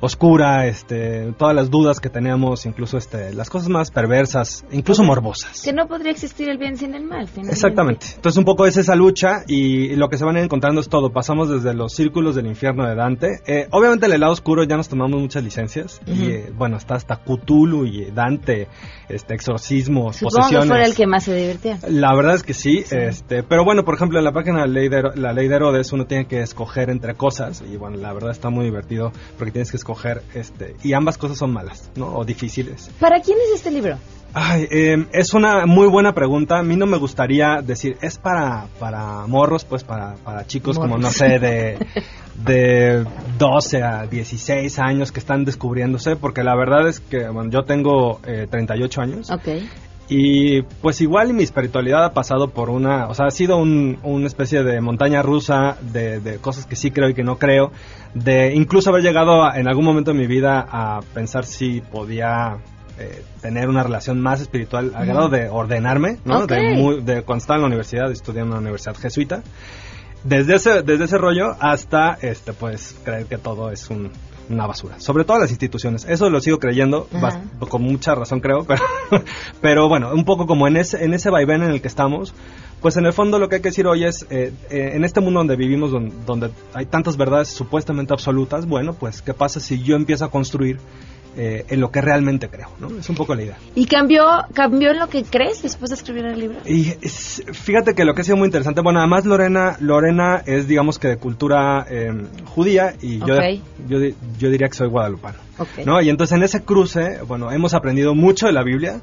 oscura, 0.00 0.66
este, 0.66 1.32
todas 1.38 1.54
las 1.54 1.70
dudas 1.70 2.00
que 2.00 2.10
teníamos, 2.10 2.66
incluso 2.66 2.98
este, 2.98 3.32
las 3.34 3.50
cosas 3.50 3.68
más 3.68 3.90
perversas, 3.90 4.64
incluso 4.70 5.02
morbosas. 5.02 5.62
Que 5.62 5.72
no 5.72 5.86
podría 5.86 6.12
existir 6.12 6.48
el 6.48 6.58
bien 6.58 6.76
sin 6.76 6.94
el 6.94 7.04
mal, 7.04 7.26
finalmente. 7.26 7.52
Exactamente. 7.54 8.06
Entonces 8.16 8.38
un 8.38 8.44
poco 8.44 8.66
es 8.66 8.76
esa 8.76 8.94
lucha 8.94 9.42
y 9.46 9.96
lo 9.96 10.08
que 10.08 10.18
se 10.18 10.24
van 10.24 10.36
a 10.36 10.40
ir 10.40 10.44
encontrando 10.44 10.80
es 10.80 10.88
todo. 10.88 11.12
Pasamos 11.12 11.48
desde 11.48 11.74
los 11.74 11.94
círculos 11.94 12.34
del 12.34 12.46
infierno 12.46 12.86
de 12.86 12.94
Dante. 12.94 13.40
Eh, 13.46 13.68
obviamente 13.70 14.06
el 14.06 14.20
lado 14.20 14.32
oscuro 14.32 14.64
ya 14.64 14.76
nos 14.76 14.88
tomamos 14.88 15.20
muchas 15.20 15.42
licencias 15.42 16.00
y 16.06 16.26
eh, 16.26 16.52
bueno, 16.56 16.76
está 16.76 16.94
hasta 16.94 17.16
Cthulhu 17.16 17.86
y 17.86 18.10
Dante, 18.10 18.68
este, 19.08 19.34
exorcismos, 19.34 20.16
Supongo 20.16 20.36
que 20.36 20.40
posesiones. 20.42 20.68
fuera 20.68 20.86
el 20.86 20.94
que 20.94 21.06
más 21.06 21.24
se 21.24 21.34
divirtió. 21.34 21.76
La 21.88 22.14
verdad 22.14 22.34
es 22.34 22.42
que 22.42 22.54
sí, 22.54 22.84
este, 22.90 23.42
pero 23.42 23.64
bueno, 23.64 23.84
por 23.84 23.94
ejemplo, 23.94 24.18
en 24.18 24.24
la 24.24 24.32
página 24.32 24.62
de 24.62 24.66
la 24.68 24.72
ley 24.72 24.88
de, 24.88 25.02
la 25.14 25.32
ley 25.32 25.48
de 25.48 25.56
Herodes 25.56 25.92
uno 25.92 26.06
tiene 26.06 26.26
que 26.26 26.40
escoger 26.40 26.90
entre 26.90 27.14
cosas 27.14 27.62
y 27.62 27.76
bueno, 27.76 27.96
la 27.96 28.12
verdad 28.12 28.30
está 28.30 28.50
muy 28.50 28.64
divertido 28.64 29.12
porque 29.38 29.52
tienes 29.52 29.70
que 29.70 29.76
escoger, 29.86 30.22
este, 30.34 30.74
y 30.82 30.94
ambas 30.94 31.16
cosas 31.16 31.38
son 31.38 31.52
malas, 31.52 31.90
¿no? 31.94 32.16
O 32.16 32.24
difíciles. 32.24 32.90
¿Para 32.98 33.20
quién 33.20 33.38
es 33.38 33.54
este 33.54 33.70
libro? 33.70 33.96
Ay, 34.34 34.66
eh, 34.70 35.06
es 35.12 35.32
una 35.32 35.64
muy 35.64 35.86
buena 35.86 36.12
pregunta. 36.12 36.58
A 36.58 36.62
mí 36.62 36.76
no 36.76 36.86
me 36.86 36.98
gustaría 36.98 37.62
decir, 37.62 37.96
es 38.02 38.18
para, 38.18 38.66
para 38.80 39.26
morros, 39.26 39.64
pues 39.64 39.84
para, 39.84 40.16
para 40.16 40.44
chicos 40.46 40.76
como, 40.76 40.96
Morros. 40.96 41.02
no 41.04 41.10
sé, 41.10 41.38
de, 41.38 41.78
de 42.34 43.06
12 43.38 43.82
a 43.82 44.06
16 44.06 44.78
años 44.80 45.12
que 45.12 45.20
están 45.20 45.44
descubriéndose, 45.44 46.16
porque 46.16 46.42
la 46.42 46.56
verdad 46.56 46.88
es 46.88 47.00
que, 47.00 47.28
bueno, 47.28 47.50
yo 47.50 47.62
tengo 47.62 48.20
eh, 48.26 48.46
38 48.50 49.00
años. 49.00 49.30
Ok. 49.30 49.48
Y 50.08 50.62
pues 50.62 51.00
igual 51.00 51.32
mi 51.34 51.42
espiritualidad 51.42 52.04
ha 52.04 52.12
pasado 52.12 52.50
por 52.50 52.70
una, 52.70 53.08
o 53.08 53.14
sea, 53.14 53.26
ha 53.26 53.30
sido 53.30 53.56
un- 53.56 53.98
una 54.04 54.26
especie 54.28 54.62
de 54.62 54.80
montaña 54.80 55.20
rusa 55.20 55.76
de, 55.80 56.20
de 56.20 56.36
cosas 56.38 56.64
que 56.66 56.76
sí 56.76 56.92
creo 56.92 57.08
y 57.08 57.14
que 57.14 57.24
no 57.24 57.38
creo, 57.38 57.72
de 58.14 58.54
incluso 58.54 58.90
haber 58.90 59.02
llegado 59.02 59.44
a- 59.44 59.58
en 59.58 59.66
algún 59.66 59.84
momento 59.84 60.12
de 60.12 60.18
mi 60.18 60.26
vida 60.28 60.64
a 60.70 61.00
pensar 61.12 61.44
si 61.44 61.80
podía 61.80 62.58
eh, 62.98 63.22
tener 63.42 63.68
una 63.68 63.82
relación 63.82 64.20
más 64.22 64.40
espiritual 64.40 64.92
al 64.94 65.04
grado 65.06 65.28
de 65.28 65.48
ordenarme, 65.50 66.16
¿no? 66.24 66.46
De, 66.46 66.74
muy- 66.82 67.02
de 67.02 67.22
cuando 67.22 67.42
estaba 67.42 67.56
en 67.56 67.60
la 67.62 67.66
universidad, 67.66 68.10
estudié 68.10 68.40
en 68.40 68.46
una 68.46 68.58
universidad 68.58 68.96
jesuita. 68.96 69.42
Desde 70.24 70.54
ese, 70.54 70.82
desde 70.82 71.04
ese 71.04 71.18
rollo 71.18 71.54
hasta, 71.60 72.16
este, 72.22 72.52
pues, 72.54 72.96
creer 73.04 73.26
que 73.26 73.36
todo 73.38 73.70
es 73.70 73.90
un- 73.90 74.10
una 74.48 74.66
basura. 74.66 74.98
Sobre 75.00 75.24
todo 75.24 75.38
las 75.38 75.50
instituciones. 75.50 76.04
Eso 76.08 76.30
lo 76.30 76.40
sigo 76.40 76.58
creyendo, 76.58 77.08
Ajá. 77.12 77.42
con 77.68 77.82
mucha 77.82 78.14
razón 78.14 78.40
creo, 78.40 78.64
pero, 78.68 78.82
pero 79.60 79.88
bueno, 79.88 80.12
un 80.12 80.24
poco 80.24 80.46
como 80.46 80.66
en 80.68 80.76
ese, 80.76 81.04
en 81.04 81.14
ese 81.14 81.30
vaivén 81.30 81.62
en 81.62 81.70
el 81.70 81.80
que 81.80 81.88
estamos, 81.88 82.34
pues 82.80 82.96
en 82.96 83.06
el 83.06 83.12
fondo 83.12 83.38
lo 83.38 83.48
que 83.48 83.56
hay 83.56 83.62
que 83.62 83.70
decir 83.70 83.86
hoy 83.86 84.04
es, 84.04 84.26
eh, 84.30 84.52
eh, 84.70 84.92
en 84.94 85.04
este 85.04 85.20
mundo 85.20 85.40
donde 85.40 85.56
vivimos, 85.56 85.90
don- 85.90 86.12
donde, 86.26 86.50
hay 86.74 86.86
tantas 86.86 87.16
verdades 87.16 87.48
supuestamente 87.48 88.12
absolutas, 88.12 88.66
bueno, 88.66 88.94
pues, 88.94 89.22
¿qué 89.22 89.34
pasa 89.34 89.60
si 89.60 89.82
yo 89.82 89.96
empiezo 89.96 90.24
a 90.24 90.30
construir 90.30 90.78
eh, 91.36 91.64
en 91.68 91.80
lo 91.80 91.90
que 91.90 92.00
realmente 92.00 92.48
creo? 92.48 92.68
¿no? 92.80 92.98
Es 92.98 93.08
un 93.08 93.16
poco 93.16 93.34
la 93.34 93.42
idea. 93.42 93.58
¿Y 93.74 93.86
cambió, 93.86 94.26
cambió 94.54 94.90
en 94.90 94.98
lo 94.98 95.08
que 95.08 95.22
crees 95.24 95.62
después 95.62 95.90
de 95.90 95.96
escribir 95.96 96.24
el 96.26 96.38
libro? 96.40 96.58
Y 96.66 96.88
es- 97.02 97.42
fíjate 97.52 97.94
que 97.94 98.04
lo 98.04 98.14
que 98.14 98.22
ha 98.22 98.24
sido 98.24 98.36
muy 98.36 98.46
interesante, 98.46 98.80
bueno, 98.80 98.98
además 99.00 99.24
Lorena, 99.26 99.76
Lorena 99.80 100.42
es 100.46 100.66
digamos 100.68 100.98
que 100.98 101.08
de 101.08 101.16
cultura 101.18 101.86
eh, 101.90 102.12
judía 102.46 102.94
y 103.02 103.18
yo, 103.18 103.36
Ok. 103.36 103.60
yo, 103.88 104.00
di- 104.00 104.14
yo 104.38 104.50
diría 104.50 104.68
que 104.68 104.74
soy 104.74 104.88
guadalupano. 104.88 105.38
¿no? 105.86 106.02
Y 106.02 106.10
entonces 106.10 106.36
en 106.36 106.42
ese 106.42 106.62
cruce, 106.64 107.18
bueno, 107.26 107.50
hemos 107.50 107.72
aprendido 107.72 108.14
mucho 108.14 108.46
de 108.46 108.52
la 108.52 108.62
Biblia 108.62 109.00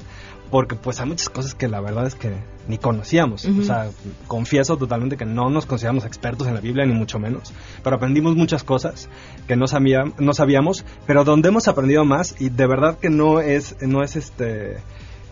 porque 0.53 0.75
pues 0.75 0.99
hay 0.99 1.07
muchas 1.07 1.29
cosas 1.29 1.55
que 1.55 1.67
la 1.67 1.81
verdad 1.81 2.05
es 2.05 2.13
que 2.13 2.31
ni 2.67 2.77
conocíamos. 2.77 3.43
Ujú. 3.43 3.61
O 3.61 3.63
sea, 3.63 3.89
confieso 4.27 4.77
totalmente 4.77 5.17
que 5.17 5.25
no 5.25 5.49
nos 5.49 5.65
consideramos 5.65 6.05
expertos 6.05 6.47
en 6.47 6.53
la 6.53 6.61
Biblia, 6.61 6.85
ni 6.85 6.93
mucho 6.93 7.17
menos, 7.17 7.51
pero 7.83 7.95
aprendimos 7.95 8.35
muchas 8.35 8.63
cosas 8.63 9.09
que 9.47 9.55
no, 9.55 9.65
sabía- 9.65 10.13
no 10.19 10.33
sabíamos, 10.35 10.85
pero 11.07 11.23
donde 11.23 11.49
hemos 11.49 11.67
aprendido 11.67 12.05
más, 12.05 12.35
y 12.39 12.49
de 12.49 12.67
verdad 12.67 12.99
que 12.99 13.09
no 13.09 13.39
es, 13.39 13.75
no 13.81 14.03
es 14.03 14.15
este, 14.15 14.77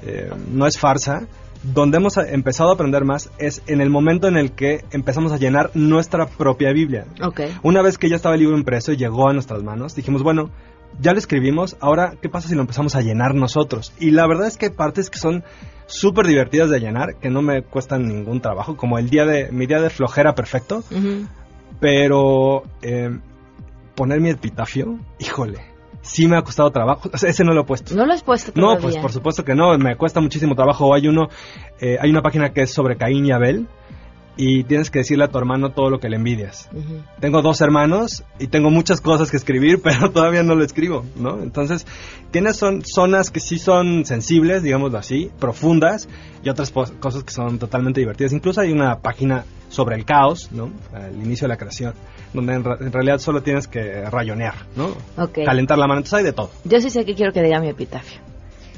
eh, 0.01 0.32
no 0.51 0.65
es 0.65 0.80
farsa, 0.80 1.28
donde 1.61 1.97
hemos 1.97 2.17
empezado 2.17 2.72
a 2.72 2.74
aprender 2.74 3.05
más 3.05 3.30
es 3.38 3.61
en 3.67 3.80
el 3.82 3.91
momento 3.91 4.28
en 4.28 4.38
el 4.38 4.53
que 4.53 4.84
empezamos 4.89 5.32
a 5.34 5.38
llenar 5.38 5.69
nuestra 5.76 6.26
propia 6.26 6.74
Biblia. 6.74 7.05
Ok. 7.22 7.41
Una 7.61 7.84
vez 7.84 7.99
que 7.99 8.09
ya 8.09 8.15
estaba 8.15 8.34
el 8.34 8.41
libro 8.41 8.57
impreso 8.57 8.91
y 8.91 8.97
llegó 8.97 9.30
a 9.30 9.34
nuestras 9.34 9.61
manos, 9.61 9.93
dijimos, 9.93 10.24
bueno, 10.24 10.49
ya 10.99 11.13
lo 11.13 11.19
escribimos, 11.19 11.77
ahora, 11.79 12.15
¿qué 12.21 12.29
pasa 12.29 12.47
si 12.47 12.55
lo 12.55 12.61
empezamos 12.61 12.95
a 12.95 13.01
llenar 13.01 13.35
nosotros? 13.35 13.93
Y 13.99 14.11
la 14.11 14.27
verdad 14.27 14.47
es 14.47 14.57
que 14.57 14.67
hay 14.67 14.71
partes 14.71 15.09
que 15.09 15.19
son 15.19 15.43
súper 15.85 16.27
divertidas 16.27 16.69
de 16.69 16.79
llenar, 16.79 17.15
que 17.15 17.29
no 17.29 17.41
me 17.41 17.63
cuestan 17.63 18.07
ningún 18.07 18.41
trabajo, 18.41 18.77
como 18.77 18.97
el 18.97 19.09
día 19.09 19.25
de, 19.25 19.51
mi 19.51 19.65
día 19.65 19.81
de 19.81 19.89
flojera 19.89 20.35
perfecto, 20.35 20.83
pero 21.79 22.63
eh, 22.81 23.17
poner 23.95 24.19
mi 24.19 24.29
epitafio, 24.29 24.99
híjole, 25.19 25.59
sí 26.01 26.27
me 26.27 26.37
ha 26.37 26.41
costado 26.41 26.71
trabajo, 26.71 27.09
O 27.11 27.17
sea, 27.17 27.29
ese 27.29 27.43
no 27.43 27.53
lo 27.53 27.61
he 27.61 27.65
puesto. 27.65 27.95
¿No 27.95 28.05
lo 28.05 28.13
has 28.13 28.23
puesto 28.23 28.51
No, 28.55 28.77
pues 28.77 28.97
por 28.97 29.11
supuesto 29.11 29.43
que 29.43 29.55
no, 29.55 29.77
me 29.77 29.95
cuesta 29.95 30.19
muchísimo 30.19 30.55
trabajo. 30.55 30.93
Hay 30.93 31.07
uno, 31.07 31.27
eh, 31.79 31.97
hay 31.99 32.09
una 32.09 32.21
página 32.21 32.51
que 32.53 32.61
es 32.61 32.73
sobre 32.73 32.97
Caín 32.97 33.25
y 33.25 33.31
Abel 33.31 33.67
y 34.38 34.63
tienes 34.63 34.89
que 34.89 34.99
decirle 34.99 35.25
a 35.25 35.27
tu 35.27 35.38
hermano 35.38 35.71
todo 35.71 35.89
lo 35.89 35.99
que 35.99 36.09
le 36.09 36.15
envidias. 36.15 36.69
Tengo 37.19 37.41
dos 37.41 37.61
hermanos 37.61 38.23
y 38.39 38.47
tengo 38.47 38.69
muchas 38.69 39.01
cosas 39.01 39.29
que 39.29 39.38
escribir, 39.38 39.82
pero 39.84 40.11
todavía 40.11 40.41
no 40.43 40.55
lo 40.55 40.63
escribo, 40.63 41.05
¿no? 41.17 41.41
Entonces, 41.43 41.86
tienes 42.32 42.55
son, 42.57 42.82
zonas 42.86 43.29
que 43.29 43.39
sí 43.39 43.59
son 43.59 44.05
sensibles, 44.05 44.63
digámoslo 44.63 44.97
así, 44.97 45.29
profundas, 45.39 46.07
y 46.43 46.49
otras 46.49 46.71
cosas 46.71 47.23
que 47.23 47.32
son 47.34 47.59
totalmente 47.59 47.99
divertidas. 47.99 48.34
Incluso 48.34 48.61
hay 48.61 48.71
una 48.71 48.99
página 48.99 49.43
sobre 49.69 49.95
el 49.95 50.05
caos, 50.05 50.49
¿no? 50.51 50.71
El 50.95 51.15
inicio 51.23 51.45
de 51.45 51.49
la 51.49 51.57
creación, 51.57 51.93
donde 52.34 52.53
en, 52.55 52.63
ra- 52.63 52.77
en 52.79 52.91
realidad 52.91 53.19
solo 53.19 53.43
tienes 53.43 53.67
que 53.67 54.09
rayonear, 54.09 54.55
¿no? 54.75 54.95
Calentar 55.45 55.77
la 55.77 55.88
mano, 55.88 55.99
entonces 55.99 56.17
hay 56.19 56.23
de 56.23 56.34
todo. 56.34 56.49
Yo 56.63 56.79
sí 56.82 56.89
sé 56.89 57.05
que 57.05 57.13
quiero 57.15 57.32
que 57.32 57.41
diga 57.43 57.59
mi 57.59 57.69
epitafio. 57.69 58.19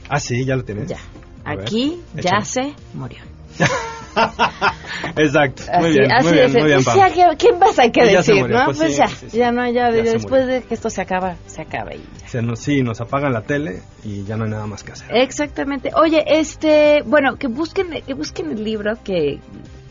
Ah, 0.10 0.20
sí, 0.20 0.44
ya 0.46 0.56
lo 0.56 0.64
tienes. 0.66 0.90
Ya. 0.90 0.98
A 1.46 1.56
ver, 1.56 1.66
Aquí 1.66 2.00
échale. 2.18 2.38
yace, 2.40 2.74
murió. 2.94 3.20
Exacto, 5.16 5.64
muy 5.80 5.92
bien, 5.92 6.12
así 6.12 6.28
muy 6.28 6.34
bien, 6.34 6.46
es. 6.46 6.54
muy 6.54 6.64
bien, 6.64 6.84
Pues 6.84 6.86
Pam. 6.86 6.98
ya, 6.98 7.14
¿qué, 7.92 8.06
decir, 8.06 8.36
murió, 8.36 8.58
no? 8.60 8.66
pues 8.66 8.78
Pues, 8.78 8.92
sí, 8.92 8.98
ya, 8.98 9.08
sí, 9.08 9.30
sí. 9.30 9.38
ya 9.38 9.52
no, 9.52 9.66
ya, 9.70 9.92
Ya 9.92 10.04
después 10.04 10.48
de 10.48 10.62
que 10.64 10.74
esto 10.74 10.90
se 10.90 11.02
acaba, 11.02 11.36
se 11.48 11.62
acaba 11.62 11.94
y 11.94 12.04
ya. 12.22 12.28
Se 12.28 12.42
nos, 12.42 12.60
sí, 12.60 12.82
nos 12.84 13.02
apagan 13.02 13.34
la 13.34 13.42
tele 13.42 13.82
y 14.04 14.24
ya 14.24 14.38
no 14.38 14.46
hay 14.46 14.52
nada 14.52 14.68
más 14.68 14.84
que 14.84 14.92
hacer. 14.92 15.16
Exactamente. 15.16 15.92
Oye, 15.96 16.24
este, 16.28 17.02
bueno, 17.06 17.38
que 17.38 17.48
busquen, 17.48 18.02
que 18.06 18.14
busquen 18.14 18.52
el 18.52 18.64
libro 18.64 18.94
que 19.04 19.40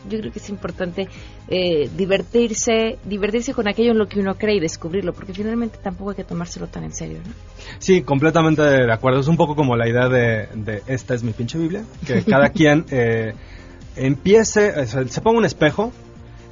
yo 0.09 0.19
creo 0.19 0.31
que 0.31 0.39
es 0.39 0.49
importante 0.49 1.07
eh, 1.47 1.89
divertirse, 1.95 2.97
divertirse 3.05 3.53
con 3.53 3.67
aquello 3.67 3.91
en 3.91 3.97
lo 3.97 4.07
que 4.07 4.19
uno 4.19 4.35
cree 4.35 4.55
y 4.55 4.59
descubrirlo, 4.59 5.13
porque 5.13 5.33
finalmente 5.33 5.77
tampoco 5.81 6.11
hay 6.11 6.15
que 6.17 6.23
tomárselo 6.23 6.67
tan 6.67 6.83
en 6.83 6.93
serio, 6.93 7.19
¿no? 7.25 7.33
Sí, 7.79 8.01
completamente 8.01 8.61
de 8.61 8.91
acuerdo. 8.91 9.19
Es 9.19 9.27
un 9.27 9.37
poco 9.37 9.55
como 9.55 9.75
la 9.75 9.87
idea 9.87 10.09
de, 10.09 10.47
de 10.55 10.81
esta 10.87 11.13
es 11.13 11.23
mi 11.23 11.31
pinche 11.31 11.57
Biblia, 11.57 11.83
que 12.05 12.23
cada 12.23 12.49
quien 12.53 12.85
eh, 12.91 13.33
empiece, 13.95 14.85
se 14.85 15.21
ponga 15.21 15.39
un 15.39 15.45
espejo. 15.45 15.91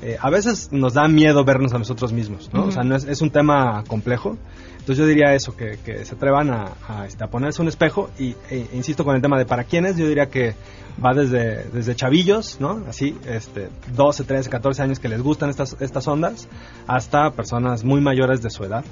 Eh, 0.03 0.17
a 0.19 0.31
veces 0.31 0.69
nos 0.71 0.95
da 0.95 1.07
miedo 1.07 1.43
vernos 1.43 1.73
a 1.73 1.77
nosotros 1.77 2.11
mismos, 2.11 2.49
¿no? 2.51 2.65
O 2.65 2.71
sea, 2.71 2.83
no 2.83 2.95
es, 2.95 3.03
es 3.03 3.21
un 3.21 3.29
tema 3.29 3.83
complejo. 3.87 4.35
Entonces 4.81 4.97
yo 4.97 5.05
diría 5.05 5.35
eso, 5.35 5.55
que, 5.55 5.77
que 5.85 6.05
se 6.05 6.15
atrevan 6.15 6.49
a, 6.49 6.71
a, 6.87 7.05
este, 7.05 7.23
a 7.23 7.27
ponerse 7.27 7.61
un 7.61 7.67
espejo 7.67 8.09
y, 8.17 8.35
e- 8.49 8.67
insisto 8.73 9.05
con 9.05 9.15
el 9.15 9.21
tema 9.21 9.37
de 9.37 9.45
para 9.45 9.63
quiénes, 9.63 9.97
yo 9.97 10.07
diría 10.07 10.27
que 10.31 10.55
va 11.03 11.13
desde, 11.13 11.65
desde 11.65 11.95
chavillos, 11.95 12.59
¿no? 12.59 12.83
Así, 12.89 13.15
este, 13.27 13.69
12, 13.95 14.23
13, 14.23 14.49
14 14.49 14.81
años 14.81 14.99
que 14.99 15.07
les 15.07 15.21
gustan 15.21 15.51
estas, 15.51 15.77
estas 15.79 16.07
ondas, 16.07 16.47
hasta 16.87 17.29
personas 17.31 17.83
muy 17.83 18.01
mayores 18.01 18.41
de 18.41 18.49
su 18.49 18.63
edad, 18.63 18.83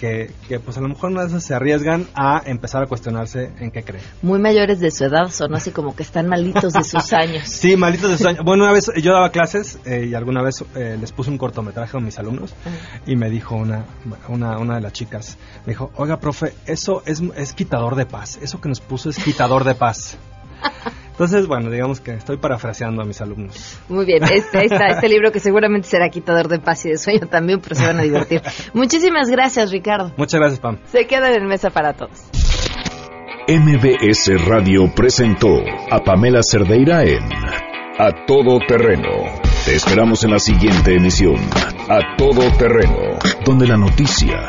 que, 0.00 0.30
que 0.48 0.58
pues 0.58 0.78
a 0.78 0.80
lo 0.80 0.88
mejor 0.88 1.10
una 1.10 1.20
de 1.20 1.26
esas 1.26 1.44
se 1.44 1.54
arriesgan 1.54 2.06
a 2.14 2.40
empezar 2.46 2.82
a 2.82 2.86
cuestionarse 2.86 3.50
en 3.58 3.70
qué 3.70 3.82
creen. 3.82 4.02
Muy 4.22 4.38
mayores 4.38 4.80
de 4.80 4.90
su 4.90 5.04
edad, 5.04 5.28
son 5.28 5.54
así 5.54 5.72
como 5.72 5.94
que 5.94 6.02
están 6.02 6.26
malitos 6.26 6.72
de 6.72 6.82
sus 6.84 7.12
años. 7.12 7.46
Sí, 7.46 7.76
malitos 7.76 8.10
de 8.10 8.16
sus 8.16 8.26
años. 8.26 8.42
Bueno, 8.42 8.64
una 8.64 8.72
vez 8.72 8.90
yo 9.02 9.12
daba 9.12 9.30
clases 9.30 9.78
eh, 9.84 10.06
y 10.10 10.14
alguna 10.14 10.40
vez 10.40 10.64
eh, 10.74 10.96
les 10.98 11.12
puse 11.12 11.28
un 11.28 11.36
cortometraje 11.36 11.98
a 11.98 12.00
mis 12.00 12.18
alumnos 12.18 12.54
y 13.06 13.14
me 13.14 13.28
dijo 13.28 13.56
una, 13.56 13.84
una, 14.28 14.56
una 14.56 14.76
de 14.76 14.80
las 14.80 14.94
chicas, 14.94 15.36
me 15.66 15.72
dijo, 15.74 15.90
oiga, 15.96 16.18
profe, 16.18 16.54
eso 16.64 17.02
es, 17.04 17.20
es 17.36 17.52
quitador 17.52 17.94
de 17.94 18.06
paz, 18.06 18.38
eso 18.40 18.58
que 18.58 18.70
nos 18.70 18.80
puso 18.80 19.10
es 19.10 19.22
quitador 19.22 19.64
de 19.64 19.74
paz. 19.74 20.16
Entonces, 21.20 21.46
bueno, 21.46 21.68
digamos 21.68 22.00
que 22.00 22.12
estoy 22.14 22.38
parafraseando 22.38 23.02
a 23.02 23.04
mis 23.04 23.20
alumnos. 23.20 23.78
Muy 23.90 24.06
bien, 24.06 24.22
este, 24.24 24.64
está, 24.64 24.86
este 24.86 25.06
libro 25.06 25.30
que 25.30 25.38
seguramente 25.38 25.86
será 25.86 26.08
quitador 26.08 26.48
de 26.48 26.60
paz 26.60 26.86
y 26.86 26.88
de 26.88 26.96
sueño 26.96 27.26
también, 27.26 27.60
pero 27.60 27.74
se 27.74 27.84
van 27.84 27.98
a 28.00 28.02
divertir. 28.04 28.40
Muchísimas 28.72 29.28
gracias, 29.28 29.70
Ricardo. 29.70 30.14
Muchas 30.16 30.40
gracias, 30.40 30.60
Pam. 30.60 30.78
Se 30.86 31.06
quedan 31.06 31.34
en 31.34 31.46
mesa 31.46 31.68
para 31.68 31.92
todos. 31.92 32.22
MBS 33.48 34.46
Radio 34.46 34.90
presentó 34.96 35.58
a 35.90 36.02
Pamela 36.02 36.40
Cerdeira 36.42 37.04
en 37.04 37.22
A 37.98 38.24
Todo 38.26 38.58
Terreno. 38.66 39.10
Te 39.66 39.74
esperamos 39.74 40.24
en 40.24 40.30
la 40.30 40.38
siguiente 40.38 40.94
emisión, 40.94 41.36
A 41.90 42.16
Todo 42.16 42.50
Terreno, 42.56 43.18
donde 43.44 43.66
la 43.66 43.76
noticia 43.76 44.48